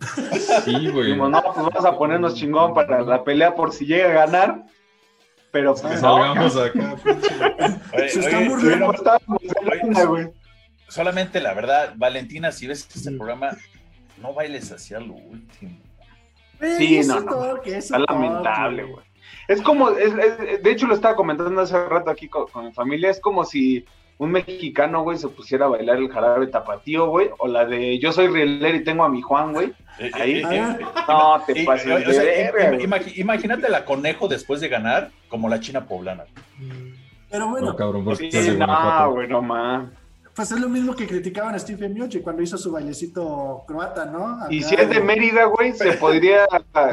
Sí, 0.63 0.89
güey. 0.89 1.05
Dijimos, 1.07 1.29
no, 1.29 1.41
pues 1.41 1.55
vamos 1.57 1.85
a 1.85 1.97
ponernos 1.97 2.35
chingón 2.35 2.73
para 2.73 3.01
la 3.01 3.23
pelea 3.23 3.55
por 3.55 3.73
si 3.73 3.85
llega 3.85 4.09
a 4.09 4.25
ganar. 4.25 4.63
Pero 5.51 5.75
pues, 5.75 5.99
salgamos 5.99 6.55
acá. 6.57 6.95
Se 8.07 8.19
están 8.19 8.47
burlando. 8.47 8.93
güey. 10.07 10.27
Solamente 10.87 11.41
la 11.41 11.53
verdad, 11.53 11.93
Valentina, 11.95 12.51
si 12.51 12.67
ves 12.67 12.87
este 12.95 13.11
programa, 13.11 13.51
no 14.21 14.33
bailes 14.33 14.71
hacia 14.71 14.99
lo 14.99 15.13
último. 15.13 15.77
Sí, 16.77 17.01
no, 17.05 17.19
no. 17.19 17.61
es 17.63 17.91
lamentable, 17.91 18.83
güey. 18.83 19.05
Es 19.47 19.61
como, 19.61 19.89
es, 19.89 20.15
de 20.15 20.71
hecho 20.71 20.87
lo 20.87 20.95
estaba 20.95 21.15
comentando 21.15 21.61
hace 21.61 21.83
rato 21.87 22.09
aquí 22.09 22.29
con, 22.29 22.47
con 22.47 22.65
mi 22.65 22.71
familia, 22.71 23.09
es 23.09 23.19
como 23.19 23.43
si 23.43 23.85
un 24.17 24.31
mexicano, 24.31 25.03
güey, 25.03 25.17
se 25.17 25.27
pusiera 25.27 25.65
a 25.65 25.69
bailar 25.69 25.97
el 25.97 26.09
jarabe 26.09 26.47
tapatío, 26.47 27.07
güey, 27.07 27.29
o 27.39 27.47
la 27.47 27.65
de 27.65 27.99
yo 27.99 28.11
soy 28.11 28.27
rielero 28.27 28.77
y 28.77 28.83
tengo 28.83 29.03
a 29.03 29.09
mi 29.09 29.21
Juan, 29.21 29.53
güey. 29.53 29.73
Eh, 29.99 30.11
Ahí, 30.13 30.33
eh, 30.35 30.43
eh, 30.51 30.77
no 31.07 31.41
te 31.45 31.63
pases 31.65 31.87
de 31.87 33.11
Imagínate 33.15 33.69
la 33.69 33.85
conejo 33.85 34.27
después 34.27 34.61
de 34.61 34.69
ganar 34.69 35.11
como 35.29 35.49
la 35.49 35.59
china 35.59 35.85
poblana. 35.85 36.25
Pero 37.29 37.49
bueno. 37.49 37.67
No, 37.67 37.75
cabrón, 37.75 38.15
sí, 38.15 38.29
no, 38.57 39.11
güey, 39.11 39.27
no 39.27 39.41
más. 39.41 39.89
Pues 40.35 40.51
es 40.51 40.59
lo 40.59 40.67
mismo 40.67 40.95
que 40.95 41.05
criticaban 41.05 41.53
a 41.53 41.59
Stephen 41.59 41.93
Miochi 41.93 42.21
cuando 42.21 42.41
hizo 42.41 42.57
su 42.57 42.71
bailecito 42.71 43.63
croata, 43.67 44.05
¿no? 44.05 44.39
y 44.49 44.63
si 44.63 44.73
es 44.73 44.89
de 44.89 44.99
Mérida, 44.99 45.45
güey, 45.45 45.73
se 45.73 45.93
podría, 45.93 46.47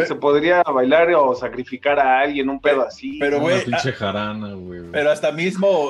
se 0.06 0.14
podría 0.14 0.62
bailar 0.62 1.10
o 1.14 1.34
sacrificar 1.34 1.98
a 1.98 2.20
alguien, 2.20 2.50
un 2.50 2.60
pedo 2.60 2.86
así. 2.86 3.18
Pero, 3.18 3.40
güey. 3.40 3.64
pinche 3.64 3.92
jarana, 3.92 4.52
güey. 4.52 4.82
Pero 4.92 5.10
hasta 5.10 5.32
mismo 5.32 5.88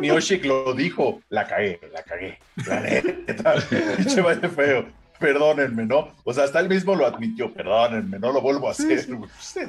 Miyoshi, 0.00 0.38
lo 0.38 0.72
dijo, 0.72 1.20
la 1.30 1.48
cagué, 1.48 1.80
la 1.92 2.02
cagué. 2.04 2.38
La 2.64 2.80
neta, 2.80 3.54
pinche 3.96 4.20
baile 4.20 4.48
feo. 4.48 4.86
Perdónenme, 5.18 5.84
¿no? 5.84 6.12
O 6.22 6.32
sea, 6.32 6.44
hasta 6.44 6.60
él 6.60 6.68
mismo 6.68 6.94
lo 6.94 7.04
admitió, 7.04 7.52
perdónenme, 7.52 8.20
no 8.20 8.32
lo 8.32 8.40
vuelvo 8.40 8.68
a 8.68 8.70
hacer. 8.70 9.00
Sí, 9.40 9.60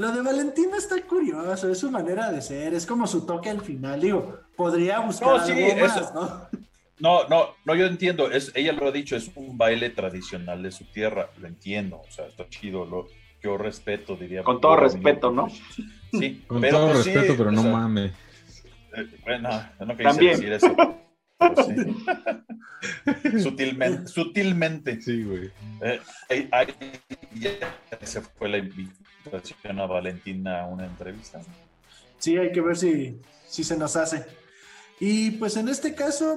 lo 0.00 0.12
de 0.12 0.22
Valentina 0.22 0.78
está 0.78 1.02
curioso, 1.02 1.70
es 1.70 1.78
su 1.78 1.90
manera 1.90 2.32
de 2.32 2.40
ser, 2.40 2.72
es 2.72 2.86
como 2.86 3.06
su 3.06 3.26
toque 3.26 3.50
al 3.50 3.60
final. 3.60 4.00
Digo, 4.00 4.40
podría 4.56 5.00
buscar 5.00 5.40
algo 5.40 5.76
más, 5.76 6.14
¿no? 6.14 6.48
No, 6.98 7.28
no, 7.28 7.48
no, 7.66 7.74
yo 7.74 7.84
entiendo, 7.84 8.30
es, 8.30 8.50
ella 8.54 8.72
lo 8.72 8.88
ha 8.88 8.92
dicho, 8.92 9.14
es 9.14 9.30
un 9.34 9.58
baile 9.58 9.90
tradicional 9.90 10.62
de 10.62 10.70
su 10.70 10.84
tierra, 10.86 11.30
lo 11.38 11.46
entiendo, 11.46 12.00
o 12.00 12.10
sea, 12.10 12.26
está 12.26 12.48
chido, 12.48 12.86
lo, 12.86 13.08
yo 13.42 13.58
respeto, 13.58 14.16
diría. 14.16 14.42
Con 14.42 14.60
todo 14.60 14.76
respeto, 14.76 15.30
¿no? 15.30 15.48
Sí, 16.12 16.44
con 16.46 16.62
todo 16.62 16.92
pues 16.92 17.04
respeto, 17.04 17.34
pero 17.36 17.52
no 17.52 17.62
mames. 17.62 18.12
Eh, 18.96 19.06
bueno, 19.22 19.50
no 19.80 19.96
quería 19.96 20.12
decir 20.12 20.52
eso. 20.52 20.74
sutilmente, 23.42 24.08
sutilmente. 24.08 25.00
Sí, 25.00 25.22
güey. 25.24 25.50
Eh, 25.82 26.00
ahí, 26.50 26.74
se 28.02 28.20
fue 28.20 28.48
la 28.48 28.58
invitación 28.58 29.80
a 29.80 29.86
Valentina 29.86 30.62
a 30.62 30.66
una 30.66 30.86
entrevista. 30.86 31.40
Sí, 32.18 32.36
hay 32.36 32.52
que 32.52 32.60
ver 32.60 32.76
si, 32.76 33.18
si 33.46 33.64
se 33.64 33.76
nos 33.76 33.96
hace. 33.96 34.24
Y 35.00 35.32
pues 35.32 35.56
en 35.56 35.68
este 35.68 35.94
caso, 35.94 36.36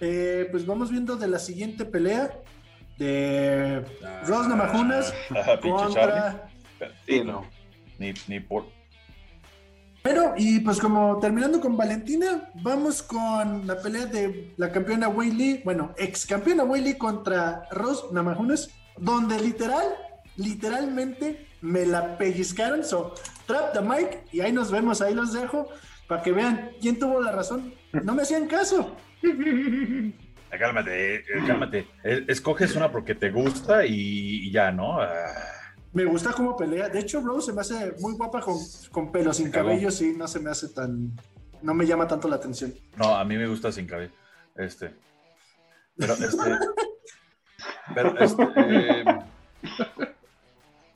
eh, 0.00 0.48
pues 0.50 0.64
vamos 0.64 0.90
viendo 0.90 1.16
de 1.16 1.28
la 1.28 1.38
siguiente 1.38 1.84
pelea 1.84 2.32
de 2.98 3.84
ah, 4.04 4.22
Rosna 4.26 4.56
Majunas 4.56 5.14
ah, 5.30 5.58
contra... 5.62 6.48
Sí, 7.06 7.22
no. 7.22 7.44
Ni, 7.98 8.14
ni 8.28 8.40
por, 8.40 8.66
pero, 10.02 10.34
y 10.36 10.60
pues 10.60 10.78
como 10.78 11.18
terminando 11.18 11.60
con 11.60 11.76
Valentina, 11.76 12.50
vamos 12.62 13.02
con 13.02 13.66
la 13.66 13.80
pelea 13.80 14.06
de 14.06 14.54
la 14.56 14.72
campeona 14.72 15.08
Wei 15.08 15.60
bueno, 15.64 15.94
ex 15.98 16.26
campeona 16.26 16.64
Wei 16.64 16.96
contra 16.96 17.68
Rose 17.70 18.04
Namajunas, 18.12 18.70
donde 18.96 19.38
literal, 19.38 19.84
literalmente 20.36 21.46
me 21.60 21.84
la 21.84 22.16
pellizcaron. 22.16 22.82
So, 22.82 23.14
trap 23.46 23.74
the 23.74 23.82
mic 23.82 24.24
y 24.32 24.40
ahí 24.40 24.52
nos 24.52 24.70
vemos, 24.70 25.02
ahí 25.02 25.14
los 25.14 25.32
dejo 25.32 25.68
para 26.08 26.22
que 26.22 26.32
vean 26.32 26.70
quién 26.80 26.98
tuvo 26.98 27.20
la 27.20 27.32
razón. 27.32 27.74
No 27.92 28.14
me 28.14 28.22
hacían 28.22 28.46
caso. 28.46 28.96
Cálmate, 30.50 31.14
eh, 31.16 31.24
cálmate. 31.46 31.86
Escoges 32.26 32.74
una 32.74 32.90
porque 32.90 33.14
te 33.14 33.30
gusta 33.30 33.86
y, 33.86 34.50
ya, 34.50 34.72
¿no? 34.72 35.00
Ah. 35.00 35.59
Me 35.92 36.04
gusta 36.04 36.32
cómo 36.32 36.56
pelea. 36.56 36.88
De 36.88 37.00
hecho, 37.00 37.20
Rose 37.20 37.46
se 37.46 37.52
me 37.52 37.62
hace 37.62 37.94
muy 38.00 38.14
guapa 38.14 38.40
con, 38.40 38.56
con 38.92 39.10
pelo, 39.10 39.32
sin 39.32 39.50
cabello, 39.50 39.90
sí, 39.90 40.14
no 40.16 40.28
se 40.28 40.38
me 40.38 40.50
hace 40.50 40.68
tan. 40.68 41.12
No 41.62 41.74
me 41.74 41.86
llama 41.86 42.06
tanto 42.06 42.28
la 42.28 42.36
atención. 42.36 42.72
No, 42.96 43.14
a 43.14 43.24
mí 43.24 43.36
me 43.36 43.46
gusta 43.46 43.72
sin 43.72 43.86
cabello. 43.86 44.12
Este. 44.56 44.94
Pero 45.96 46.14
este. 46.14 46.36
pero 47.94 48.18
este. 48.18 48.42
Eh, 48.56 49.04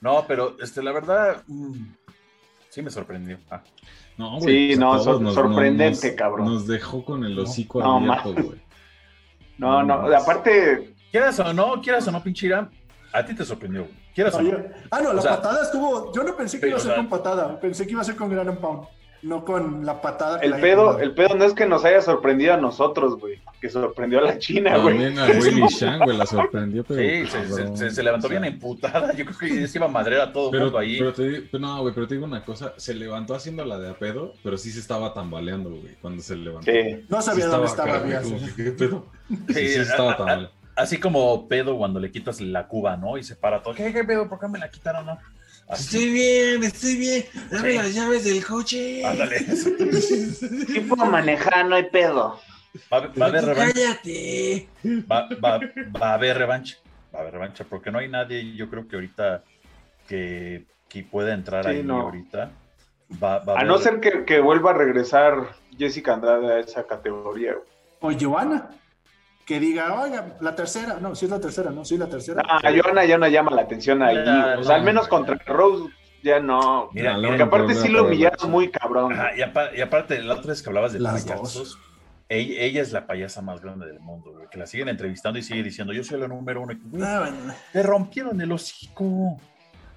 no, 0.01 0.25
pero 0.27 0.57
este, 0.61 0.83
la 0.83 0.93
verdad. 0.93 1.43
Mm, 1.49 1.87
sí 2.71 2.83
me 2.83 2.91
sorprendió. 2.91 3.39
Ah. 3.51 3.63
No, 4.17 4.39
güey, 4.39 4.75
sí, 4.75 4.79
no, 4.79 4.99
sorprendente, 5.01 6.15
cabrón. 6.15 6.47
Nos 6.47 6.69
dejó 6.69 7.05
con 7.05 7.25
el 7.25 7.37
hocico 7.39 7.83
abierto, 7.83 8.33
güey. 8.33 8.63
No, 9.59 9.83
no, 9.83 9.95
aparte. 10.15 10.95
Quieras 11.11 11.39
o 11.41 11.53
no, 11.53 11.81
quieras 11.81 12.07
o 12.09 12.13
no, 12.13 12.23
pinchira, 12.23 12.71
a 13.15 13.25
ti 13.25 13.35
te 13.35 13.45
sorprendió, 13.45 13.85
güey. 13.85 14.05
Ah, 14.91 15.01
no, 15.01 15.13
la 15.13 15.23
patada 15.23 15.63
estuvo. 15.63 16.13
Yo 16.13 16.25
no 16.25 16.37
pensé 16.37 16.61
que 16.61 16.69
iba 16.69 16.79
a 16.79 16.81
ser 16.81 16.97
con 16.97 17.09
patada, 17.09 17.61
pensé 17.61 17.87
que 17.87 17.93
iba 17.93 18.01
a 18.01 18.05
ser 18.05 18.17
con 18.17 18.29
Gran 18.29 18.57
Pound, 18.57 18.89
no 19.23 19.45
con 19.45 19.87
la 19.87 20.03
patada. 20.03 20.41
el 20.41 20.55
pedo, 20.55 20.99
el 20.99 21.15
pedo 21.15 21.37
no 21.37 21.45
es 21.45 21.55
que 21.55 21.65
nos 21.65 21.85
haya 21.85 22.03
sorprendido 22.03 22.55
a 22.55 22.57
nosotros, 22.57 23.21
güey, 23.21 23.41
que 23.61 23.71
sorprendió 23.71 24.19
a 24.19 24.23
la 24.23 24.39
China, 24.39 24.79
güey. 24.79 24.99
También 24.99 25.19
a 25.21 25.27
Willy 25.27 25.63
Shang, 25.69 26.01
güey, 26.01 26.17
la 26.17 26.27
sorprendió, 26.27 26.83
pero. 26.83 27.01
Sí, 27.01 27.77
se, 27.77 27.91
se, 27.93 28.03
levantó 28.03 28.29
bien 28.29 28.45
emputada. 28.45 29.13
Yo 29.15 29.25
creo 29.27 29.39
que 29.39 29.69
se 29.69 29.79
iba 29.79 29.87
a 29.87 29.91
madrear 29.91 30.23
a 30.23 30.33
todo 30.33 30.53
el 30.53 30.61
mundo 30.61 30.79
ahí. 30.79 30.99
Pero 30.99 31.13
te, 31.13 31.59
no, 31.59 31.83
güey, 31.83 31.95
pero 31.95 32.09
te 32.09 32.15
digo 32.15 32.27
una 32.27 32.45
cosa, 32.45 32.75
se 32.77 32.95
levantó 32.95 33.37
haciendo 33.37 33.65
la 33.65 33.79
de 33.79 33.91
a 33.91 33.95
pedo, 33.95 34.35
pero 34.43 34.59
sí 34.59 34.73
se 34.73 34.81
estaba 34.81 35.15
tambaleando, 35.15 35.71
güey, 35.71 35.95
cuando 36.03 36.21
se 36.21 36.35
levantó. 36.35 36.71
Sí. 36.71 37.05
No 37.09 37.23
sabía 37.23 37.47
dónde 37.47 37.67
estaba, 37.69 37.97
estaba 37.99 38.23
¿Qué 38.57 38.73
pedo? 38.73 39.07
Sí, 39.29 39.37
sí, 39.55 39.69
sí 39.69 39.81
estaba 39.81 40.17
tan 40.17 40.27
mal 40.27 40.51
así 40.77 40.99
como 40.99 41.49
pedo 41.49 41.77
cuando 41.77 42.01
le 42.01 42.11
quitas 42.11 42.41
la 42.41 42.67
cuba, 42.67 42.97
¿no? 42.97 43.19
Y 43.19 43.25
se 43.25 43.37
para 43.37 43.63
todo. 43.63 43.75
¿Qué, 43.75 43.93
qué 43.93 44.05
pedo? 44.05 44.29
¿Por 44.29 44.41
qué 44.41 44.49
me 44.49 44.59
la 44.59 44.71
quitaron, 44.71 45.07
no? 45.07 45.19
Estoy 45.71 46.11
bien, 46.11 46.63
estoy 46.63 46.97
bien. 46.97 47.25
Dame 47.51 47.75
las 47.75 47.95
llaves 47.95 48.25
del 48.25 48.45
coche. 48.45 49.05
Ándale. 49.05 49.39
Sí 49.45 50.81
puedo 50.89 51.07
manejar, 51.07 51.67
no 51.67 51.77
hay 51.77 51.85
pedo. 51.85 52.39
Va, 52.93 52.99
a 52.99 53.29
haber 53.29 53.45
revancha. 53.45 53.73
Cállate. 53.73 54.69
Va, 55.11 55.29
va, 55.43 55.61
va, 56.01 56.11
a 56.11 56.15
haber 56.15 56.37
revancha. 56.37 56.77
Va 57.15 57.19
a 57.19 57.23
haber 57.23 57.35
revancha, 57.35 57.65
porque 57.65 57.91
no 57.91 57.99
hay 57.99 58.09
nadie, 58.09 58.55
yo 58.55 58.69
creo 58.69 58.89
que 58.89 58.97
ahorita 58.97 59.45
que, 60.09 60.65
que 60.89 61.05
pueda 61.05 61.33
entrar 61.33 61.67
ahí 61.67 61.87
ahorita. 61.89 62.51
Va, 63.23 63.39
va 63.39 63.59
a, 63.59 63.61
a 63.61 63.65
no 63.65 63.79
ser 63.79 64.01
que, 64.01 64.25
que, 64.25 64.41
vuelva 64.41 64.73
a 64.73 64.75
regresar 64.75 65.55
Jessica 65.79 66.15
Andrade 66.15 66.53
a 66.53 66.59
esa 66.59 66.87
categoría. 66.87 67.55
O 68.01 68.11
Joana 68.13 68.71
que 69.45 69.61
diga, 69.61 70.01
oiga, 70.01 70.37
la 70.41 70.55
tercera, 70.55 70.99
no, 71.01 71.15
sí 71.15 71.27
es 71.27 71.31
la 71.31 71.41
tercera, 71.41 71.71
no, 71.71 71.85
sí 71.85 71.99
la 71.99 72.09
tercera. 72.09 72.43
Ah, 72.49 72.61
Joana 72.63 73.05
ya 73.05 73.19
no 73.19 73.29
llama 73.29 73.51
la 73.51 73.63
atención 73.63 74.03
ahí, 74.03 74.17
o 74.17 74.65
sea, 74.65 74.77
al 74.77 74.83
menos 74.83 75.09
contra 75.09 75.37
Rose 75.47 75.93
ya 76.23 76.41
no, 76.41 76.89
Mira, 76.93 77.17
porque 77.21 77.43
aparte 77.43 77.75
sí 77.75 77.89
lo 77.89 78.07
humillaron 78.07 78.51
muy 78.51 78.71
cabrón. 78.71 79.15
y, 79.37 79.81
aparte, 79.81 80.23
la 80.23 80.35
otra 80.35 80.51
vez 80.51 80.63
que 80.63 80.71
hablabas 80.71 80.95
de 80.95 81.01
Las 81.01 81.25
payasos, 81.25 81.79
ella, 82.31 82.81
es 82.81 82.93
la 82.93 83.07
payasa 83.07 83.43
más 83.43 83.61
grande 83.61 83.87
del 83.87 84.01
mundo, 84.01 84.33
güey, 84.33 84.49
que 84.49 84.59
la 84.59 84.67
siguen 84.67 84.89
entrevistando 84.89 85.39
y 85.39 85.43
sigue 85.43 85.63
diciendo, 85.63 85.93
yo 85.93 86.03
soy 86.03 86.19
la 86.19 86.27
número 86.27 86.63
uno. 86.63 86.75
Te 87.73 87.83
rompieron 87.83 88.41
el 88.41 88.51
hocico. 88.53 89.37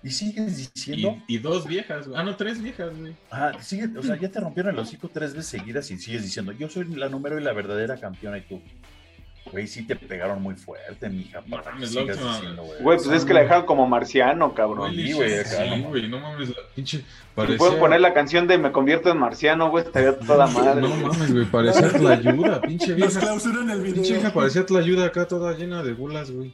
Y 0.04 0.12
sigues 0.12 0.58
diciendo. 0.58 1.18
Y, 1.28 1.40
dos 1.40 1.66
viejas, 1.66 2.08
ah, 2.16 2.24
no, 2.24 2.36
tres 2.36 2.62
viejas, 2.62 2.98
güey. 2.98 3.16
Ah, 3.32 3.54
sigue, 3.60 3.98
o 3.98 4.04
sea, 4.04 4.16
ya 4.18 4.30
te 4.30 4.40
rompieron 4.40 4.74
el 4.74 4.80
hocico 4.80 5.10
tres 5.12 5.34
veces 5.34 5.50
seguidas 5.50 5.90
y 5.90 5.98
sigues 5.98 6.24
diciendo, 6.24 6.52
yo 6.52 6.70
soy 6.70 6.86
la 6.86 7.10
número 7.10 7.40
y 7.40 7.44
la 7.44 7.54
verdadera 7.54 7.98
campeona 7.98 8.38
y 8.38 8.42
tú. 8.42 8.62
Güey, 9.52 9.68
sí 9.68 9.84
te 9.84 9.96
pegaron 9.96 10.42
muy 10.42 10.56
fuerte, 10.56 11.10
mija. 11.10 11.42
Para 11.42 11.76
no, 11.76 12.64
güey. 12.64 12.84
pues 12.84 13.08
es 13.08 13.26
que 13.26 13.34
la 13.34 13.42
dejaron 13.42 13.66
como 13.66 13.88
marciano, 13.88 14.54
cabrón. 14.54 14.94
Sí, 14.94 15.14
güey, 15.14 15.44
sí, 15.44 15.82
güey, 15.88 16.08
no 16.08 16.20
mames, 16.20 16.50
la 16.50 16.56
pinche. 16.76 17.04
Parecía... 17.36 17.58
Puedes 17.58 17.76
poner 17.76 18.02
la 18.02 18.14
canción 18.14 18.48
de 18.48 18.58
Me 18.58 18.72
convierto 18.72 19.10
en 19.10 19.18
marciano, 19.18 19.70
güey, 19.70 19.86
estaría 19.86 20.18
toda 20.18 20.48
madre. 20.48 20.82
No 20.82 20.90
mames, 20.90 21.34
güey, 21.34 21.46
parecía 21.46 21.88
la 22.00 22.12
ayuda, 22.12 22.62
pinche 22.62 22.94
vieja. 22.94 23.20
Nos 23.20 23.46
en 23.46 23.70
el 23.70 23.82
video. 23.82 23.96
Pinche 23.96 24.14
vieja 24.14 24.34
parecía 24.34 24.66
la 24.70 24.80
ayuda 24.80 25.06
acá 25.06 25.28
toda 25.28 25.54
llena 25.54 25.84
de 25.84 25.94
bolas, 25.94 26.32
güey. 26.32 26.54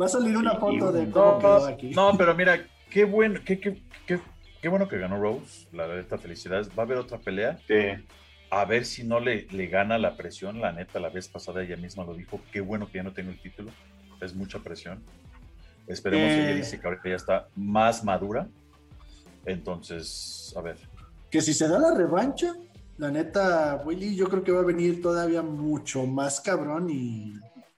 Va 0.00 0.06
a 0.06 0.08
salir 0.08 0.36
una 0.36 0.56
foto 0.56 0.92
de 0.92 1.10
cómo 1.10 1.38
quedó 1.38 1.66
aquí. 1.66 1.90
No, 1.90 2.16
pero 2.16 2.34
mira, 2.34 2.66
qué 2.90 3.04
bueno, 3.04 3.40
qué, 3.44 3.60
qué, 3.60 3.82
qué, 4.06 4.20
qué 4.60 4.68
bueno 4.68 4.88
que 4.88 4.98
ganó 4.98 5.20
Rose, 5.20 5.66
la 5.72 5.86
neta, 5.86 6.18
felicidades. 6.18 6.68
¿Va 6.70 6.82
a 6.82 6.86
haber 6.86 6.98
otra 6.98 7.18
pelea? 7.18 7.58
Sí. 7.66 7.74
A 8.52 8.64
ver 8.64 8.84
si 8.84 9.02
no 9.02 9.18
le, 9.18 9.46
le 9.50 9.66
gana 9.66 9.98
la 9.98 10.16
presión, 10.16 10.60
la 10.60 10.72
neta, 10.72 11.00
la 11.00 11.08
vez 11.08 11.28
pasada 11.28 11.62
ella 11.62 11.76
misma 11.76 12.04
lo 12.04 12.14
dijo, 12.14 12.40
qué 12.52 12.60
bueno 12.60 12.86
que 12.86 12.98
ya 12.98 13.02
no 13.02 13.12
tengo 13.12 13.30
el 13.30 13.40
título, 13.40 13.70
es 14.20 14.34
mucha 14.34 14.58
presión. 14.58 15.02
Esperemos 15.86 16.28
que 16.28 16.40
ella 16.40 16.50
eh. 16.50 16.56
dice 16.56 16.78
que 16.78 16.86
ahorita 16.86 17.08
ya 17.08 17.16
está 17.16 17.48
más 17.56 18.04
madura. 18.04 18.46
Entonces, 19.46 20.54
a 20.56 20.60
ver. 20.60 20.76
Que 21.30 21.40
si 21.40 21.54
se 21.54 21.66
da 21.66 21.78
la 21.78 21.94
revancha, 21.94 22.54
la 22.98 23.10
neta, 23.10 23.82
Willy, 23.84 24.14
yo 24.14 24.28
creo 24.28 24.44
que 24.44 24.52
va 24.52 24.60
a 24.60 24.64
venir 24.64 25.00
todavía 25.00 25.42
mucho 25.42 26.06
más 26.06 26.40
cabrón 26.40 26.90
y 26.90 27.34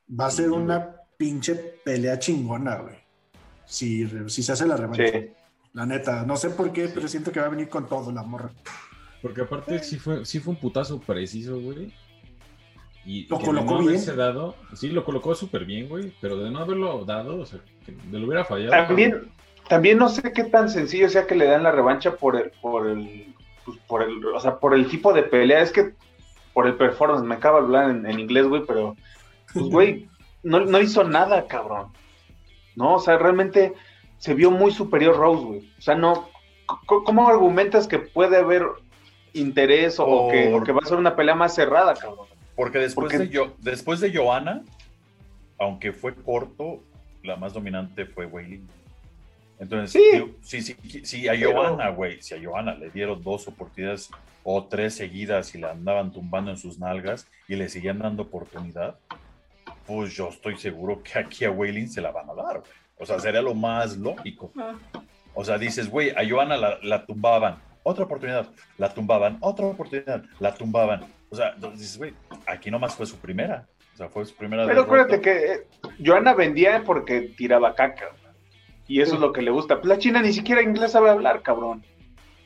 va 0.09 0.27
a 0.27 0.31
ser 0.31 0.51
una 0.51 0.97
pinche 1.17 1.55
pelea 1.55 2.19
chingona, 2.19 2.77
güey 2.77 3.05
si, 3.67 4.09
si 4.29 4.43
se 4.43 4.53
hace 4.53 4.67
la 4.67 4.77
revancha. 4.77 5.05
La 5.73 5.87
neta, 5.87 6.25
no 6.25 6.37
sé 6.37 6.51
por 6.51 6.73
qué, 6.73 6.89
pero 6.89 7.09
siento 7.09 7.33
que 7.33 7.41
va 7.41 7.47
a 7.47 7.51
venir 7.51 7.69
con 7.69 7.89
todo 7.89 8.13
la 8.13 8.23
morra. 8.23 8.53
Porque 9.25 9.41
aparte 9.41 9.79
sí 9.79 9.99
fue, 9.99 10.27
sí 10.27 10.39
fue 10.39 10.53
un 10.53 10.61
putazo 10.61 11.01
preciso, 11.01 11.59
güey. 11.59 11.95
Y 13.07 13.27
lo 13.27 13.39
colocó 13.39 13.79
bien. 13.79 13.99
Dado, 14.17 14.55
sí, 14.75 14.91
lo 14.91 15.03
colocó 15.03 15.35
súper 15.35 15.65
bien, 15.65 15.89
güey. 15.89 16.13
Pero 16.21 16.37
de 16.37 16.51
no 16.51 16.59
haberlo 16.59 17.07
dado, 17.07 17.41
o 17.41 17.47
sea, 17.47 17.59
que 17.87 17.93
de 17.93 18.19
lo 18.19 18.27
hubiera 18.27 18.45
fallado. 18.45 18.71
También, 18.87 19.31
también 19.67 19.97
no 19.97 20.11
sé 20.11 20.31
qué 20.35 20.45
tan 20.45 20.69
sencillo 20.69 21.09
sea 21.09 21.27
que 21.27 21.37
le 21.37 21.47
dan 21.47 21.63
la 21.63 21.73
revancha 21.73 22.17
por 22.17 22.37
el, 22.37 22.51
por 22.61 22.87
el, 22.87 23.35
pues, 23.65 23.79
por 23.87 24.03
el, 24.03 24.23
o 24.27 24.41
sea, 24.41 24.59
por 24.59 24.75
el 24.75 24.89
tipo 24.89 25.15
de 25.15 25.23
pelea. 25.23 25.63
Es 25.63 25.73
que 25.73 25.95
por 26.53 26.67
el 26.67 26.75
performance, 26.75 27.25
me 27.25 27.37
acaba 27.37 27.61
de 27.61 27.65
hablar 27.65 27.91
en, 27.91 28.05
en 28.05 28.21
inglés, 28.21 28.47
güey, 28.47 28.63
pero, 28.69 28.95
pues, 29.55 29.65
güey, 29.71 30.09
no, 30.43 30.61
no 30.67 30.81
hizo 30.83 31.03
nada, 31.03 31.47
cabrón. 31.47 31.89
¿no? 32.77 32.97
O 32.97 32.99
sea, 32.99 33.17
realmente 33.17 33.73
se 34.19 34.35
vio 34.35 34.51
muy 34.51 34.71
superior 34.71 35.17
Rose, 35.17 35.45
güey. 35.45 35.73
O 35.79 35.81
sea, 35.81 35.95
no. 35.95 36.29
¿Cómo 36.87 37.29
argumentas 37.29 37.87
que 37.87 37.99
puede 37.99 38.39
haber 38.39 38.67
interés 39.35 39.97
o, 39.99 40.29
que, 40.31 40.73
va 40.73 40.81
a 40.83 40.87
ser 40.87 40.99
una 40.99 41.15
pelea 41.15 41.35
más 41.35 41.55
cerrada, 41.55 41.95
cabrón? 41.95 42.27
Porque 42.57 42.79
después, 42.79 43.19
De, 43.19 43.29
yo, 43.29 43.55
después 43.59 44.01
de 44.01 44.17
Johanna, 44.17 44.63
aunque 45.59 45.93
fue 45.93 46.15
corto, 46.15 46.81
la 47.23 47.37
más 47.37 47.53
dominante 47.53 48.07
fue 48.07 48.27
Wailing. 48.27 48.67
Entonces, 49.59 50.03
sí, 50.43 50.63
sí, 50.63 51.05
sí, 51.05 51.29
a 51.29 51.35
Johanna, 51.39 51.91
güey, 51.91 52.21
si 52.21 52.35
a 52.35 52.39
Johanna 52.43 52.75
le 52.75 52.91
dieron 52.91 53.23
dos 53.23 53.47
oportunidades 53.47 54.11
o 54.43 54.65
tres 54.65 54.95
seguidas 54.95 55.55
y 55.55 55.59
la 55.59 55.71
andaban 55.71 56.13
tumbando 56.13 56.51
en 56.51 56.57
sus 56.57 56.79
nalgas 56.79 57.27
y 57.49 57.57
le 57.57 57.69
seguían 57.69 57.99
dando 58.01 58.25
oportunidad, 58.25 58.97
pues 59.87 60.15
yo 60.15 60.29
estoy 60.29 60.57
seguro 60.59 61.03
que 61.03 61.19
aquí 61.19 61.45
a 61.45 61.51
Wailing 61.51 61.89
se 61.89 62.01
la 62.01 62.11
van 62.11 62.29
a 62.31 62.35
dar, 62.35 62.63
O 62.99 63.07
sea, 63.07 63.19
sería 63.21 63.43
lo 63.43 63.55
más 63.55 63.97
lógico. 63.97 64.53
O 65.35 65.45
sea, 65.45 65.59
dices, 65.59 65.91
güey, 65.91 66.11
a 66.11 66.29
Joana 66.29 66.57
la, 66.57 67.07
tumbaban, 67.07 67.57
otra 67.85 68.05
oportunidad, 68.05 68.49
la 68.79 68.93
tumbaban, 68.93 69.39
otra 69.41 69.67
oportunidad, 69.67 70.25
la 70.41 70.53
tumbaban. 70.53 71.05
O 71.31 71.37
sea, 71.37 71.55
dices, 71.73 71.99
güey, 71.99 72.15
aquí 72.47 72.71
nomás 72.71 72.97
fue 72.97 73.07
su 73.07 73.17
primera. 73.19 73.67
O 73.95 73.97
sea, 73.97 74.09
fue 74.09 74.25
su 74.25 74.35
primera. 74.35 74.67
Pero 74.67 74.83
acuérdate 74.83 75.21
que 75.21 75.53
eh, 75.53 75.67
Joana 76.05 76.35
vendía 76.35 76.83
porque 76.85 77.33
tiraba 77.37 77.75
caca. 77.77 78.09
Y 78.89 79.01
eso 79.01 79.15
es 79.15 79.21
lo 79.21 79.33
que 79.33 79.43
le 79.43 79.51
gusta. 79.51 79.81
La 79.85 79.99
China 79.99 80.21
ni 80.21 80.33
siquiera 80.33 80.63
inglés 80.63 80.93
sabe 80.93 81.11
hablar, 81.11 81.43
cabrón. 81.43 81.85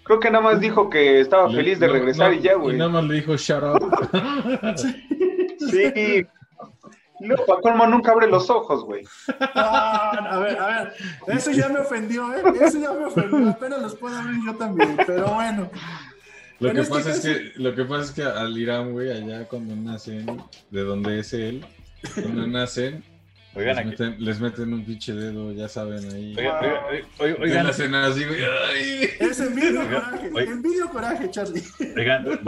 Creo 0.04 0.20
que 0.20 0.30
nada 0.30 0.42
más 0.42 0.60
dijo 0.60 0.88
que 0.88 1.20
estaba 1.20 1.50
feliz 1.50 1.80
de 1.80 1.88
regresar 1.88 2.32
y 2.34 2.40
ya, 2.40 2.54
güey. 2.54 2.76
Y 2.76 2.78
nada 2.78 2.90
más 2.90 3.04
le 3.04 3.14
dijo 3.16 3.36
shut 3.36 3.62
up. 3.62 4.08
sí, 5.70 6.26
no, 7.20 7.36
Colmo 7.62 7.86
nunca 7.86 8.12
abre 8.12 8.26
los 8.28 8.48
ojos, 8.50 8.84
güey. 8.84 9.04
a 9.54 10.38
ver, 10.42 10.58
a 10.58 10.66
ver, 10.66 10.92
eso 11.28 11.50
ya 11.50 11.68
me 11.68 11.80
ofendió, 11.80 12.32
¿eh? 12.34 12.42
Eso 12.60 12.78
ya 12.78 12.92
me 12.92 13.06
ofendió. 13.06 13.50
Apenas 13.50 13.82
los 13.82 13.94
puedo 13.96 14.16
abrir 14.16 14.40
yo 14.44 14.54
también, 14.54 14.96
pero 15.06 15.34
bueno. 15.34 15.70
Lo 16.60 16.72
que, 16.72 16.80
este 16.80 16.92
pasa 16.92 17.10
es 17.10 17.20
que, 17.20 17.52
lo 17.56 17.74
que 17.74 17.84
pasa 17.84 18.02
es 18.02 18.10
que 18.10 18.22
al 18.22 18.58
Irán, 18.58 18.92
güey, 18.92 19.10
allá 19.10 19.46
cuando 19.46 19.76
nacen, 19.76 20.26
de 20.70 20.82
donde 20.82 21.20
es 21.20 21.32
él, 21.32 21.64
cuando 22.14 22.46
nacen, 22.46 23.04
les, 24.18 24.40
meten, 24.40 24.72
un 24.72 24.84
pinche 24.84 25.12
dedo, 25.12 25.52
ya 25.52 25.68
saben 25.68 26.04
ahí. 26.12 26.36
Oigan, 26.36 27.42
oigan, 27.42 27.66
hacen 27.66 27.94
así, 27.94 28.24
güey. 28.24 28.40
Es 29.20 29.40
envidio 29.40 29.82
coraje, 29.88 30.30
envidio 30.50 30.88
coraje, 30.90 31.30
Charlie. 31.30 31.62
Oigan, 31.96 32.40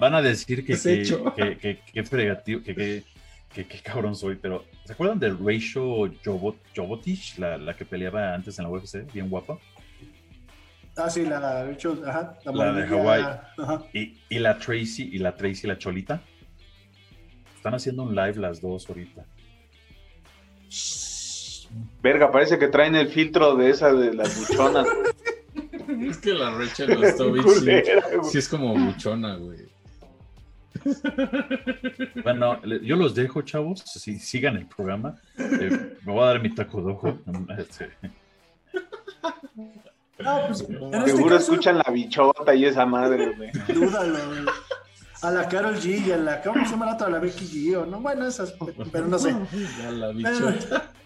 van 0.00 0.14
a 0.14 0.22
decir 0.22 0.64
que, 0.64 0.76
que, 0.76 1.56
que, 1.58 1.80
que, 1.92 2.04
fregativo, 2.04 2.62
que, 2.62 3.04
qué, 3.52 3.66
cabrón 3.82 4.14
soy, 4.14 4.36
pero 4.36 4.64
¿se 4.84 4.92
acuerdan 4.92 5.18
de 5.18 5.30
Rachel 5.30 6.18
Jobotich, 6.74 7.38
la, 7.38 7.58
la, 7.58 7.74
que 7.74 7.84
peleaba 7.84 8.34
antes 8.34 8.58
en 8.58 8.64
la 8.64 8.70
UFC, 8.70 9.12
bien 9.12 9.28
guapa? 9.28 9.58
Ah, 10.96 11.08
sí, 11.08 11.24
la 11.24 11.64
Rachel, 11.64 12.02
ajá, 12.06 12.38
la, 12.44 12.72
de 12.72 12.86
Hawaii. 12.86 13.24
Y, 13.92 14.18
y, 14.28 14.38
la 14.38 14.58
Tracy, 14.58 15.10
y 15.12 15.18
la 15.18 15.34
Tracy, 15.34 15.66
la 15.66 15.78
Cholita. 15.78 16.22
Están 17.56 17.74
haciendo 17.74 18.02
un 18.02 18.14
live 18.14 18.36
las 18.36 18.60
dos 18.60 18.88
ahorita. 18.88 19.24
Verga, 22.02 22.30
parece 22.30 22.58
que 22.58 22.68
traen 22.68 22.96
el 22.96 23.08
filtro 23.08 23.54
de 23.56 23.70
esa 23.70 23.92
de 23.92 24.14
las 24.14 24.38
buchonas. 24.38 24.86
es 26.00 26.18
que 26.18 26.32
la 26.32 26.50
Rachel 26.50 27.04
Ostovich 27.04 27.46
sí, 27.48 27.70
sí, 28.30 28.38
es 28.38 28.48
como 28.48 28.74
buchona, 28.74 29.36
güey. 29.36 29.69
Bueno, 32.22 32.62
yo 32.64 32.96
los 32.96 33.14
dejo, 33.14 33.42
chavos. 33.42 33.80
Si 33.80 34.18
sigan 34.18 34.56
el 34.56 34.66
programa, 34.66 35.16
eh, 35.38 35.96
me 36.04 36.12
voy 36.12 36.22
a 36.22 36.26
dar 36.26 36.42
mi 36.42 36.54
taco 36.54 36.82
de 36.82 36.92
ojo. 36.92 37.18
Este. 37.58 37.90
Pues, 40.16 40.60
este 40.60 41.06
Seguro 41.06 41.36
escuchan 41.36 41.78
la 41.78 41.90
bichota 41.90 42.54
y 42.54 42.66
esa 42.66 42.86
madre, 42.86 43.34
güey. 43.36 43.50
Dúdalo, 43.74 44.18
A 45.22 45.30
la 45.30 45.48
Carol 45.48 45.76
G 45.76 46.06
y 46.06 46.12
a 46.12 46.16
la. 46.16 46.42
¿Cómo 46.42 46.64
se 46.64 46.72
llama 46.72 46.86
la 46.86 46.94
otra? 46.94 47.08
La 47.08 47.18
Becky 47.18 47.46
G, 47.46 47.86
no? 47.86 48.00
Bueno, 48.00 48.26
esas, 48.26 48.54
pero 48.92 49.06
no 49.06 49.18
sé. 49.18 49.34
la 49.90 50.08
bichota. 50.12 50.92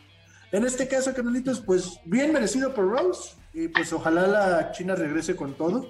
En 0.53 0.64
este 0.64 0.87
caso, 0.87 1.12
canalitos, 1.12 1.61
pues 1.61 1.99
bien 2.05 2.33
merecido 2.33 2.72
por 2.72 2.89
Rose. 2.89 3.35
Y 3.53 3.66
pues 3.66 3.93
ojalá 3.93 4.29
la 4.29 4.70
China 4.70 4.95
regrese 4.95 5.35
con 5.35 5.55
todo. 5.55 5.89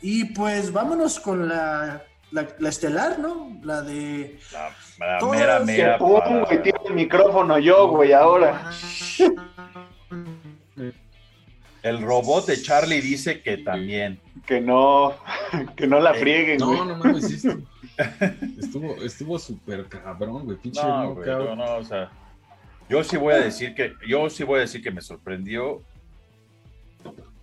Y 0.00 0.24
pues 0.32 0.72
vámonos 0.72 1.20
con 1.20 1.48
la 1.48 2.02
la, 2.30 2.48
la, 2.58 2.68
estelar, 2.68 3.18
¿no? 3.18 3.58
La 3.62 3.82
de. 3.82 4.38
La, 4.52 5.18
la 5.20 5.26
mera, 5.26 5.60
mera. 5.60 5.98
Que 6.48 6.58
tiene 6.58 6.78
el 6.86 6.94
micrófono 6.94 7.58
yo, 7.58 7.88
güey, 7.88 8.12
ahora. 8.12 8.70
El 11.86 12.02
robot 12.02 12.46
de 12.46 12.60
Charlie 12.60 13.00
dice 13.00 13.42
que 13.42 13.58
también. 13.58 14.18
Que 14.44 14.60
no, 14.60 15.14
que 15.76 15.86
no 15.86 16.00
la 16.00 16.10
eh, 16.10 16.18
frieguen, 16.18 16.58
no, 16.58 16.66
güey. 16.66 16.78
No, 16.78 16.84
no 16.84 16.96
mames, 16.96 17.44
estuvo, 18.58 18.96
estuvo 19.02 19.38
súper 19.38 19.86
cabrón, 19.86 20.46
güey. 20.46 20.58
Pinche 20.58 20.82
no, 20.82 21.14
güey, 21.14 21.28
no, 21.28 21.54
no, 21.54 21.76
o 21.76 21.84
sea. 21.84 22.10
Yo 22.88 23.04
sí 23.04 23.16
voy 23.16 23.34
a 23.34 23.38
decir 23.38 23.72
que, 23.74 23.94
yo 24.08 24.28
sí 24.30 24.42
voy 24.42 24.58
a 24.58 24.60
decir 24.62 24.82
que 24.82 24.90
me 24.90 25.00
sorprendió. 25.00 25.80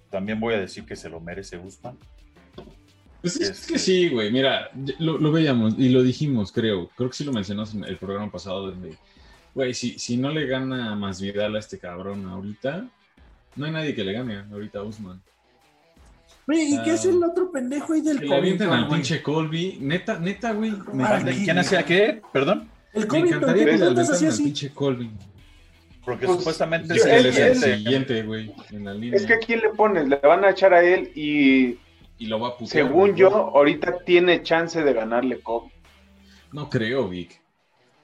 También 0.10 0.42
voy 0.42 0.56
a 0.56 0.60
decir 0.60 0.86
que 0.86 0.98
se 0.98 1.08
lo 1.10 1.22
merece 1.22 1.58
Guzmán. 1.58 1.98
Pues 3.24 3.40
es, 3.40 3.66
que 3.66 3.80
sí, 3.80 4.10
güey. 4.10 4.34
Mira, 4.34 4.70
lo, 5.00 5.32
veíamos 5.32 5.76
y 5.78 5.88
lo 5.88 6.04
dijimos, 6.04 6.52
creo. 6.52 6.90
Creo 6.98 7.10
que 7.10 7.16
sí 7.16 7.24
lo 7.24 7.32
mencionamos 7.32 7.74
en 7.74 7.86
el 7.86 7.96
programa 7.96 8.30
pasado. 8.30 8.68
Donde, 8.68 8.98
güey, 9.56 9.74
si, 9.74 9.98
si 9.98 10.18
no 10.18 10.30
le 10.30 10.46
gana 10.46 10.94
más 10.98 11.22
Vidal 11.22 11.56
a 11.56 11.60
este 11.60 11.80
cabrón 11.80 12.28
ahorita, 12.28 12.86
no 13.56 13.66
hay 13.66 13.72
nadie 13.72 13.96
que 13.96 14.04
le 14.04 14.12
gane 14.12 14.44
ahorita 14.52 14.80
a 14.80 14.84
Usman. 14.84 15.22
Güey, 16.46 16.74
¿y 16.74 16.84
qué 16.84 16.96
es 16.96 17.06
el 17.06 17.24
otro 17.24 17.50
pendejo 17.50 17.94
ahí 17.94 18.02
del 18.02 18.20
que 18.20 18.28
Colby? 18.28 18.58
Le 18.58 18.66
al 18.66 18.90
pinche 18.90 19.22
Colby. 19.22 19.78
Neta, 19.80 20.20
neta, 20.20 20.52
güey. 20.52 20.74
¿Quién 21.46 21.58
hacía 21.58 21.86
qué? 21.86 22.22
¿Perdón? 22.34 22.68
El 22.92 23.08
me 23.10 23.20
encantaría 23.20 23.66
que 23.66 23.78
le 23.78 23.86
aventaran 23.86 24.26
al 24.26 24.38
pinche 24.38 24.70
Colby. 24.72 25.10
Porque 26.04 26.26
pues, 26.26 26.40
supuestamente 26.40 26.94
es 26.94 27.06
el 27.06 27.56
siguiente, 27.56 28.24
güey, 28.24 28.54
en 28.72 28.84
la 28.84 28.94
línea. 28.94 29.16
Es 29.16 29.26
que 29.26 29.36
¿a 29.36 29.40
quién 29.40 29.62
le 29.62 29.70
pones? 29.70 30.10
Le 30.10 30.18
van 30.18 30.44
a 30.44 30.50
echar 30.50 30.74
a 30.74 30.84
él 30.84 31.10
y 31.16 31.78
y 32.24 32.28
lo 32.28 32.40
va 32.40 32.50
a 32.50 32.66
Según 32.66 33.16
yo, 33.16 33.28
ahorita 33.54 34.00
tiene 34.06 34.42
chance 34.44 34.82
de 34.82 34.94
ganarle 34.94 35.42
Kobe. 35.42 35.72
No 36.54 36.70
creo, 36.70 37.10
Vic. 37.10 37.42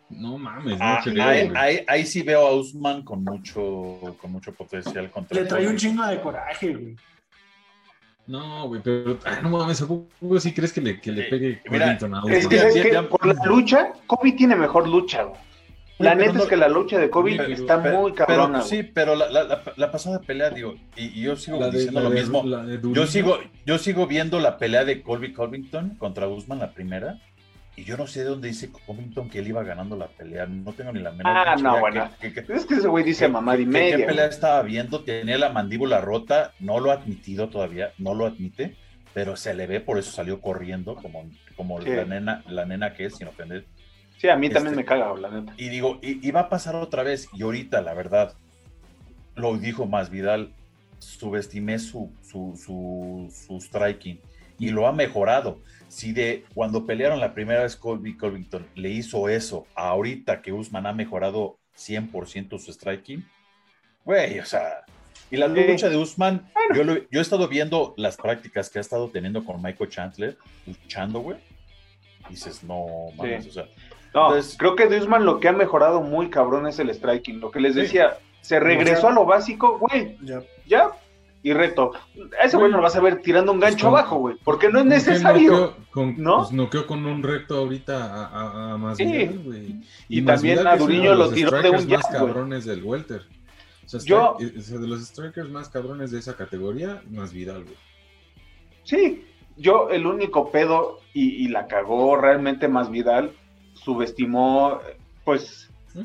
No 0.10 0.38
mames, 0.38 0.78
no 0.78 0.86
Ah, 0.86 1.00
creo. 1.02 1.24
ahí, 1.24 1.50
ahí- 1.56 1.86
ahí 1.88 2.06
sí 2.06 2.22
veo 2.24 2.46
a 2.46 2.54
Usman 2.54 3.04
con 3.04 3.24
mucho, 3.24 4.18
con 4.20 4.32
mucho 4.34 4.54
potencial 4.54 5.10
contra 5.10 5.40
Le 5.40 5.46
trae 5.48 5.68
un 5.68 5.78
chingo 5.78 6.06
de 6.06 6.20
coraje, 6.20 6.74
güey. 6.74 6.96
No, 8.28 8.68
güey, 8.68 8.82
pero 8.84 9.18
ah, 9.26 9.40
no 9.42 9.50
mames, 9.52 9.82
¿a 9.82 9.88
poco 9.88 10.40
sí 10.40 10.54
crees 10.54 10.74
que 10.74 10.82
le, 10.82 11.00
que 11.00 11.12
le 11.14 11.22
Eh, 11.22 11.30
pegue 11.30 11.62
mira, 11.72 11.98
Es 12.28 12.48
que, 12.48 12.56
Ya- 12.56 12.62
¿sabes 12.62 12.76
ya- 12.76 12.84
qué? 12.84 12.92
ya- 12.92 13.08
por 13.08 13.26
la 13.26 13.46
lucha, 13.46 13.94
Kobe 14.06 14.34
tiene 14.34 14.56
mejor 14.58 14.88
lucha, 14.90 15.24
güey. 15.24 15.40
La 16.00 16.12
Pero 16.14 16.22
neta 16.22 16.34
no- 16.38 16.44
es 16.44 16.50
que 16.50 16.56
la 16.58 16.70
lucha 16.70 16.98
de 16.98 17.10
Kobe 17.10 17.36
Pero- 17.36 17.54
está 17.54 17.84
Pero- 17.84 18.00
muy 18.02 18.14
pero- 18.14 18.26
cabrona, 18.26 18.62
sí, 18.62 18.78
güey. 18.78 18.92
pero 18.94 19.16
la, 19.16 19.30
la- 19.30 19.44
la- 19.44 19.62
la 19.76 19.92
pasada 19.92 20.20
pelea, 20.22 20.50
digo, 20.50 20.76
y, 20.96 21.20
y 21.20 21.24
yo 21.24 21.36
sigo 21.36 21.60
La 21.60 21.66
de- 21.70 21.74
diciendo 21.78 22.00
lo 22.00 22.10
de- 22.10 22.20
mismo. 22.22 22.42
de 22.44 22.80
Yo 22.94 23.06
sigo, 23.06 23.38
yo 23.66 23.78
sigo 23.78 24.08
viendo 24.08 24.40
la 24.40 24.58
pelea 24.58 24.86
de 24.86 25.02
Colby 25.02 25.34
Covington 25.34 25.96
contra 25.98 26.28
Usman, 26.30 26.60
la 26.60 26.72
primera, 26.72 27.20
y 27.76 27.84
yo 27.84 27.98
no 27.98 28.08
sé 28.08 28.22
de 28.22 28.28
dónde 28.30 28.48
dice 28.48 28.72
Covington 28.86 29.30
que 29.30 29.40
él 29.40 29.48
iba 29.50 29.62
ganando 29.64 29.98
la 29.98 30.08
pelea. 30.08 30.46
No 30.46 30.72
tengo 30.72 30.94
ni 30.94 31.02
la 31.02 31.12
menor 31.12 31.36
Ah, 31.36 31.44
pinche 31.56 31.64
no, 31.64 31.72
idea 31.72 31.80
bueno. 31.82 32.10
qué- 32.22 32.34
qué- 32.34 32.46
Es 32.54 32.66
que 32.66 32.76
ese 32.76 32.88
güey 32.88 33.04
dice 33.04 33.28
mamá 33.28 33.56
y 33.56 33.60
qué- 33.60 33.66
media. 33.66 33.98
¿Qué 33.98 34.04
pelea 34.04 34.26
estaba 34.28 34.62
viendo? 34.64 35.04
Tenía 35.04 35.38
la 35.38 35.50
mandíbula 35.50 36.00
rota, 36.00 36.54
no 36.62 36.80
lo 36.80 36.92
ha 36.92 36.96
admitido 36.96 37.50
todavía, 37.50 37.92
no 37.98 38.14
lo 38.16 38.26
admite, 38.26 38.76
pero 39.14 39.36
se 39.36 39.54
le 39.54 39.68
ve, 39.68 39.82
por 39.82 39.98
eso 39.98 40.12
salió 40.12 40.40
corriendo, 40.40 40.96
como, 40.96 41.30
como 41.58 41.82
Sí. 41.82 41.90
la, 41.90 42.06
nena, 42.06 42.42
la 42.48 42.66
nena 42.66 42.94
que 42.94 43.06
es, 43.06 43.18
sin 43.18 43.28
ofender. 43.28 43.66
Sí, 44.20 44.28
a 44.28 44.36
mí 44.36 44.50
también 44.50 44.74
Este- 44.74 44.84
me 44.84 44.86
caga, 44.86 45.14
la 45.16 45.30
neta. 45.30 45.54
Y 45.58 45.70
digo, 45.70 45.98
y, 46.02 46.28
y 46.28 46.32
va 46.32 46.42
a 46.42 46.50
pasar 46.50 46.76
otra 46.76 47.04
vez. 47.04 47.30
Y 47.34 47.44
ahorita, 47.44 47.82
la 47.82 47.94
verdad, 47.94 48.34
lo 49.36 49.58
dijo 49.58 49.86
más 49.86 50.10
Vidal, 50.10 50.54
subestimé 51.00 51.80
su, 51.80 52.12
su, 52.22 52.60
su, 52.62 53.30
su 53.34 53.62
striking 53.62 54.20
y 54.58 54.70
lo 54.72 54.88
ha 54.88 54.92
mejorado. 54.92 55.62
Si 55.88 56.12
de 56.12 56.44
cuando 56.54 56.86
pelearon 56.86 57.20
la 57.22 57.34
primera 57.34 57.64
vez 57.64 57.76
Colby 57.78 58.18
Covington 58.18 58.68
le 58.76 58.90
hizo 58.90 59.30
eso, 59.30 59.66
ahorita 59.76 60.42
que 60.42 60.52
Usman 60.52 60.86
ha 60.86 60.94
mejorado 60.94 61.58
100% 61.78 62.60
su 62.60 62.74
striking, 62.74 63.26
güey, 64.04 64.40
o 64.40 64.46
sea, 64.46 64.84
y 65.32 65.38
la 65.38 65.48
lucha 65.48 65.88
de 65.90 65.96
Usman, 65.96 66.52
yo, 66.76 66.84
lo- 66.84 66.98
yo 67.10 67.20
he 67.20 67.22
estado 67.22 67.48
viendo 67.48 67.94
las 67.98 68.18
prácticas 68.18 68.70
que 68.70 68.80
ha 68.80 68.82
estado 68.82 69.10
teniendo 69.10 69.46
con 69.46 69.62
Michael 69.62 69.90
Chandler, 69.90 70.38
luchando, 70.68 71.22
güey. 71.22 71.38
Dices, 72.30 72.64
no, 72.64 72.86
mames, 73.18 73.44
Sí. 73.46 73.50
o 73.50 73.54
sea, 73.54 73.68
No, 74.14 74.28
Entonces- 74.28 74.56
creo 74.58 74.76
que 74.76 74.88
Dusman 74.88 75.26
lo 75.26 75.40
que 75.40 75.48
ha 75.48 75.54
mejorado 75.54 76.02
muy 76.02 76.30
cabrón 76.30 76.68
es 76.68 76.80
el 76.80 76.90
striking. 76.94 77.40
Lo 77.40 77.52
que 77.52 77.60
les 77.60 77.74
Sí. 77.76 77.82
decía, 77.82 78.18
se 78.42 78.60
regresó 78.60 79.10
a 79.10 79.12
lo 79.12 79.26
básico, 79.26 79.78
güey, 79.78 80.18
Ya. 80.24 80.42
ya, 80.66 80.90
y 81.44 81.54
reto. 81.54 81.92
A 82.42 82.46
ese 82.46 82.58
güey 82.58 82.72
no 82.72 82.78
lo 82.78 82.84
vas 82.84 82.96
a 82.96 83.02
ver 83.02 83.22
tirando 83.22 83.52
un 83.52 83.60
gancho 83.60 83.76
Pues 83.76 83.84
con- 83.92 84.00
abajo, 84.00 84.16
güey, 84.18 84.36
porque 84.44 84.70
no 84.70 84.80
es 84.80 84.84
¿Con 84.86 84.90
qué 84.90 84.96
necesario. 84.96 85.76
Con, 85.92 86.16
¿No? 86.18 86.38
Pues 86.40 86.52
noqueó 86.52 86.88
con 86.88 87.06
un 87.06 87.22
recto 87.24 87.58
ahorita 87.60 88.04
a, 88.14 88.26
a, 88.26 88.74
a 88.74 88.78
Masvidal, 88.78 89.30
Sí. 89.34 89.42
güey. 89.46 89.76
Y 90.10 90.22
Masvidal, 90.22 90.58
también 90.64 90.68
a 90.68 90.76
Duriño 90.78 91.12
de 91.12 91.16
lo 91.18 91.30
tiró 91.32 91.52
de 91.52 91.58
strikers 91.60 91.84
un 91.86 91.90
más 91.92 92.02
jab, 92.04 92.12
güey. 92.22 92.28
cabrones 92.34 92.66
del 92.66 92.84
welter. 92.84 93.22
O 93.86 93.90
sea, 93.90 94.00
Yo- 94.02 94.38
sea, 94.62 94.78
de 94.80 94.88
los 94.88 95.06
strikers 95.06 95.50
más 95.50 95.70
cabrones 95.70 96.12
de 96.12 96.20
esa 96.20 96.36
categoría, 96.36 97.02
Masvidal, 97.10 97.64
güey. 97.64 97.76
Sí, 98.84 99.26
yo 99.58 99.90
el 99.90 100.06
único 100.06 100.52
pedo, 100.52 101.00
y, 101.14 101.44
y 101.46 101.48
la 101.50 101.68
cagó 101.68 102.16
realmente 102.18 102.68
más 102.68 102.90
Vidal, 102.92 103.32
subestimó, 103.84 104.80
pues, 105.24 105.70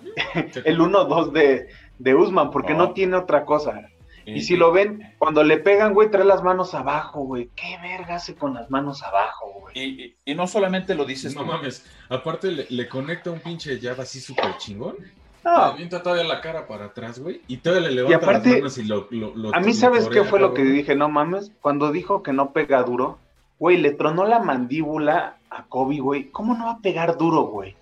el 0.64 0.78
1-2 0.78 1.32
de, 1.32 1.68
de 1.98 2.14
Usman, 2.14 2.50
porque 2.50 2.72
No. 2.72 2.86
no 2.86 2.92
tiene 2.92 3.16
otra 3.16 3.44
cosa. 3.44 3.88
Y 4.26 4.40
si 4.40 4.56
lo 4.56 4.72
ven, 4.72 5.12
cuando 5.18 5.44
le 5.44 5.58
pegan, 5.58 5.92
güey, 5.92 6.10
trae 6.10 6.24
las 6.24 6.42
manos 6.42 6.72
abajo, 6.74 7.24
güey. 7.24 7.50
¿Qué 7.54 7.76
verga 7.82 8.14
hace 8.14 8.34
con 8.34 8.54
las 8.54 8.70
manos 8.70 9.02
abajo, 9.02 9.52
güey? 9.60 9.74
Y, 9.78 10.02
y- 10.02 10.14
y 10.32 10.34
no 10.34 10.46
solamente 10.46 10.94
lo 10.94 11.04
dices 11.04 11.34
No 11.34 11.42
tú. 11.42 11.48
mames, 11.48 11.84
aparte 12.08 12.50
le, 12.50 12.66
le 12.70 12.88
conecta 12.88 13.30
un 13.30 13.40
pinche 13.40 13.78
jab 13.78 14.00
así 14.00 14.20
súper 14.20 14.56
chingón. 14.56 14.94
Le 14.98 15.10
No, 15.44 15.50
avienta 15.58 16.02
todavía 16.02 16.24
la 16.24 16.40
cara 16.40 16.66
para 16.66 16.86
atrás, 16.86 17.18
güey. 17.18 17.42
Y 17.48 17.58
todavía 17.58 17.90
le 17.90 17.94
levanta 17.96 18.16
aparte, 18.16 18.48
las 18.48 18.58
manos 18.60 18.78
y 18.78 18.84
lo, 18.84 19.08
lo, 19.10 19.36
lo- 19.36 19.54
a 19.54 19.60
mí, 19.60 19.66
lo 19.66 19.72
¿sabes 19.74 20.08
qué 20.08 20.24
fue 20.24 20.40
lo 20.40 20.54
que 20.54 20.64
dije? 20.64 20.96
No 20.96 21.10
mames, 21.10 21.52
cuando 21.60 21.92
dijo 21.92 22.22
que 22.22 22.32
no 22.32 22.52
pega 22.54 22.82
duro, 22.82 23.18
güey, 23.58 23.76
le 23.76 23.90
tronó 23.92 24.24
la 24.24 24.38
mandíbula 24.38 25.36
a 25.54 25.64
Kobe, 25.64 25.98
güey. 25.98 26.30
¿Cómo 26.30 26.54
no 26.54 26.66
va 26.66 26.72
a 26.72 26.80
pegar 26.80 27.16
duro, 27.16 27.44
güey? 27.44 27.76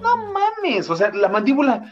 No 0.00 0.16
mames, 0.16 0.88
o 0.88 0.96
sea, 0.96 1.10
la 1.12 1.28
mandíbula 1.28 1.90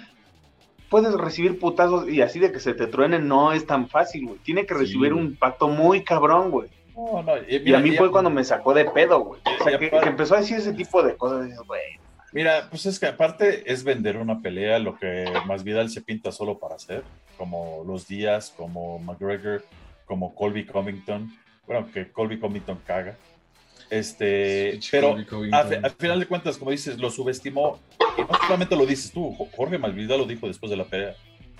puedes 0.88 1.12
recibir 1.14 1.58
putazos 1.58 2.08
y 2.08 2.22
así 2.22 2.38
de 2.38 2.52
que 2.52 2.60
se 2.60 2.72
te 2.72 2.86
truenen 2.86 3.26
no 3.26 3.52
es 3.52 3.66
tan 3.66 3.88
fácil, 3.88 4.26
güey. 4.26 4.38
Tiene 4.38 4.64
que 4.64 4.74
recibir 4.74 5.12
un 5.12 5.24
impacto 5.24 5.68
muy 5.68 6.04
cabrón, 6.04 6.50
güey. 6.50 6.70
No, 6.94 7.22
no, 7.22 7.32
y, 7.48 7.74
a 7.74 7.80
mí 7.80 7.96
fue 7.96 8.10
cuando 8.10 8.30
me 8.30 8.44
sacó 8.44 8.72
de 8.72 8.84
pedo, 8.84 9.20
güey. 9.20 9.40
O 9.60 9.64
sea, 9.64 9.78
que, 9.78 9.90
que 9.90 10.08
empezó 10.08 10.36
a 10.36 10.38
decir 10.38 10.58
ese 10.58 10.72
tipo 10.72 11.02
de 11.02 11.16
cosas. 11.16 11.50
güey, 11.66 11.80
Mira, 12.32 12.68
pues 12.70 12.86
es 12.86 13.00
que 13.00 13.06
aparte 13.06 13.70
es 13.70 13.82
vender 13.82 14.16
una 14.16 14.40
pelea, 14.40 14.78
lo 14.78 14.96
que 14.96 15.24
más 15.46 15.64
Vidal 15.64 15.90
se 15.90 16.02
pinta 16.02 16.30
solo 16.30 16.58
para 16.58 16.76
hacer, 16.76 17.02
como 17.36 17.82
los 17.86 18.06
Díaz, 18.06 18.54
como 18.56 18.98
McGregor, 19.00 19.64
como 20.06 20.34
Colby 20.34 20.64
Covington. 20.64 21.32
Bueno, 21.66 21.88
que 21.92 22.10
Colby 22.10 22.38
Covington 22.38 22.80
caga. 22.86 23.16
Este, 23.98 24.80
pero 24.90 25.16
al 25.52 25.90
final 25.92 26.20
de 26.20 26.26
cuentas, 26.26 26.56
como 26.58 26.70
dices, 26.70 26.98
lo 26.98 27.10
subestimó. 27.10 27.80
Y 28.18 28.22
no 28.22 28.28
solamente 28.46 28.76
lo 28.76 28.86
dices 28.86 29.12
tú, 29.12 29.32
Jo- 29.34 29.48
Jorge 29.56 29.78
Masvidal 29.78 30.18
lo 30.18 30.24
dijo 30.24 30.46
después 30.48 30.70
de 30.70 30.76
la 30.76 30.84
pelea. 30.84 31.14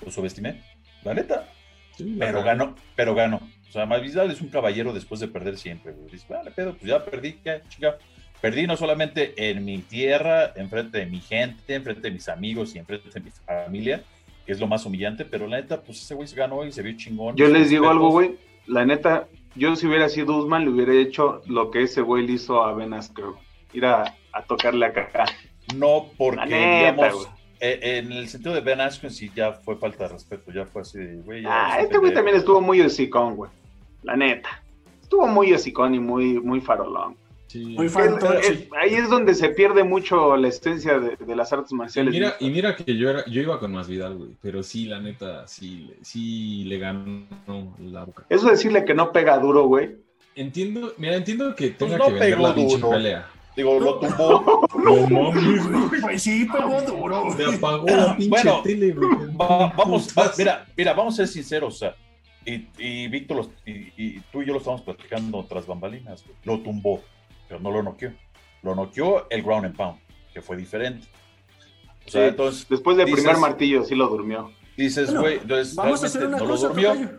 Lo 0.04 0.10
subestimé, 0.10 0.60
la 1.04 1.14
neta. 1.14 1.48
Sí, 1.96 2.16
Pero 2.18 2.42
ganó, 2.42 2.74
pero 2.96 3.14
ganó. 3.14 3.36
O 3.68 3.72
sea, 3.72 3.86
Masvidal 3.86 4.30
es 4.30 4.40
un 4.40 4.48
caballero 4.48 4.92
después 4.92 5.20
de 5.20 5.28
perder 5.28 5.56
siempre. 5.58 5.92
güey. 5.92 6.10
Dice, 6.10 6.26
vale, 6.28 6.50
pedo, 6.50 6.74
pues 6.74 6.90
ya 6.90 7.04
perdí, 7.04 7.38
ya, 7.44 7.62
chica. 7.68 7.96
Perdí 8.40 8.66
no 8.66 8.76
solamente 8.76 9.32
en 9.36 9.64
mi 9.64 9.78
tierra, 9.78 10.52
enfrente 10.56 10.98
de 10.98 11.06
mi 11.06 11.20
gente, 11.20 11.74
enfrente 11.74 12.02
de 12.02 12.10
mis 12.10 12.28
amigos 12.28 12.74
y 12.74 12.78
enfrente 12.78 13.08
de 13.10 13.20
mi 13.20 13.30
familia, 13.30 14.02
que 14.44 14.52
es 14.52 14.60
lo 14.60 14.66
más 14.66 14.84
humillante, 14.84 15.24
pero 15.24 15.46
la 15.46 15.56
neta, 15.60 15.80
pues 15.80 16.02
ese 16.02 16.14
güey 16.14 16.28
se 16.28 16.36
ganó 16.36 16.64
y 16.66 16.72
se 16.72 16.82
vio 16.82 16.94
chingón. 16.96 17.36
Yo 17.36 17.48
les 17.48 17.70
digo 17.70 17.88
algo, 17.88 18.10
güey. 18.10 18.36
La 18.66 18.84
neta, 18.84 19.28
yo 19.56 19.76
si 19.76 19.86
hubiera 19.86 20.08
sido 20.08 20.36
Usman, 20.36 20.64
le 20.64 20.70
hubiera 20.70 20.94
hecho 20.94 21.42
lo 21.46 21.70
que 21.70 21.82
ese 21.82 22.02
güey 22.02 22.26
le 22.26 22.34
hizo 22.34 22.62
a 22.62 22.74
Ben 22.74 22.92
Askren. 22.92 23.32
Ir 23.72 23.86
a, 23.86 24.14
a 24.32 24.42
tocarle 24.42 24.86
acá. 24.86 25.24
No, 25.76 26.06
porque, 26.16 26.46
neta, 26.46 27.02
digamos, 27.02 27.28
eh, 27.60 27.80
en 27.82 28.12
el 28.12 28.28
sentido 28.28 28.54
de 28.54 28.60
Ben 28.60 28.80
Askren 28.80 29.10
sí 29.10 29.30
ya 29.34 29.52
fue 29.52 29.76
falta 29.76 30.04
de 30.04 30.14
respeto, 30.14 30.52
ya 30.52 30.66
fue 30.66 30.82
así 30.82 30.98
de, 30.98 31.16
güey. 31.22 31.44
Ah, 31.46 31.76
es 31.78 31.84
este 31.84 31.98
güey 31.98 32.12
también 32.12 32.36
estuvo 32.36 32.60
muy 32.60 32.80
hocicón, 32.80 33.36
güey. 33.36 33.50
La 34.02 34.16
neta. 34.16 34.62
Estuvo 35.02 35.26
muy 35.26 35.52
hocicón 35.52 35.94
y 35.94 36.00
muy, 36.00 36.40
muy 36.40 36.60
farolón. 36.60 37.16
Sí. 37.54 37.64
Muy 37.66 37.84
El- 37.86 37.90
fantoche. 37.90 38.48
el- 38.48 38.68
ahí 38.80 38.94
es 38.94 39.08
donde 39.08 39.32
se 39.32 39.48
pierde 39.50 39.84
mucho 39.84 40.36
la 40.36 40.48
esencia 40.48 40.98
de, 40.98 41.14
de 41.14 41.36
las 41.36 41.52
artes 41.52 41.70
Y 41.70 41.76
marciales. 41.76 42.12
mira, 42.12 42.34
y 42.40 42.50
mira 42.50 42.74
que 42.74 42.96
yo 42.96 43.08
era, 43.10 43.24
yo 43.26 43.40
iba 43.42 43.60
con 43.60 43.70
Masvidal, 43.70 44.16
güey, 44.16 44.30
pero 44.42 44.64
sí, 44.64 44.86
la 44.86 44.98
neta, 44.98 45.46
sí, 45.46 45.86
le- 45.88 46.04
sí 46.04 46.64
le 46.64 46.78
ganó 46.80 47.24
la 47.78 48.02
boca. 48.06 48.26
Eso 48.28 48.48
decirle 48.50 48.84
que 48.84 48.92
no 48.92 49.12
pega 49.12 49.38
duro, 49.38 49.66
güey. 49.68 49.94
Entiendo, 50.34 50.94
mira, 50.98 51.14
entiendo 51.14 51.54
que 51.54 51.70
tenga 51.70 51.96
no 51.96 52.06
que 52.06 52.12
vender 52.14 52.40
la 52.40 52.54
pinche 52.56 52.76
duro. 52.76 52.90
pelea. 52.90 53.28
Digo, 53.56 53.78
lo 53.78 54.00
tumbó. 54.00 54.66
No 54.84 55.08
mames, 55.08 55.68
güey. 55.70 56.00
Pues 56.00 56.22
sí, 56.24 56.46
pegó 56.46 56.82
duro. 56.88 57.24
Se 57.36 57.54
apagó 57.54 57.86
la 57.86 58.16
pinche 58.16 58.30
Bueno, 58.30 58.62
tele, 58.64 58.90
güey. 58.94 59.08
Va- 59.40 59.72
vamos, 59.76 60.12
va- 60.18 60.32
mira, 60.36 60.66
mira, 60.76 60.92
vamos 60.92 61.14
a 61.14 61.16
ser 61.18 61.28
sinceros, 61.28 61.76
o 61.76 61.78
sea, 61.78 61.94
y, 62.44 62.66
y 62.78 63.06
Víctor, 63.06 63.36
los- 63.36 63.50
y, 63.64 63.92
y 63.96 64.20
tú 64.32 64.42
y 64.42 64.46
yo 64.46 64.54
lo 64.54 64.58
estamos 64.58 64.82
platicando 64.82 65.46
tras 65.48 65.68
bambalinas, 65.68 66.24
güey. 66.24 66.36
lo 66.44 66.58
tumbó, 66.64 67.00
pero 67.54 67.62
no 67.62 67.70
lo 67.70 67.82
noqueó. 67.84 68.12
Lo 68.62 68.74
noqueó 68.74 69.26
el 69.30 69.42
ground 69.42 69.66
and 69.66 69.76
pound, 69.76 69.98
que 70.32 70.42
fue 70.42 70.56
diferente. 70.56 71.06
O 72.06 72.10
sea, 72.10 72.22
Sí. 72.22 72.28
entonces 72.30 72.66
Después 72.68 72.96
del 72.96 73.06
Dices- 73.06 73.22
primer 73.22 73.38
martillo 73.40 73.84
sí 73.84 73.94
lo 73.94 74.08
durmió. 74.08 74.50
dices, 74.76 75.06
Bueno, 75.06 75.20
güey, 75.20 75.34
entonces 75.38 75.74
Vamos 75.76 76.02
a 76.02 76.06
hacer 76.06 76.26
una 76.26 76.38
no 76.38 76.44
cosa, 76.46 76.62
lo 76.64 76.68
durmió. 76.70 76.92
tocayo. 76.94 77.10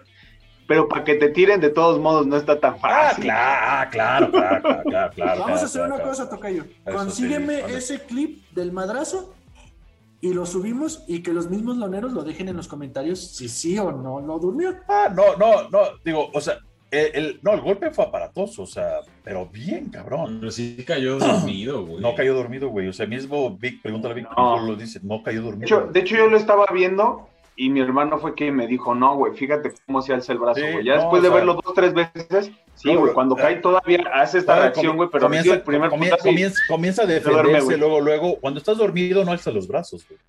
Pero 0.68 0.88
para 0.90 1.04
que 1.06 1.14
te 1.16 1.30
tiren 1.30 1.62
de 1.62 1.70
todos 1.70 2.00
modos 2.00 2.26
no 2.28 2.36
está 2.36 2.60
tan 2.60 2.74
Ah, 2.74 2.78
fácil. 3.12 3.30
ah, 3.32 3.88
claro, 3.92 4.32
claro, 4.32 4.62
claro, 4.62 4.84
claro, 4.84 5.12
claro, 5.14 5.40
Vamos 5.40 5.46
claro, 5.46 5.54
a 5.54 5.56
hacer 5.56 5.72
claro, 5.72 5.86
una 5.86 5.96
claro. 5.96 6.10
cosa, 6.10 6.30
Tocayo. 6.30 6.66
Consígueme 6.92 7.56
sí, 7.58 7.62
vale. 7.62 7.78
ese 7.78 8.00
clip 8.02 8.44
del 8.52 8.72
madrazo 8.74 9.34
y 10.22 10.34
lo 10.34 10.46
subimos 10.48 11.04
y 11.08 11.22
que 11.24 11.32
los 11.34 11.50
mismos 11.50 11.78
loneros 11.78 12.12
lo 12.14 12.24
dejen 12.24 12.50
en 12.50 12.58
los 12.58 12.68
comentarios 12.68 13.20
si 13.20 13.48
sí 13.48 13.78
o 13.80 13.92
no 13.92 14.20
lo 14.20 14.40
durmió. 14.40 14.76
Ah, 14.90 15.08
no, 15.16 15.36
no, 15.38 15.70
no, 15.70 15.80
digo, 16.04 16.30
o 16.34 16.42
sea, 16.42 16.58
el, 16.96 17.16
el- 17.16 17.40
no, 17.42 17.54
el 17.54 17.62
golpe 17.62 17.92
fue 17.92 18.06
aparatoso, 18.06 18.64
o 18.64 18.66
sea, 18.68 19.00
pero 19.24 19.46
bien, 19.48 19.90
cabrón. 19.90 20.38
Pero 20.40 20.52
sí 20.52 20.84
cayó 20.86 21.18
dormido, 21.20 21.86
güey. 21.86 22.02
No 22.02 22.16
cayó 22.16 22.34
dormido, 22.34 22.70
güey. 22.70 22.88
O 22.88 22.94
sea, 22.94 23.06
mismo 23.08 23.58
Vic, 23.58 23.82
pregúntale 23.82 24.14
a 24.14 24.16
Vic, 24.16 24.28
No. 24.38 24.66
lo 24.66 24.76
dice, 24.76 25.00
no 25.04 25.22
cayó 25.24 25.40
De 25.40 25.46
dormido. 25.46 25.66
hecho, 25.66 25.88
de 25.92 26.00
hecho, 26.00 26.16
yo 26.16 26.28
lo 26.28 26.38
estaba 26.38 26.66
viendo 26.74 27.30
y 27.58 27.70
mi 27.70 27.80
hermano 27.80 28.18
fue 28.20 28.34
quien 28.34 28.56
me 28.56 28.68
dijo, 28.68 28.94
no, 28.96 29.16
güey, 29.16 29.34
fíjate 29.34 29.72
cómo 29.86 30.02
se 30.02 30.14
alza 30.14 30.34
el 30.34 30.40
brazo, 30.40 30.60
Sí, 30.60 30.72
güey. 30.74 30.86
ya 30.86 30.96
no, 30.96 31.02
después 31.02 31.22
de 31.24 31.30
sea, 31.30 31.38
verlo 31.38 31.54
dos, 31.64 31.74
tres 31.74 31.94
veces, 31.94 32.52
sí, 32.76 32.94
güey, 32.94 33.14
cuando 33.14 33.38
eh, 33.38 33.42
cae 33.42 33.56
todavía 33.58 34.04
hace 34.14 34.40
esta 34.40 34.58
Ah, 34.58 34.60
reacción, 34.60 34.98
güey, 34.98 35.08
pero 35.10 35.26
comienza, 35.28 35.54
el 35.54 35.62
primer 35.62 35.90
comi- 35.90 36.10
putazo 36.10 36.28
y- 36.28 36.32
comienza, 36.32 36.62
comienza 36.68 37.04
a 37.04 37.06
defenderse, 37.06 37.78
luego, 37.78 38.02
luego, 38.02 38.36
cuando 38.42 38.58
estás 38.60 38.78
dormido 38.78 39.24
no 39.24 39.32
alza 39.32 39.52
los 39.52 39.68
brazos, 39.70 40.06
güey. 40.08 40.20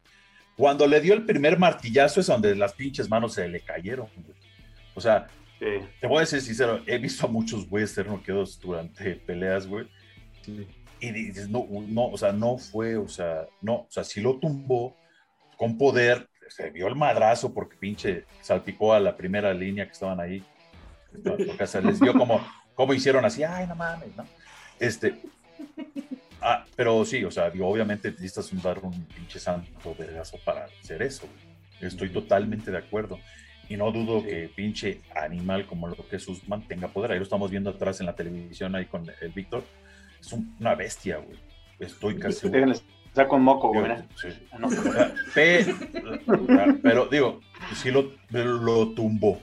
Cuando 0.57 0.87
le 0.87 1.01
dio 1.01 1.12
el 1.14 1.25
primer 1.27 1.59
martillazo 1.59 2.21
es 2.21 2.29
donde 2.29 2.55
las 2.55 2.73
pinches 2.75 3.11
manos 3.11 3.35
se 3.35 3.47
le 3.49 3.61
cayeron, 3.61 4.07
güey. 4.14 4.37
O 4.95 5.01
sea, 5.01 5.27
Sí. 5.59 5.67
te 6.01 6.07
voy 6.07 6.23
a 6.23 6.27
ser 6.27 6.43
sincero, 6.43 6.83
he 6.87 6.99
visto 6.99 7.27
a 7.27 7.31
muchos 7.31 7.67
güeyes 7.69 7.91
ser 7.91 8.07
noqueados 8.07 8.61
durante 8.61 9.17
peleas, 9.17 9.67
güey. 9.67 9.89
Sí. 10.43 10.67
y 11.01 11.11
dices, 11.11 11.49
no, 11.49 11.67
no, 11.89 12.09
o 12.09 12.19
sea, 12.19 12.33
no 12.33 12.59
fue, 12.59 12.97
o 12.97 13.09
sea, 13.09 13.47
no, 13.63 13.75
o 13.75 13.87
sea, 13.89 14.05
si 14.05 14.21
lo 14.21 14.39
tumbó 14.39 14.97
con 15.57 15.77
poder, 15.79 16.29
se 16.49 16.71
vio 16.71 16.87
el 16.87 16.95
madrazo 16.95 17.53
porque 17.53 17.77
pinche 17.77 18.25
salpicó 18.41 18.95
a 18.95 19.01
la 19.01 19.17
primera 19.17 19.53
línea 19.53 19.87
que 19.87 19.93
estaban 19.93 20.21
ahí. 20.21 20.45
Porque 21.25 21.67
se 21.67 21.81
les 21.81 21.99
vio 21.99 22.13
como, 22.13 22.47
como 22.75 22.95
hicieron 22.95 23.25
así, 23.25 23.43
ay, 23.43 23.67
no 23.67 23.75
mames, 23.75 24.15
¿no? 24.17 24.27
Este, 24.79 25.19
ah, 26.41 26.65
pero 26.75 27.05
sí, 27.05 27.25
o 27.25 27.31
sea, 27.31 27.51
digo, 27.51 27.69
obviamente 27.69 28.11
necesitas 28.11 28.53
un, 28.53 28.61
dar 28.61 28.79
un 28.81 29.05
pinche 29.07 29.39
santo 29.39 29.95
vergazo 29.99 30.39
para 30.45 30.67
hacer 30.67 31.03
eso. 31.03 31.27
Estoy 31.81 32.11
totalmente 32.11 32.71
de 32.71 32.79
acuerdo. 32.79 33.19
Y 33.69 33.77
no 33.77 33.91
dudo 33.91 34.23
que 34.23 34.51
pinche 34.55 35.01
animal 35.14 35.67
como 35.67 35.89
lo 35.89 35.97
que 36.09 36.17
es 36.17 36.29
Usman 36.29 36.67
tenga 36.69 36.89
poder. 36.89 37.12
Ahí 37.12 37.19
lo 37.19 37.25
estamos 37.25 37.51
viendo 37.51 37.71
atrás 37.71 38.01
en 38.01 38.07
la 38.07 38.14
televisión 38.14 38.75
ahí 38.77 38.87
con 38.87 39.05
el 39.21 39.33
Víctor. 39.33 39.64
Es 40.21 40.33
una 40.33 40.75
bestia, 40.75 41.19
güey. 41.19 41.39
Estoy 41.79 42.19
casi 42.19 42.49
Está 43.17 43.29
con 43.29 43.41
moco, 43.43 43.73
güey. 43.73 43.91
Sí. 44.14 44.29
Pero, 46.83 47.07
digo, 47.07 47.41
si 47.75 47.91
lo, 47.91 48.12
lo 48.31 48.89
tumbó. 48.91 49.41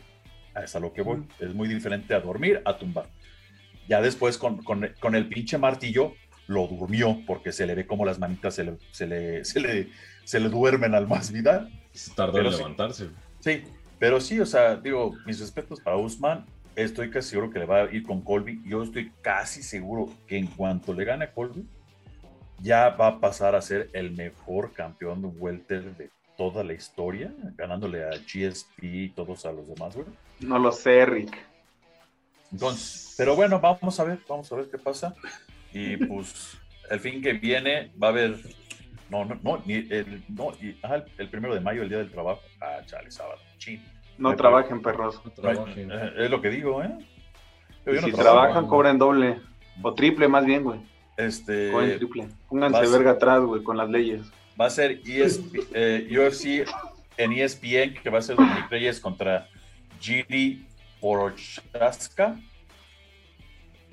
Es 0.63 0.75
a 0.75 0.79
lo 0.79 0.93
que 0.93 1.01
voy. 1.01 1.23
Es 1.39 1.55
muy 1.55 1.67
diferente 1.67 2.13
a 2.13 2.19
dormir 2.19 2.61
a 2.65 2.77
tumbar. 2.77 3.07
Ya 3.87 3.99
después 3.99 4.37
con, 4.37 4.63
con, 4.63 5.15
el 5.15 5.27
pinche 5.27 5.57
martillo 5.57 6.13
lo 6.45 6.67
durmió 6.67 7.19
porque 7.25 7.51
se 7.51 7.65
le 7.65 7.73
ve 7.73 7.87
como 7.87 8.05
las 8.05 8.19
manitas 8.19 8.53
se 8.53 8.63
le, 8.63 8.77
se 8.91 9.07
le, 9.07 9.43
se 9.43 9.59
le, 9.59 9.89
se 10.23 10.39
le 10.39 10.49
duermen 10.49 10.93
al 10.93 11.07
más 11.07 11.31
vida. 11.31 11.67
Tardó 12.15 12.37
en 12.37 12.51
levantarse. 12.51 13.09
Sí, 13.39 13.63
pero 14.03 14.19
sí, 14.19 14.37
o 14.37 14.45
sea, 14.45 14.75
digo, 14.75 15.15
mis 15.25 15.39
respetos 15.39 15.79
para 15.79 15.95
Usman. 15.95 16.45
Estoy 16.75 17.09
casi 17.09 17.29
seguro 17.29 17.49
que 17.49 17.59
le 17.59 17.65
va 17.65 17.83
a 17.83 17.85
ir 17.85 18.03
con 18.03 18.19
Colby. 18.19 18.61
Yo 18.65 18.83
estoy 18.83 19.13
casi 19.21 19.63
seguro 19.63 20.09
que 20.27 20.37
en 20.37 20.47
cuanto 20.47 20.93
le 20.93 21.05
gane 21.05 21.23
a 21.23 21.31
Colby, 21.31 21.65
ya 22.59 22.89
va 22.89 23.07
a 23.07 23.19
pasar 23.21 23.55
a 23.55 23.61
ser 23.61 23.89
el 23.93 24.11
mejor 24.11 24.73
campeón 24.73 25.21
de 25.21 25.29
welter 25.29 25.95
de 25.95 26.09
toda 26.35 26.65
la 26.65 26.73
historia, 26.73 27.33
ganándole 27.55 28.03
a 28.03 28.09
GSP 28.09 28.83
y 28.83 29.09
todos 29.11 29.45
a 29.45 29.53
los 29.53 29.69
demás, 29.69 29.95
güey. 29.95 30.07
No 30.41 30.59
lo 30.59 30.73
sé, 30.73 31.05
Rick. 31.05 31.37
Entonces, 32.51 33.15
pero 33.17 33.37
bueno, 33.37 33.61
vamos 33.61 33.97
a 34.01 34.03
ver, 34.03 34.19
vamos 34.27 34.51
a 34.51 34.55
ver 34.57 34.69
qué 34.69 34.79
pasa. 34.79 35.15
Y 35.71 35.95
pues 36.07 36.57
el 36.89 36.99
fin 36.99 37.21
que 37.21 37.31
viene 37.31 37.93
va 38.03 38.07
a 38.07 38.09
haber, 38.09 38.37
no, 39.09 39.23
no, 39.23 39.39
no, 39.41 39.63
ni 39.65 39.75
el, 39.75 40.25
no, 40.27 40.51
el, 40.59 41.29
primero 41.29 41.53
de 41.53 41.61
mayo, 41.61 41.83
el 41.83 41.87
día 41.87 41.99
del 41.99 42.11
trabajo. 42.11 42.41
Ah, 42.59 42.81
chale, 42.85 43.09
sábado, 43.09 43.39
chin. 43.63 43.81
No 44.17 44.35
trabajen, 44.35 44.81
perros. 44.81 45.21
Eh, 45.43 46.13
es 46.17 46.29
lo 46.29 46.41
que 46.41 46.49
digo, 46.49 46.83
¿eh? 46.83 46.97
si 48.03 48.11
trabajan, 48.11 48.67
cobren 48.67 48.97
doble. 48.97 49.41
O 49.81 49.93
triple, 49.93 50.27
más 50.27 50.45
bien, 50.45 50.63
güey. 50.63 50.79
Este, 51.17 51.71
Pónganse 52.47 52.87
verga 52.87 53.11
atrás, 53.11 53.41
güey, 53.41 53.63
con 53.63 53.77
las 53.77 53.89
leyes. 53.89 54.21
Va 54.59 54.67
a 54.67 54.69
ser 54.69 55.01
ESP, 55.05 55.55
eh, 55.73 56.07
UFC 56.11 56.67
en 57.17 57.31
ESPN, 57.31 57.95
que 58.01 58.09
va 58.09 58.19
a 58.19 58.21
ser 58.21 58.35
Dominic 58.35 58.69
Reyes 58.69 58.99
contra 58.99 59.47
Giri 59.99 60.65
Porochaska. 60.99 62.39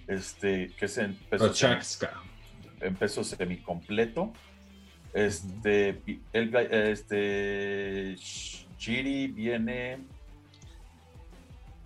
Este, 0.07 0.71
que 0.79 0.85
es 0.87 0.99
en 0.99 1.14
peso, 1.14 1.53
en 2.81 2.95
peso 2.97 3.25
semicompleto. 3.25 4.33
Este, 5.12 6.01
el, 6.33 6.55
este, 6.55 8.16
Giri 8.81 9.26
viene. 9.26 9.99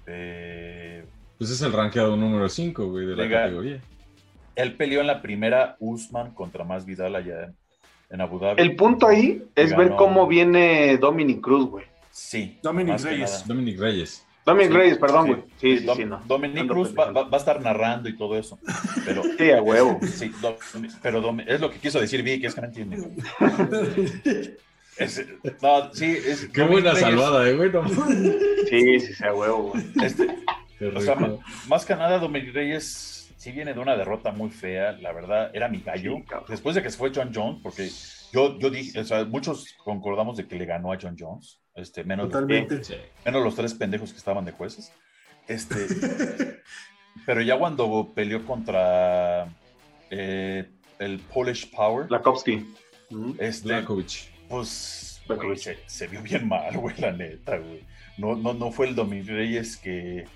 pues 0.05 1.51
es 1.51 1.61
el 1.61 1.73
rankeado 1.73 2.17
número 2.17 2.49
5, 2.49 2.87
güey, 2.87 3.07
de 3.07 3.17
la 3.17 3.29
categoría. 3.29 3.81
Él 4.55 4.77
peleó 4.77 5.01
en 5.01 5.09
la 5.09 5.21
primera 5.21 5.77
Usman 5.81 6.33
contra 6.33 6.63
Más 6.63 6.87
Vidal 6.87 7.17
allá 7.17 7.53
en, 8.09 8.21
Abu 8.21 8.39
Dhabi. 8.39 8.63
El 8.63 8.77
punto 8.77 9.09
ahí 9.09 9.43
es 9.57 9.77
ver 9.77 9.97
cómo 9.97 10.29
viene 10.29 10.97
Dominic 10.99 11.41
Cruz, 11.41 11.69
güey. 11.69 11.85
Sí. 12.13 12.59
Dominic 12.63 13.01
Reyes. 13.01 13.45
Dominic 13.45 13.81
Reyes. 13.81 14.25
Dominic 14.47 14.73
Reyes, 14.73 14.99
perdón, 14.99 15.27
güey. 15.27 15.43
Sí, 15.57 15.79
sí, 15.79 15.89
sí, 15.97 16.05
no. 16.05 16.21
Dominic 16.27 16.69
Cruz 16.69 16.95
va, 16.97 17.29
a 17.29 17.37
estar 17.37 17.61
narrando 17.61 18.09
y 18.09 18.17
todo 18.17 18.39
eso. 18.39 18.57
Pero, 19.05 19.23
sí, 19.39 19.51
a 19.51 19.61
huevo. 19.61 19.99
Sí, 20.07 20.31
pero 21.03 21.37
es 21.45 21.61
lo 21.61 21.71
que 21.71 21.79
quiso 21.81 21.99
decir 21.99 22.23
Vicky, 22.23 22.47
es 22.47 22.55
que 22.55 22.61
no 22.61 22.67
entiende. 22.69 23.11
no, 25.63 25.95
sí, 25.95 26.17
es, 26.27 26.49
Qué 26.53 26.63
buena 26.63 26.95
salvada, 26.95 27.49
eh, 27.49 27.55
güey. 27.55 27.71
Sí, 28.69 29.01
sí, 29.01 29.15
sí, 29.15 29.25
a 29.25 29.35
huevo, 29.35 29.73
güey. 29.73 29.85
Este, 30.03 30.29
o 30.95 31.01
sea, 31.01 31.17
más 31.69 31.85
que 31.85 31.95
nada, 31.95 32.19
Dominic 32.19 32.55
Reyes 32.55 33.33
sí 33.37 33.53
viene 33.53 33.75
de 33.75 33.81
una 33.81 33.97
derrota 33.97 34.33
muy 34.33 34.51
fea, 34.51 34.93
la 34.93 35.13
verdad, 35.13 35.51
era 35.53 35.69
mi 35.69 35.81
gallo. 35.81 36.17
Después 36.49 36.75
de 36.75 36.83
que 36.83 36.91
se 36.91 36.97
fue 36.97 37.13
John 37.15 37.31
Jones, 37.35 37.61
porque 37.63 37.91
yo, 38.33 38.59
yo 38.59 38.71
dije, 38.71 39.01
o 39.01 39.05
sea, 39.05 39.25
muchos 39.25 39.75
concordamos 39.85 40.37
de 40.37 40.47
que 40.47 40.57
le 40.57 40.65
ganó 40.65 40.93
a 40.93 40.99
John 41.01 41.17
Jones, 41.19 41.61
este, 41.75 42.05
menos, 42.05 42.29
Totalmente. 42.29 42.81
menos 43.25 43.45
los 43.45 43.55
tres 43.55 43.75
pendejos 43.75 44.13
que 44.13 44.19
estaban 44.19 44.45
de 44.45 44.53
jueces. 44.53 44.93
Este, 45.47 45.77
pero 47.27 47.43
ya 47.43 47.59
cuando 47.59 48.13
peleó 48.15 48.45
contra 48.47 49.47
eh, 50.11 50.71
el 50.99 51.19
Polish 51.19 51.71
Power, 51.71 52.11
Lakowski, 52.11 52.67
este, 53.39 53.85
pues 54.57 55.61
se, 55.63 55.79
se, 55.87 56.07
vio 56.07 56.23
bien 56.23 56.49
mal, 56.49 56.77
güey, 56.77 56.97
la 56.99 57.13
neta, 57.13 57.59
güey. 57.59 57.83
No, 58.19 58.37
no, 58.37 58.55
no 58.55 58.71
fue 58.71 58.89
el 58.89 58.95
Dominic 58.95 59.29
Reyes 59.29 59.77
que 59.77 60.27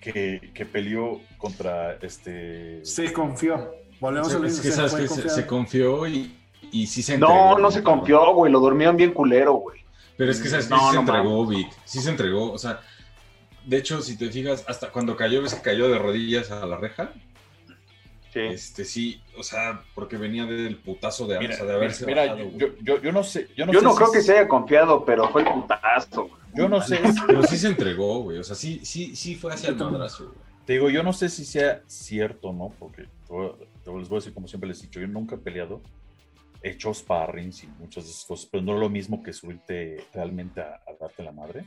que, 0.00 0.50
que 0.54 0.66
peleó 0.66 1.20
contra 1.38 1.94
este. 2.00 2.84
Se 2.84 3.12
confió. 3.12 3.74
Volvemos 4.00 4.30
a 4.34 4.38
lo 4.38 4.40
mismo. 4.40 4.62
se, 4.62 5.46
confió 5.46 6.06
y, 6.06 6.34
y 6.72 6.86
sí 6.86 7.02
se 7.02 7.14
entregó. 7.14 7.34
No, 7.34 7.58
no 7.58 7.70
se 7.70 7.82
confió, 7.82 8.32
güey. 8.34 8.50
Lo 8.50 8.60
dormían 8.60 8.96
bien 8.96 9.12
culero, 9.12 9.54
güey. 9.54 9.80
Pero 10.16 10.32
es 10.32 10.40
que 10.40 10.48
¿sabes? 10.48 10.66
sí 10.66 10.74
se 10.90 10.96
entregó, 10.98 11.46
Vic. 11.46 11.68
Sí 11.84 12.00
se 12.00 12.10
entregó. 12.10 12.52
O 12.52 12.58
sea, 12.58 12.80
de 13.66 13.76
hecho, 13.76 14.00
si 14.00 14.16
te 14.16 14.30
fijas, 14.30 14.64
hasta 14.66 14.90
cuando 14.90 15.16
cayó, 15.16 15.42
ves 15.42 15.54
que 15.54 15.62
cayó 15.62 15.88
de 15.88 15.98
rodillas 15.98 16.50
a 16.50 16.66
la 16.66 16.76
reja. 16.78 17.12
Sí. 18.32 18.40
Este, 18.40 18.84
sí, 18.84 19.20
o 19.36 19.42
sea, 19.42 19.82
porque 19.94 20.16
venía 20.16 20.44
del 20.46 20.76
putazo 20.76 21.26
de, 21.26 21.38
mira, 21.40 21.56
de 21.56 21.72
haberse 21.72 22.06
mira, 22.06 22.36
yo, 22.36 22.68
yo, 22.80 23.02
yo, 23.02 23.10
no 23.12 23.24
sé. 23.24 23.48
Yo 23.56 23.66
no, 23.66 23.72
yo 23.72 23.80
no 23.80 23.94
creo 23.94 24.12
que 24.12 24.20
se 24.20 24.38
haya 24.38 24.46
confiado, 24.46 25.04
pero 25.04 25.28
fue 25.30 25.42
el 25.42 25.48
putazo, 25.48 26.28
güey. 26.28 26.40
Yo 26.54 26.68
no 26.68 26.80
sé. 26.80 27.00
Pero 27.26 27.42
sí 27.42 27.56
se 27.56 27.68
entregó, 27.68 28.20
güey. 28.20 28.38
O 28.38 28.44
sea, 28.44 28.54
sí, 28.54 28.80
sí, 28.84 29.16
sí 29.16 29.34
fue 29.34 29.52
hacia 29.52 29.70
el 29.70 29.76
madrazo, 29.76 30.26
güey. 30.26 30.50
Te 30.64 30.74
digo, 30.74 30.88
yo 30.90 31.02
no 31.02 31.12
sé 31.12 31.28
si 31.28 31.44
sea 31.44 31.82
cierto, 31.86 32.52
¿no? 32.52 32.72
Porque 32.78 33.02
les 33.98 34.08
voy 34.08 34.16
a 34.16 34.20
decir, 34.20 34.32
como 34.32 34.46
siempre 34.46 34.68
les 34.68 34.80
he 34.80 34.86
dicho, 34.86 35.00
yo 35.00 35.08
nunca 35.08 35.34
he 35.34 35.38
peleado. 35.38 35.80
He 36.62 36.70
hecho 36.70 36.92
sparrings 36.92 37.64
y 37.64 37.66
muchas 37.78 38.04
de 38.04 38.10
esas 38.10 38.24
cosas, 38.24 38.48
pero 38.52 38.62
no 38.62 38.74
es 38.74 38.80
lo 38.80 38.90
mismo 38.90 39.22
que 39.22 39.32
subirte 39.32 40.04
realmente 40.12 40.60
a, 40.60 40.80
darte 41.00 41.22
la 41.22 41.32
madre. 41.32 41.64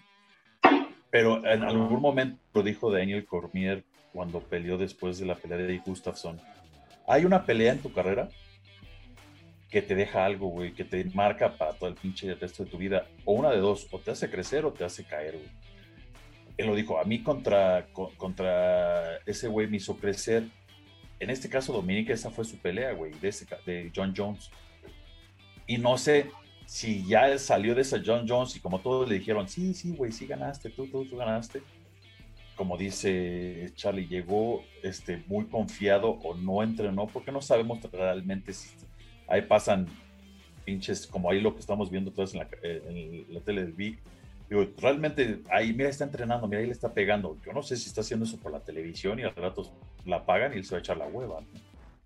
Pero 1.10 1.46
en 1.46 1.64
algún 1.64 2.00
momento 2.00 2.40
lo 2.54 2.64
dijo 2.64 2.92
Daniel 2.92 3.26
Cormier 3.26 3.84
cuando 4.14 4.40
peleó 4.40 4.78
después 4.78 5.20
de 5.20 5.26
la 5.26 5.36
pelea 5.36 5.58
de 5.58 5.80
Gustafsson. 5.80 6.40
Hay 7.08 7.26
una 7.26 7.46
pelea 7.46 7.74
en 7.74 7.80
tu 7.80 7.92
carrera 7.92 8.30
que 9.70 9.82
te 9.82 9.96
deja 9.96 10.24
algo, 10.24 10.50
güey, 10.50 10.74
que 10.74 10.84
te 10.86 11.04
marca 11.16 11.58
para 11.58 11.74
todo 11.74 11.90
el 11.90 11.96
pinche 11.96 12.36
resto 12.36 12.64
de 12.64 12.70
tu 12.70 12.78
vida. 12.78 13.08
O 13.26 13.34
una 13.34 13.50
de 13.50 13.58
dos, 13.58 13.88
o 13.92 14.00
te 14.00 14.12
hace 14.12 14.30
crecer 14.30 14.66
o 14.66 14.72
te 14.72 14.86
hace 14.86 15.04
caer, 15.04 15.34
güey. 15.34 15.50
Él 16.58 16.68
lo 16.68 16.76
dijo, 16.76 17.00
a 17.00 17.04
mí 17.04 17.24
contra, 17.24 17.88
contra 18.18 19.18
ese 19.26 19.48
güey 19.48 19.68
me 19.68 19.78
hizo 19.78 19.98
crecer. 19.98 20.44
En 21.20 21.32
este 21.32 21.50
caso, 21.50 21.74
Dominica, 21.74 22.14
esa 22.14 22.30
fue 22.30 22.46
su 22.46 22.58
pelea, 22.60 22.94
güey, 22.94 23.14
de, 23.14 23.34
de 23.66 23.92
John 23.96 24.14
Jones. 24.16 24.52
Y 25.66 25.80
no 25.80 25.98
sé 25.98 26.30
si 26.68 27.06
ya 27.08 27.36
salió 27.40 27.74
de 27.74 27.82
esa 27.82 28.00
John 28.06 28.26
Jones 28.28 28.56
y 28.56 28.60
como 28.60 28.80
todos 28.80 29.10
le 29.10 29.18
dijeron, 29.18 29.50
sí, 29.50 29.74
sí, 29.74 29.96
güey, 29.96 30.12
sí 30.12 30.28
ganaste, 30.28 30.70
tú, 30.70 30.88
tú, 30.88 31.06
tú 31.06 31.18
ganaste. 31.18 31.64
Como 32.56 32.78
dice 32.78 33.72
Charlie, 33.76 34.08
llegó 34.08 34.64
este, 34.84 35.24
muy 35.28 35.46
confiado 35.46 36.12
o 36.24 36.36
no 36.36 36.62
entrenó, 36.62 37.08
porque 37.08 37.32
no 37.32 37.42
sabemos 37.42 37.80
realmente 37.92 38.54
si 38.54 38.70
ahí 39.28 39.42
pasan 39.42 39.88
pinches, 40.64 41.08
como 41.08 41.30
ahí 41.30 41.42
lo 41.42 41.54
que 41.54 41.60
estamos 41.60 41.90
viendo 41.90 42.12
todos 42.12 42.34
en 42.34 42.40
la, 42.42 42.48
en 42.64 43.34
la 43.34 43.40
tele 43.42 43.64
del 43.64 43.74
Big. 43.74 44.00
Digo, 44.50 44.68
realmente 44.78 45.42
ahí, 45.50 45.74
mira, 45.74 45.90
está 45.90 46.04
entrenando, 46.04 46.48
mira, 46.48 46.62
ahí 46.62 46.68
le 46.68 46.74
está 46.74 46.94
pegando. 46.94 47.38
Yo 47.46 47.54
no 47.54 47.64
sé 47.64 47.76
si 47.76 47.88
está 47.88 48.02
haciendo 48.02 48.26
eso 48.26 48.38
por 48.38 48.52
la 48.52 48.60
televisión 48.60 49.20
y 49.20 49.24
al 49.24 49.36
rato 49.36 49.72
la 50.06 50.26
pagan 50.26 50.54
y 50.54 50.58
él 50.58 50.66
se 50.66 50.76
va 50.76 50.78
a 50.78 50.80
echar 50.80 50.98
la 50.98 51.08
hueva. 51.08 51.40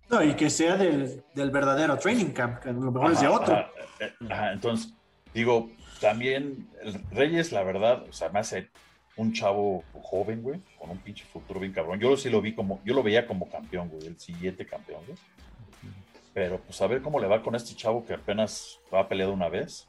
No, 0.08 0.22
y 0.22 0.34
que 0.34 0.48
sea 0.48 0.76
del, 0.76 1.22
del 1.34 1.50
verdadero 1.50 1.98
training 1.98 2.30
camp, 2.30 2.60
que 2.60 2.72
lo 2.72 2.90
mejor 2.90 3.12
es 3.12 3.20
de 3.20 3.28
otro. 3.28 3.58
Eh, 4.00 4.12
ajá, 4.30 4.52
entonces, 4.54 4.94
digo, 5.34 5.70
también 6.00 6.68
Reyes, 7.10 7.52
la 7.52 7.62
verdad, 7.62 8.04
o 8.08 8.12
sea, 8.12 8.30
me 8.30 8.38
hace 8.38 8.70
un 9.18 9.32
chavo 9.32 9.84
joven, 10.02 10.42
güey, 10.42 10.60
con 10.78 10.90
un 10.90 10.98
pinche 10.98 11.24
futuro 11.24 11.60
bien 11.60 11.72
cabrón. 11.72 11.98
Yo 11.98 12.16
sí 12.16 12.30
lo 12.30 12.40
vi 12.40 12.54
como, 12.54 12.80
yo 12.84 12.94
lo 12.94 13.02
veía 13.02 13.26
como 13.26 13.48
campeón, 13.50 13.88
güey, 13.90 14.06
el 14.06 14.18
siguiente 14.18 14.64
campeón, 14.64 15.02
güey. 15.06 15.18
Pero 16.32 16.60
pues 16.60 16.80
a 16.80 16.86
ver 16.86 17.02
cómo 17.02 17.18
le 17.18 17.26
va 17.26 17.42
con 17.42 17.56
este 17.56 17.74
chavo 17.74 18.06
que 18.06 18.14
apenas 18.14 18.78
ha 18.92 19.08
peleado 19.08 19.32
una 19.32 19.48
vez. 19.48 19.88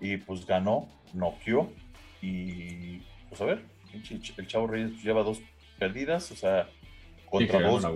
Y 0.00 0.16
pues 0.16 0.44
ganó, 0.44 0.88
noqueó. 1.14 1.70
Y 2.20 2.98
pues 3.28 3.40
a 3.40 3.44
ver, 3.44 3.64
el 3.92 4.46
chavo 4.48 4.66
Reyes 4.66 5.02
lleva 5.04 5.22
dos 5.22 5.40
perdidas, 5.78 6.32
o 6.32 6.36
sea, 6.36 6.68
contra 7.30 7.60
dos. 7.60 7.86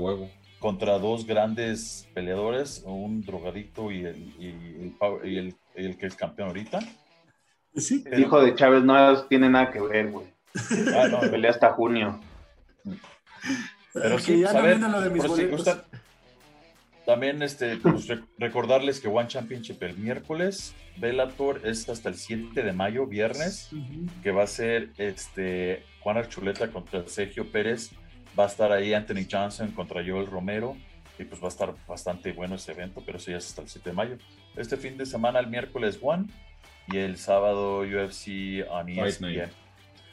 contra 0.61 0.99
dos 1.01 1.27
grandes 1.27 2.09
peleadores, 2.15 2.85
un 2.87 3.23
drogadito 3.23 3.91
y 3.91 4.05
el, 4.05 4.35
y 4.39 4.95
el, 5.25 5.55
el, 5.75 5.99
que 5.99 6.07
es 6.07 6.15
campeón 6.15 6.49
ahorita. 6.49 6.79
Sí. 7.75 8.05
El 8.07 8.21
hijo 8.21 8.41
de 8.41 8.55
Chávez 8.55 8.85
no 8.85 9.25
tiene 9.27 9.51
nada 9.51 9.73
que 9.73 9.81
ver, 9.81 10.13
güey. 10.13 10.36
Ah, 10.95 11.09
no. 11.09 11.21
Pelea 11.21 11.51
hasta 11.51 11.73
junio. 11.73 12.21
Pero 13.93 14.19
sí, 14.19 14.41
ya 14.41 14.53
pues, 14.53 14.79
no 14.79 14.89
lo 14.89 15.01
de 15.01 15.11
mis 15.11 15.25
también 17.07 17.41
este, 17.41 17.77
pues, 17.77 18.09
recordarles 18.37 18.99
que 18.99 19.07
One 19.07 19.29
Championship 19.29 19.81
el 19.85 19.97
miércoles, 19.97 20.75
Bellator 20.97 21.61
es 21.65 21.89
hasta 21.89 22.09
el 22.09 22.17
7 22.17 22.65
de 22.65 22.73
mayo, 22.73 23.07
viernes, 23.07 23.71
que 24.25 24.33
va 24.33 24.43
a 24.43 24.49
ser 24.49 24.91
este, 24.99 25.85
Juan 26.01 26.17
Archuleta 26.17 26.69
contra 26.73 27.07
Sergio 27.07 27.51
Pérez, 27.53 27.93
va 28.37 28.45
a 28.45 28.49
estar 28.49 28.73
ahí 28.73 28.93
Anthony 28.93 29.25
Johnson 29.31 29.71
contra 29.71 30.05
Joel 30.05 30.27
Romero, 30.27 30.77
y 31.17 31.25
pues 31.25 31.41
va 31.41 31.47
a 31.47 31.51
estar 31.51 31.75
bastante 31.87 32.33
bueno 32.33 32.57
ese 32.57 32.73
evento, 32.73 33.01
pero 33.07 33.19
eso 33.19 33.31
ya 33.31 33.39
es 33.39 33.47
hasta 33.47 33.63
el 33.63 33.69
7 33.69 33.91
de 33.91 33.97
mayo. 33.97 34.19
Este 34.57 34.77
fin 34.77 34.99
de 34.99 35.07
semana, 35.07 35.39
el 35.39 35.47
miércoles 35.47 36.01
One, 36.03 36.27
y 36.89 36.99
el 36.99 37.19
sábado 37.19 37.83
UFC 37.83 38.67
on 38.69 38.89
ESPN. 38.89 39.49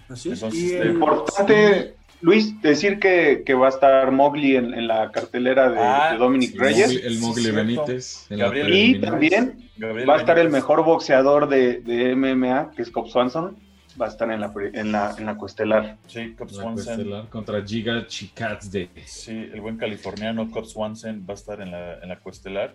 Así 0.10 0.32
es. 0.32 0.44
Este, 0.44 0.88
importante 0.88 1.96
Luis, 2.24 2.62
decir 2.62 3.00
que, 3.00 3.54
va 3.54 3.66
a 3.66 3.70
estar 3.70 4.10
Mowgli 4.14 4.56
en, 4.56 4.88
la 4.88 5.12
cartelera 5.12 5.70
de, 5.70 5.78
ah, 5.78 6.16
Dominic 6.18 6.58
Reyes. 6.58 7.04
el 7.04 7.20
Mowgli 7.20 7.52
Benítez. 7.52 8.28
y 8.30 9.00
también 9.02 9.70
va 10.08 10.16
a 10.16 10.20
estar 10.20 10.40
el 10.40 10.50
mejor 10.50 10.86
boxeador 10.86 11.50
de, 11.50 12.16
MMA, 12.16 12.72
que 12.72 12.82
es 12.82 12.90
Cobb 12.90 13.10
Swanson. 13.10 13.58
Va 14.02 14.06
a 14.06 14.10
estar 14.10 14.32
en 14.32 14.40
la, 14.40 14.52
en 14.74 14.92
la, 14.94 15.14
en 15.18 15.26
la 15.26 15.36
cuestelar. 15.36 15.98
Sí, 16.08 16.34
Cobb 16.34 16.50
Swanson. 16.50 17.28
contra 17.28 17.62
Giga 17.62 18.08
Chikadze. 18.08 18.90
Sí, 19.06 19.50
el 19.54 19.60
buen 19.60 19.76
californiano 19.76 20.50
Cobb 20.50 20.66
Swanson 20.66 21.26
va 21.30 21.34
a 21.34 21.36
estar 21.36 21.60
en 21.60 21.72
la, 21.72 22.00
en 22.00 22.08
la 22.08 22.20
cuestelar. 22.20 22.74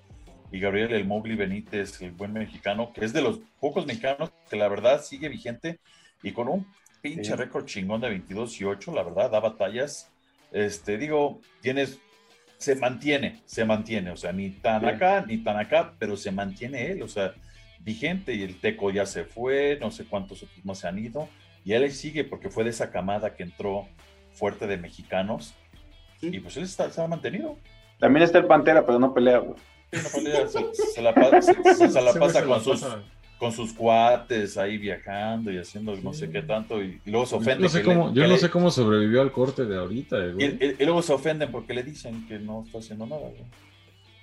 Y 0.53 0.61
Gabriel 0.61 0.93
el 0.93 1.07
Mowgli 1.07 1.37
Benítez, 1.37 2.03
el 2.03 2.12
buen 2.12 2.35
mexicano, 2.35 2.93
que 2.93 3.05
es 3.05 3.14
de 3.14 3.22
los 3.22 3.41
pocos 3.61 3.87
mexicanos 3.87 4.31
que 4.51 4.57
la 4.57 4.68
verdad 4.68 5.03
sigue 5.03 5.31
vigente 5.31 5.81
y 6.22 6.33
con 6.33 6.49
un 6.49 6.66
pinche 7.01 7.37
récord 7.37 7.65
chingón 7.65 8.01
de 8.01 8.09
22 8.09 8.61
y 8.61 8.65
8, 8.65 8.93
la 8.95 9.03
verdad, 9.03 9.31
da 9.31 9.41
batallas. 9.41 10.11
Este, 10.53 10.99
digo, 10.99 11.41
tienes, 11.61 11.99
se 12.57 12.75
mantiene, 12.75 13.43
se 13.45 13.65
mantiene, 13.65 14.11
o 14.11 14.17
sea, 14.17 14.33
ni 14.33 14.51
tan 14.51 14.85
acá, 14.85 15.25
ni 15.27 15.39
tan 15.39 15.59
acá, 15.59 15.95
pero 15.99 16.17
se 16.17 16.33
mantiene 16.33 16.91
él, 16.91 17.03
o 17.03 17.09
sea, 17.09 17.35
vigente 17.81 18.35
y 18.35 18.43
el 18.43 18.61
Teco 18.61 18.91
ya 18.91 19.07
se 19.07 19.25
fue, 19.25 19.79
no 19.81 19.91
sé 19.91 20.05
cuántos 20.05 20.43
otros 20.43 20.65
más 20.65 20.79
se 20.79 20.89
han 20.89 20.99
ido, 20.99 21.29
y 21.65 21.73
él 21.75 21.91
sigue 21.93 22.25
porque 22.25 22.51
fue 22.51 22.65
de 22.65 22.71
esa 22.71 22.91
camada 22.91 23.37
que 23.37 23.43
entró 23.43 23.89
fuerte 24.33 24.67
de 24.67 24.77
mexicanos, 24.77 25.55
y 26.21 26.41
pues 26.41 26.57
él 26.57 26.65
está, 26.65 26.91
se 26.91 27.01
ha 27.01 27.07
mantenido. 27.07 27.57
También 27.99 28.25
está 28.25 28.39
el 28.39 28.47
Pantera, 28.47 28.85
pero 28.85 28.99
no 28.99 29.15
pelea, 29.15 29.39
güey. 29.39 29.57
no 29.93 30.09
pelea, 30.15 30.49
se, 30.49 31.03
la, 31.03 31.15
pasa 31.15 32.45
con 32.45 32.63
sus 32.63 32.85
con 33.39 33.53
sus 33.53 33.72
cuates 33.72 34.59
ahí 34.59 34.76
viajando 34.78 35.53
y 35.53 35.59
haciendo 35.59 35.97
no 35.97 36.12
sé 36.12 36.28
qué 36.28 36.43
tanto 36.43 36.82
y, 36.82 37.01
luego 37.07 37.24
se 37.24 37.36
ofenden. 37.36 37.62
No 37.62 37.68
sé 37.68 37.82
cómo, 37.82 38.12
yo 38.12 38.26
no 38.26 38.36
sé 38.36 38.51
cómo 38.51 38.70
sobrevivió 38.70 39.22
al 39.22 39.30
corte 39.30 39.64
de 39.64 39.78
ahorita. 39.78 40.16
Y, 40.39 40.84
luego 40.84 41.03
se 41.03 41.12
ofenden 41.12 41.51
porque 41.51 41.72
le 41.72 41.84
dicen 41.84 42.26
que 42.26 42.39
no 42.39 42.64
está 42.66 42.78
haciendo 42.78 43.07
nada. 43.07 43.30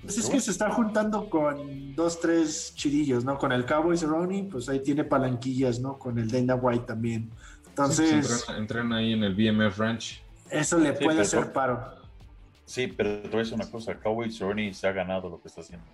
Pues 0.01 0.17
es 0.17 0.29
que 0.29 0.39
se 0.39 0.51
está 0.51 0.69
juntando 0.69 1.29
con 1.29 1.95
dos, 1.95 2.19
tres 2.19 2.73
chirillos, 2.75 3.23
¿no? 3.23 3.37
Con 3.37 3.51
el 3.51 3.65
Cowboy 3.65 3.97
Cerrone, 3.97 4.47
pues 4.51 4.69
ahí 4.69 4.81
tiene 4.81 5.03
palanquillas, 5.03 5.79
¿no? 5.79 5.97
Con 5.97 6.19
el 6.19 6.29
Dana 6.29 6.55
White 6.55 6.85
también. 6.85 7.29
Pues 7.29 7.99
Entonces. 7.99 8.45
entran, 8.55 8.93
ahí 8.93 9.13
en 9.13 9.23
el 9.23 9.33
BMF 9.33 9.79
Ranch. 9.79 10.21
Eso 10.51 10.77
le 10.77 10.93
puede 10.93 11.21
hacer 11.21 11.51
paro. 11.51 11.95
Sí, 12.65 12.87
pero 12.87 13.21
te 13.21 13.29
voy 13.29 13.37
a 13.37 13.39
decir 13.39 13.55
una 13.55 13.71
cosa: 13.71 13.95
Cowboy 13.95 14.31
Cerrone 14.31 14.73
se 14.73 14.87
ha 14.87 14.91
ganado 14.91 15.29
lo 15.29 15.41
que 15.41 15.47
está 15.47 15.61
haciendo. 15.61 15.85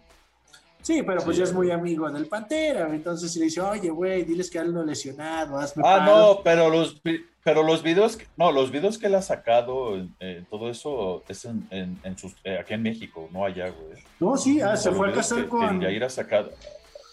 Sí, 0.82 1.04
pero 1.04 1.22
pues 1.24 1.38
ya 1.38 1.44
es 1.44 1.54
muy 1.54 1.70
amigo 1.70 2.10
del 2.10 2.28
Pantera, 2.28 2.90
entonces 2.94 3.36
le 3.36 3.46
dice, 3.46 3.62
oye, 3.62 3.90
güey, 3.90 4.24
diles 4.24 4.50
que 4.50 4.58
ando 4.58 4.84
lesionado, 4.84 5.58
hazme 5.58 5.84
Ah, 5.86 6.04
no, 6.06 6.42
pero 6.44 6.70
los, 6.70 7.00
pero 7.44 7.62
los 7.62 7.84
videos, 7.84 8.18
no, 8.36 8.52
los 8.52 8.72
videos 8.72 8.98
que 8.98 9.06
él 9.06 9.16
ha 9.16 9.22
sacado, 9.22 9.96
eh, 10.20 10.44
todo 10.50 10.70
eso 10.72 11.24
es 11.28 11.46
en, 11.46 11.68
en, 11.70 12.18
sus, 12.18 12.34
eh, 12.44 12.58
aquí 12.60 12.74
en 12.74 12.82
México, 12.82 13.30
no 13.32 13.46
allá, 13.46 13.70
güey. 13.70 14.02
No, 14.20 14.36
sí, 14.38 14.60
ah, 14.60 14.76
se 14.76 14.92
fue 14.92 15.10
a 15.10 15.14
casar 15.14 15.48
con... 15.48 15.80
Que 15.80 16.10
sacado. 16.10 16.50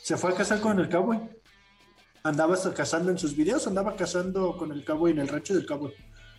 Se 0.02 0.16
fue 0.16 0.32
a 0.32 0.34
casar 0.34 0.60
con 0.60 0.78
el 0.80 0.88
Cowboy. 0.88 1.18
Andaba 2.22 2.56
cazando 2.74 3.10
en 3.10 3.18
sus 3.18 3.36
videos, 3.36 3.66
andaba 3.66 3.94
cazando 3.96 4.56
con 4.56 4.72
el 4.72 4.82
Cowboy 4.84 5.12
en 5.12 5.18
el 5.18 5.28
rancho 5.28 5.54
del 5.54 5.66
Cowboy, 5.66 5.92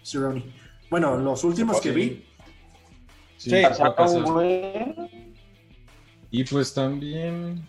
Cerrone. 0.04 0.44
Bueno, 0.90 1.16
los 1.18 1.44
últimos 1.44 1.80
que 1.80 1.92
vi. 1.92 2.26
Sí, 3.38 3.52
sí 3.52 3.56
y 6.32 6.44
pues 6.44 6.74
también. 6.74 7.66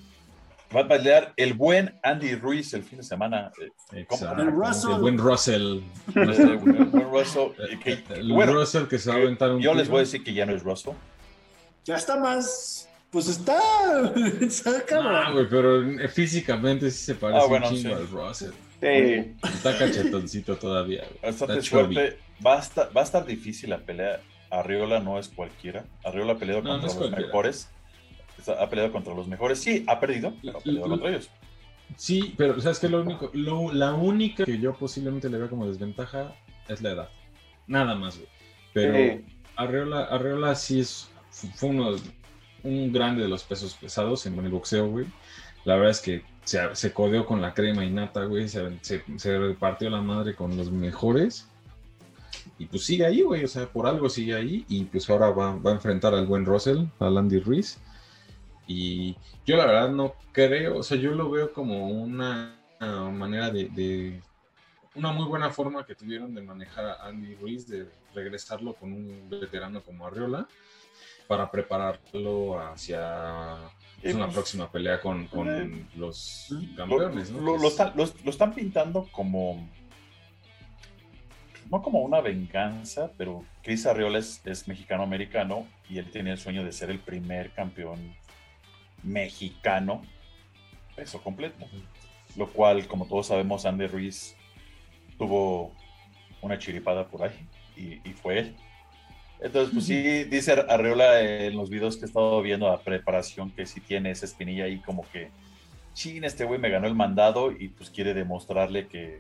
Va 0.75 0.83
a 0.83 0.89
pelear 0.89 1.33
el 1.37 1.55
buen 1.55 1.99
Andy 2.03 2.37
Ruiz 2.37 2.73
el 2.75 2.85
fin 2.85 2.99
de 2.99 3.05
semana. 3.05 3.51
Eh, 3.93 4.07
el, 4.39 4.53
Russell. 4.53 4.93
el 4.93 5.01
buen 5.01 5.19
Russell. 5.19 5.81
el 6.15 6.59
buen 6.59 7.11
Russell. 7.11 7.49
Que, 7.85 8.05
el 8.15 8.47
Russell 8.47 8.85
que 8.85 8.99
se 8.99 9.11
va 9.11 9.17
a 9.17 9.19
aventar 9.19 9.51
un 9.51 9.61
Yo 9.61 9.75
les 9.75 9.89
voy 9.89 9.99
a 9.99 10.01
decir 10.01 10.23
que 10.23 10.33
ya 10.33 10.47
no 10.47 10.55
es 10.55 10.63
Russell. 10.63 10.95
Ya 11.85 11.97
está 11.97 12.17
más. 12.17 12.89
Pues 13.11 13.27
está. 13.27 13.59
está 14.41 14.85
cabrón. 14.87 15.33
güey, 15.33 15.49
pero 15.49 16.09
físicamente 16.09 16.91
sí 16.93 17.05
se 17.05 17.15
parece 17.17 17.41
ah, 17.43 17.49
bueno, 17.49 17.69
un 17.69 17.75
chingo 17.75 17.97
al 17.97 18.09
Russell. 18.09 18.53
Sí. 18.81 19.35
Está 19.43 19.77
cachetoncito 19.77 20.57
todavía. 20.57 21.05
Bastante 21.21 21.63
fuerte. 21.63 22.19
Va 22.47 22.57
a, 22.57 22.61
estar, 22.61 22.97
va 22.97 23.01
a 23.01 23.05
estar 23.05 23.27
difícil 23.27 23.71
la 23.71 23.79
pelea. 23.79 24.21
Arriola 24.51 25.01
no 25.01 25.19
es 25.19 25.29
cualquiera. 25.29 25.85
Arriola 26.05 26.35
ha 26.35 26.39
peleado 26.39 26.63
contra 26.63 26.87
los 26.87 27.11
mejores 27.11 27.69
ha 28.49 28.68
peleado 28.68 28.93
contra 28.93 29.14
los 29.14 29.28
mejores. 29.28 29.61
Sí, 29.61 29.84
ha 29.86 29.99
perdido, 30.01 30.34
pero 30.43 30.59
ha 30.59 30.61
peleado 30.61 30.88
contra 30.88 31.11
ellos. 31.11 31.30
Sí, 31.97 32.34
pero 32.36 32.61
¿sabes 32.61 32.78
qué? 32.78 32.88
Lo 32.88 33.03
único, 33.03 33.30
la 33.34 33.95
única 33.95 34.45
que 34.45 34.59
yo 34.59 34.74
posiblemente 34.74 35.28
le 35.28 35.38
veo 35.38 35.51
como 35.51 35.66
desventaja 35.66 36.34
es 36.68 36.80
la 36.82 36.91
edad. 36.91 37.09
Nada 37.66 37.95
más, 37.95 38.16
güey. 38.16 38.28
Pero 38.72 39.22
Arreola, 39.57 40.55
sí 40.55 40.80
es, 40.80 41.11
fue 41.55 41.70
uno, 41.70 41.97
un 42.62 42.93
grande 42.93 43.22
de 43.22 43.28
los 43.28 43.43
pesos 43.45 43.74
pesados 43.74 44.26
en 44.26 44.38
el 44.38 44.51
boxeo, 44.51 44.88
güey. 44.88 45.07
La 45.64 45.74
verdad 45.74 45.91
es 45.91 46.01
que 46.01 46.22
se, 46.45 46.74
se 46.74 46.93
codeó 46.93 47.26
con 47.26 47.43
la 47.43 47.53
crema 47.53 47.84
y 47.84 47.91
nata, 47.91 48.24
güey. 48.24 48.49
Se, 48.49 48.78
se, 48.82 49.38
repartió 49.38 49.91
la 49.91 50.01
madre 50.01 50.34
con 50.34 50.57
los 50.57 50.70
mejores. 50.70 51.49
Y 52.59 52.66
pues 52.66 52.84
sigue 52.84 53.05
ahí, 53.05 53.22
güey. 53.22 53.45
O 53.45 53.49
sea, 53.49 53.66
por 53.66 53.86
algo 53.86 54.09
sigue 54.09 54.34
ahí. 54.34 54.64
Y 54.68 54.84
pues 54.84 55.09
ahora 55.11 55.30
va, 55.30 55.57
va 55.57 55.70
a 55.72 55.74
enfrentar 55.74 56.14
al 56.14 56.26
buen 56.26 56.47
Russell, 56.47 56.84
a 56.99 57.11
Landy 57.11 57.41
Ruiz. 57.41 57.78
Y 58.73 59.16
yo 59.45 59.57
la 59.57 59.66
verdad 59.66 59.91
no 59.91 60.14
creo, 60.31 60.79
o 60.79 60.83
sea, 60.85 60.97
yo 60.97 61.11
lo 61.11 61.29
veo 61.29 61.53
como 61.53 61.89
una, 61.89 62.57
manera 62.79 63.51
de, 63.51 64.23
una 64.95 65.11
muy 65.11 65.27
buena 65.27 65.51
forma 65.51 65.85
que 65.85 65.97
tuvieron 65.97 66.33
de 66.37 66.43
manejar 66.43 66.85
a 66.85 67.07
Andy 67.07 67.35
Ruiz, 67.35 67.66
de 67.66 67.89
regresarlo 68.14 68.75
con 68.75 68.93
un 68.93 69.29
veterano 69.29 69.83
como 69.83 70.07
Arriola, 70.07 70.47
para 71.27 71.51
prepararlo 71.51 72.61
hacia 72.61 73.57
pues, 74.01 74.14
una 74.14 74.29
próxima 74.29 74.71
pelea 74.71 75.01
con, 75.01 75.27
con 75.27 75.89
los 75.97 76.55
campeones. 76.77 77.33
Lo, 77.33 77.59
lo, 77.59 78.31
están 78.31 78.55
pintando 78.55 79.09
como, 79.11 79.68
no 81.68 81.83
como 81.83 82.03
una 82.03 82.21
venganza, 82.21 83.11
pero 83.18 83.45
Chris 83.64 83.85
Arriola 83.85 84.18
es, 84.18 84.41
es 84.47 84.68
mexicano-americano 84.68 85.66
y 85.89 85.99
él 85.99 86.09
tiene 86.12 86.31
el 86.31 86.39
sueño 86.39 86.62
de 86.62 86.71
ser 86.71 86.91
el 86.91 87.01
primer 87.01 87.51
campeón 87.51 88.20
mexicano 89.03 90.03
peso 90.96 91.22
completo. 91.22 91.66
Lo 92.36 92.48
cual, 92.48 92.86
como 92.86 93.07
todos 93.07 93.26
sabemos, 93.26 93.66
Andy 93.66 93.86
Ruiz 93.86 94.36
tuvo 95.18 95.72
una 96.42 96.59
chiripada 96.59 97.07
por 97.07 97.22
ahí 97.24 97.46
y, 97.76 98.12
fue 98.12 98.38
él. 98.38 98.57
Entonces, 99.40 99.72
pues 99.72 99.86
sí, 99.86 100.24
dice 100.24 100.53
Arreola 100.68 101.20
en 101.20 101.57
los 101.57 101.70
videos 101.70 101.96
que 101.96 102.05
he 102.05 102.09
estado 102.09 102.42
viendo 102.42 102.68
a 102.68 102.80
preparación 102.80 103.51
que 103.51 103.64
sí 103.64 103.80
tiene 103.80 104.11
esa 104.11 104.26
espinilla 104.26 104.64
ahí 104.64 104.78
como 104.80 105.09
que, 105.11 105.30
chin, 105.94 106.24
este 106.24 106.44
güey 106.44 106.61
me 106.61 106.68
ganó 106.68 106.86
el 106.86 106.94
mandado 106.94 107.51
y 107.51 107.68
pues 107.68 107.90
quiere 107.90 108.12
demostrarle 108.12 108.86
que... 108.86 109.18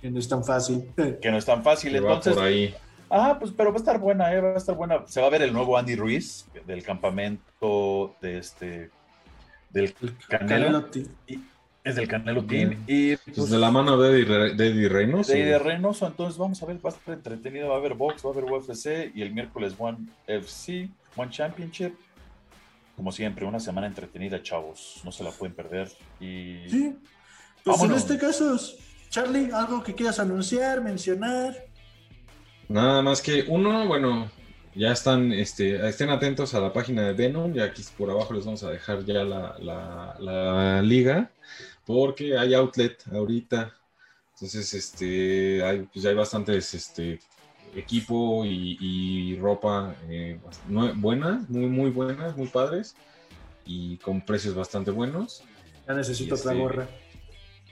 Que 0.00 0.10
no 0.10 0.18
es 0.18 0.28
tan 0.28 0.44
fácil. 0.44 0.90
Que 1.22 1.30
no 1.30 1.38
es 1.38 1.44
tan 1.44 1.62
fácil. 1.62 1.94
Entonces, 1.94 2.34
por 2.34 2.44
ahí. 2.44 2.74
Ah, 3.10 3.36
pues, 3.38 3.52
pero 3.56 3.70
va 3.70 3.76
a 3.76 3.78
estar 3.78 3.98
buena, 3.98 4.32
eh, 4.34 4.40
va 4.40 4.50
a 4.50 4.56
estar 4.56 4.74
buena. 4.74 5.06
Se 5.06 5.20
va 5.20 5.28
a 5.28 5.30
ver 5.30 5.42
el 5.42 5.52
nuevo 5.52 5.76
Andy 5.76 5.96
Ruiz 5.96 6.46
del 6.66 6.82
campamento 6.82 8.14
de 8.20 8.38
este 8.38 8.90
del 9.70 9.94
Canelo. 10.28 10.88
es 11.84 11.96
del 11.96 12.08
Canelo 12.08 12.44
Team. 12.44 12.84
Y 12.86 13.16
pues, 13.16 13.50
de 13.50 13.58
la 13.58 13.70
mano 13.70 13.96
de 13.96 14.22
Eddie, 14.22 14.88
Reynoso. 14.88 15.32
De 15.32 15.42
Eddie 15.42 15.58
Reynoso, 15.58 16.06
entonces 16.06 16.38
vamos 16.38 16.62
a 16.62 16.66
ver, 16.66 16.76
va 16.84 16.90
a 16.90 16.92
estar 16.92 17.14
entretenido. 17.14 17.68
Va 17.68 17.76
a 17.76 17.78
haber 17.78 17.94
box, 17.94 18.24
va 18.24 18.30
a 18.30 18.32
haber 18.32 18.44
UFC 18.44 19.10
y 19.14 19.22
el 19.22 19.32
miércoles 19.32 19.74
One 19.78 19.98
FC, 20.26 20.88
One 21.16 21.30
Championship. 21.30 21.94
Como 22.96 23.12
siempre, 23.12 23.46
una 23.46 23.60
semana 23.60 23.86
entretenida, 23.86 24.42
chavos. 24.42 25.00
No 25.04 25.12
se 25.12 25.22
la 25.22 25.30
pueden 25.30 25.54
perder. 25.54 25.88
Y... 26.20 26.68
Sí. 26.68 26.96
Pues 27.62 27.82
en 27.82 27.92
este 27.92 28.18
caso, 28.18 28.58
Charlie, 29.10 29.50
algo 29.52 29.82
que 29.82 29.94
quieras 29.94 30.18
anunciar, 30.18 30.82
mencionar. 30.82 31.67
Nada 32.68 33.00
más 33.00 33.22
que 33.22 33.44
uno, 33.48 33.86
bueno, 33.86 34.30
ya 34.74 34.92
están, 34.92 35.32
este, 35.32 35.88
estén 35.88 36.10
atentos 36.10 36.54
a 36.54 36.60
la 36.60 36.72
página 36.72 37.06
de 37.06 37.14
Venom, 37.14 37.54
ya 37.54 37.64
aquí 37.64 37.82
por 37.96 38.10
abajo 38.10 38.34
les 38.34 38.44
vamos 38.44 38.62
a 38.62 38.70
dejar 38.70 39.04
ya 39.04 39.24
la, 39.24 40.82
liga, 40.82 41.30
porque 41.86 42.36
hay 42.36 42.52
outlet 42.52 43.02
ahorita, 43.10 43.74
entonces 44.34 44.74
este, 44.74 45.64
hay, 45.64 45.88
pues 45.92 46.02
ya 46.02 46.10
hay 46.10 46.16
bastantes 46.16 46.74
este, 46.74 47.20
equipo 47.74 48.44
y, 48.44 49.36
ropa 49.40 49.94
eh, 50.08 50.38
buena, 50.68 51.44
muy, 51.48 51.66
muy 51.66 51.90
buenas, 51.90 52.36
muy 52.36 52.48
padres, 52.48 52.94
y 53.64 53.96
con 53.98 54.20
precios 54.20 54.54
bastante 54.54 54.90
buenos. 54.90 55.42
Ya 55.86 55.94
necesito 55.94 56.34
otra 56.34 56.52
este, 56.52 56.62
gorra. 56.62 56.88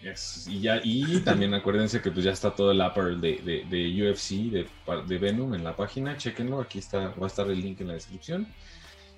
Y, 0.03 0.61
ya, 0.61 0.81
y 0.85 1.21
también 1.21 1.53
acuérdense 1.55 2.01
que 2.01 2.11
pues 2.11 2.25
ya 2.25 2.33
está 2.33 2.55
todo 2.55 2.71
el 2.71 2.81
apparel 2.81 3.21
de, 3.21 3.65
de, 3.69 4.11
UFC, 4.11 4.51
de, 4.51 4.67
de, 5.07 5.19
Venom 5.19 5.55
en 5.55 5.65
la 5.65 5.75
página, 5.75 6.17
chequenlo, 6.17 6.61
aquí 6.61 6.79
está, 6.79 7.09
va 7.09 7.25
a 7.25 7.27
estar 7.27 7.49
el 7.51 7.61
link 7.61 7.81
en 7.81 7.89
la 7.89 7.95
descripción. 7.95 8.47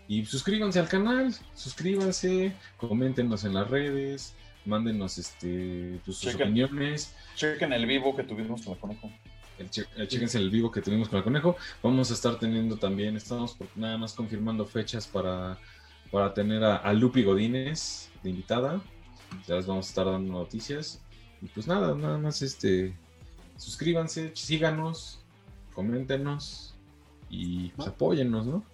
Y 0.07 0.25
suscríbanse 0.25 0.79
al 0.79 0.89
canal, 0.89 1.35
suscríbanse, 1.55 2.55
coméntenos 2.79 3.45
en 3.45 3.55
las 3.55 3.69
redes, 3.69 4.35
mándenos 4.65 5.19
este, 5.19 6.01
pues, 6.05 6.17
sus 6.17 6.35
opiniones. 6.35 7.15
Chequen 7.35 7.73
el 7.75 7.85
vivo 7.85 8.17
que 8.17 8.23
tuvimos 8.23 8.63
con 8.63 8.73
el 8.73 8.79
conejo. 8.79 9.13
El 9.59 10.09
chequense 10.09 10.39
el 10.39 10.51
vivo 10.51 10.71
que 10.71 10.81
tuvimos 10.81 11.09
con 11.09 11.19
el 11.19 11.25
conejo. 11.25 11.57
Vamos 11.83 12.11
a 12.11 12.15
estar 12.15 12.39
teniendo 12.39 12.77
también, 12.79 13.17
estamos 13.17 13.57
nada 13.75 13.99
más 13.99 14.15
confirmando 14.15 14.65
fechas 14.65 15.07
para, 15.07 15.59
para 16.11 16.33
tener 16.33 16.65
a, 16.65 16.77
a 16.77 16.93
Lupi 16.95 17.25
Godínez 17.25 18.09
de 18.23 18.31
invitada 18.31 18.81
ya 19.47 19.57
les 19.57 19.67
vamos 19.67 19.87
a 19.87 19.89
estar 19.89 20.07
dando 20.07 20.33
noticias. 20.33 21.01
Y 21.41 21.47
pues 21.47 21.67
nada, 21.67 21.95
nada 21.95 22.19
más 22.19 22.43
este, 22.43 22.95
suscríbanse, 23.57 24.33
síganos, 24.35 25.21
coméntenos 25.75 26.75
y 27.31 27.69
pues 27.71 27.89
apóyennos, 27.89 28.47
¿no? 28.47 28.65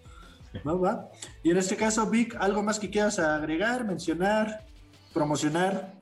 Va, 0.67 0.75
va. 0.75 1.09
Y 1.43 1.51
en 1.51 1.57
este 1.57 1.77
caso, 1.77 2.09
Vic, 2.09 2.37
¿algo 2.39 2.63
más 2.63 2.79
que 2.79 2.89
quieras 2.89 3.19
agregar, 3.19 3.85
mencionar, 3.85 4.65
promocionar? 5.13 5.93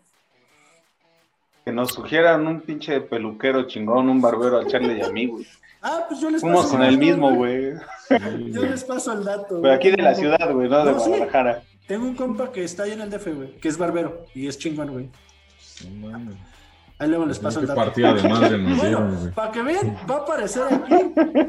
Que 1.65 1.73
nos 1.73 1.93
sugieran 1.93 2.47
un 2.47 2.61
pinche 2.61 3.01
peluquero 3.01 3.67
chingón, 3.67 4.09
un 4.09 4.21
barbero 4.21 4.59
al 4.59 4.67
Charlie 4.67 4.99
y 4.99 5.03
a 5.03 5.11
mí, 5.11 5.27
güey. 5.27 5.47
Ah, 5.81 6.05
pues 6.09 6.21
yo 6.21 6.31
les 6.31 6.43
paso. 6.43 6.71
con 6.71 6.83
el 6.83 6.99
mismo, 6.99 7.35
güey. 7.35 7.75
Yo 8.53 8.63
les 8.63 8.85
paso 8.85 9.13
el 9.15 9.25
dato. 9.25 9.61
Pero 9.63 9.75
aquí 9.75 9.91
de 9.91 10.03
la 10.03 10.15
ciudad, 10.15 10.53
güey, 10.53 10.69
no 10.69 10.85
de 10.85 10.93
Guadalajara. 10.93 11.63
Tengo 11.87 12.07
un 12.07 12.15
compa 12.15 12.53
que 12.53 12.65
está 12.65 12.85
ahí 12.85 12.93
en 12.93 13.01
el 13.01 13.11
DF, 13.11 13.27
güey, 13.35 13.57
que 13.57 13.69
es 13.69 13.77
barbero 13.77 14.27
y 14.35 14.47
es 14.47 14.59
chingón, 14.59 14.91
güey. 14.91 15.11
Ahí 16.99 17.09
luego 17.09 17.27
les 17.27 17.39
paso 17.39 17.61
el 17.61 17.67
dato. 17.67 17.81
partida 17.81 18.15
de 18.15 18.29
madre 18.29 18.59
nos 18.59 18.81
dieron, 18.81 19.33
Para 19.35 19.51
que 19.51 19.63
vean, 19.63 19.97
va 20.09 20.17
a 20.17 20.19
aparecer 20.19 20.63
aquí 20.71 20.95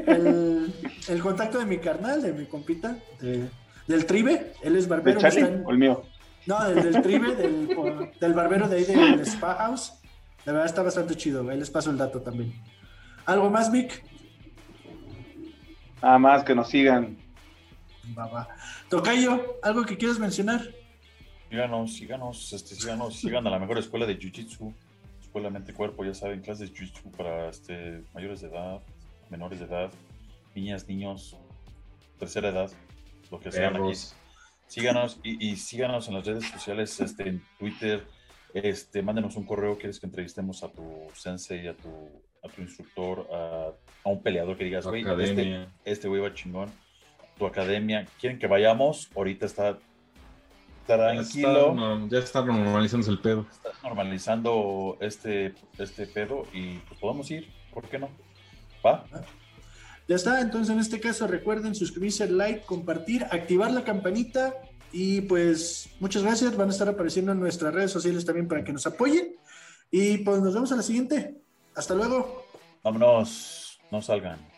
el, 0.07 0.73
el, 1.07 1.21
contacto 1.21 1.59
de 1.59 1.65
mi 1.65 1.77
carnal, 1.77 2.21
de 2.21 2.34
mi 2.34 2.45
compita, 2.45 2.97
del 3.19 4.05
Tribe. 4.07 4.53
Él 4.63 4.75
es 4.75 4.88
barbero. 4.88 5.19
¿De 5.19 5.21
Charlie 5.21 5.61
o 5.63 5.71
el 5.71 5.77
mío? 5.77 6.03
No, 6.47 6.63
del, 6.67 6.91
del 6.91 7.01
Tribe, 7.03 7.36
del, 7.36 7.67
del, 8.19 8.34
barbero 8.34 8.67
de 8.67 8.77
ahí 8.77 8.86
del 8.86 9.21
Spa 9.21 9.55
House. 9.55 9.93
La 10.45 10.53
verdad 10.53 10.65
está 10.65 10.81
bastante 10.81 11.15
chido, 11.15 11.47
Ahí 11.47 11.59
les 11.59 11.69
paso 11.69 11.91
el 11.91 11.97
dato 11.97 12.21
también. 12.21 12.53
¿Algo 13.25 13.49
más, 13.49 13.71
Vic? 13.71 14.03
Nada 16.01 16.17
más 16.17 16.43
que 16.43 16.53
nos 16.53 16.67
sigan 16.67 17.17
Va, 18.17 18.47
Tocayo, 18.93 19.57
¿algo 19.63 19.85
que 19.85 19.97
quieras 19.97 20.19
mencionar? 20.19 20.71
Síganos, 21.49 21.95
síganos, 21.95 22.53
este, 22.53 22.75
síganos, 22.75 23.15
sigan 23.15 23.47
a 23.47 23.49
la 23.49 23.57
mejor 23.57 23.79
escuela 23.79 24.05
de 24.05 24.19
Jiu-Jitsu, 24.19 24.71
escuela 25.19 25.49
mente 25.49 25.73
cuerpo, 25.73 26.05
ya 26.05 26.13
saben, 26.13 26.41
clases 26.41 26.69
de 26.69 26.75
Jiu-Jitsu 26.77 27.09
para 27.17 27.49
este, 27.49 28.03
mayores 28.13 28.41
de 28.41 28.49
edad, 28.49 28.83
menores 29.31 29.57
de 29.57 29.65
edad, 29.65 29.91
niñas, 30.53 30.87
niños, 30.87 31.35
tercera 32.19 32.49
edad, 32.49 32.69
lo 33.31 33.39
que 33.39 33.51
sean 33.51 33.77
aquí. 33.77 33.97
Síganos 34.67 35.19
y, 35.23 35.55
síganos 35.55 36.07
en 36.07 36.13
las 36.13 36.27
redes 36.27 36.47
sociales, 36.47 36.99
este, 36.99 37.29
en 37.29 37.43
Twitter, 37.57 38.05
este, 38.53 39.01
mándenos 39.01 39.35
un 39.37 39.45
correo, 39.45 39.75
quieres 39.75 39.99
que 39.99 40.05
entrevistemos 40.05 40.61
a 40.61 40.67
tu 40.67 41.07
sensei, 41.15 41.67
a 41.67 41.75
tu, 41.75 41.89
a 42.43 42.47
tu 42.47 42.61
instructor, 42.61 43.27
a, 43.31 43.71
un 44.07 44.21
peleador 44.21 44.55
que 44.55 44.65
digas, 44.65 44.85
güey, 44.85 45.03
este, 45.19 45.67
este 45.83 46.07
güey 46.07 46.21
va 46.21 46.31
chingón 46.31 46.82
tu 47.43 47.47
academia, 47.47 48.07
quieren 48.19 48.39
que 48.39 48.47
vayamos, 48.47 49.09
ahorita 49.15 49.45
está 49.45 49.77
tranquilo. 50.87 52.07
Ya 52.09 52.19
está, 52.19 52.41
normalizándose 52.41 53.11
el 53.11 53.19
pedo. 53.19 53.45
Está 53.51 53.69
normalizando 53.83 54.97
este, 55.01 55.53
este 55.77 56.07
pedo 56.07 56.45
y 56.53 56.77
pues 56.77 56.99
podemos 57.01 57.29
ir, 57.31 57.51
¿por 57.73 57.87
qué 57.89 57.99
no? 57.99 58.09
¿Va? 58.85 59.03
Ya 60.07 60.15
está, 60.15 60.39
entonces 60.39 60.73
en 60.73 60.79
este 60.79 60.99
caso 61.01 61.27
recuerden 61.27 61.75
suscribirse, 61.75 62.29
like, 62.29 62.61
compartir, 62.61 63.25
activar 63.25 63.71
la 63.71 63.83
campanita 63.83 64.53
y 64.93 65.21
pues 65.21 65.89
muchas 65.99 66.23
gracias, 66.23 66.55
van 66.55 66.69
a 66.69 66.71
estar 66.71 66.87
apareciendo 66.87 67.33
en 67.33 67.39
nuestras 67.39 67.73
redes 67.73 67.91
sociales 67.91 68.25
también 68.25 68.47
para 68.47 68.63
que 68.63 68.71
nos 68.71 68.85
apoyen 68.87 69.35
y 69.91 70.19
pues 70.19 70.41
nos 70.41 70.53
vemos 70.53 70.71
a 70.71 70.77
la 70.77 70.81
siguiente. 70.81 71.41
Hasta 71.75 71.93
luego. 71.93 72.45
Vámonos, 72.83 73.79
no 73.91 74.01
salgan. 74.01 74.53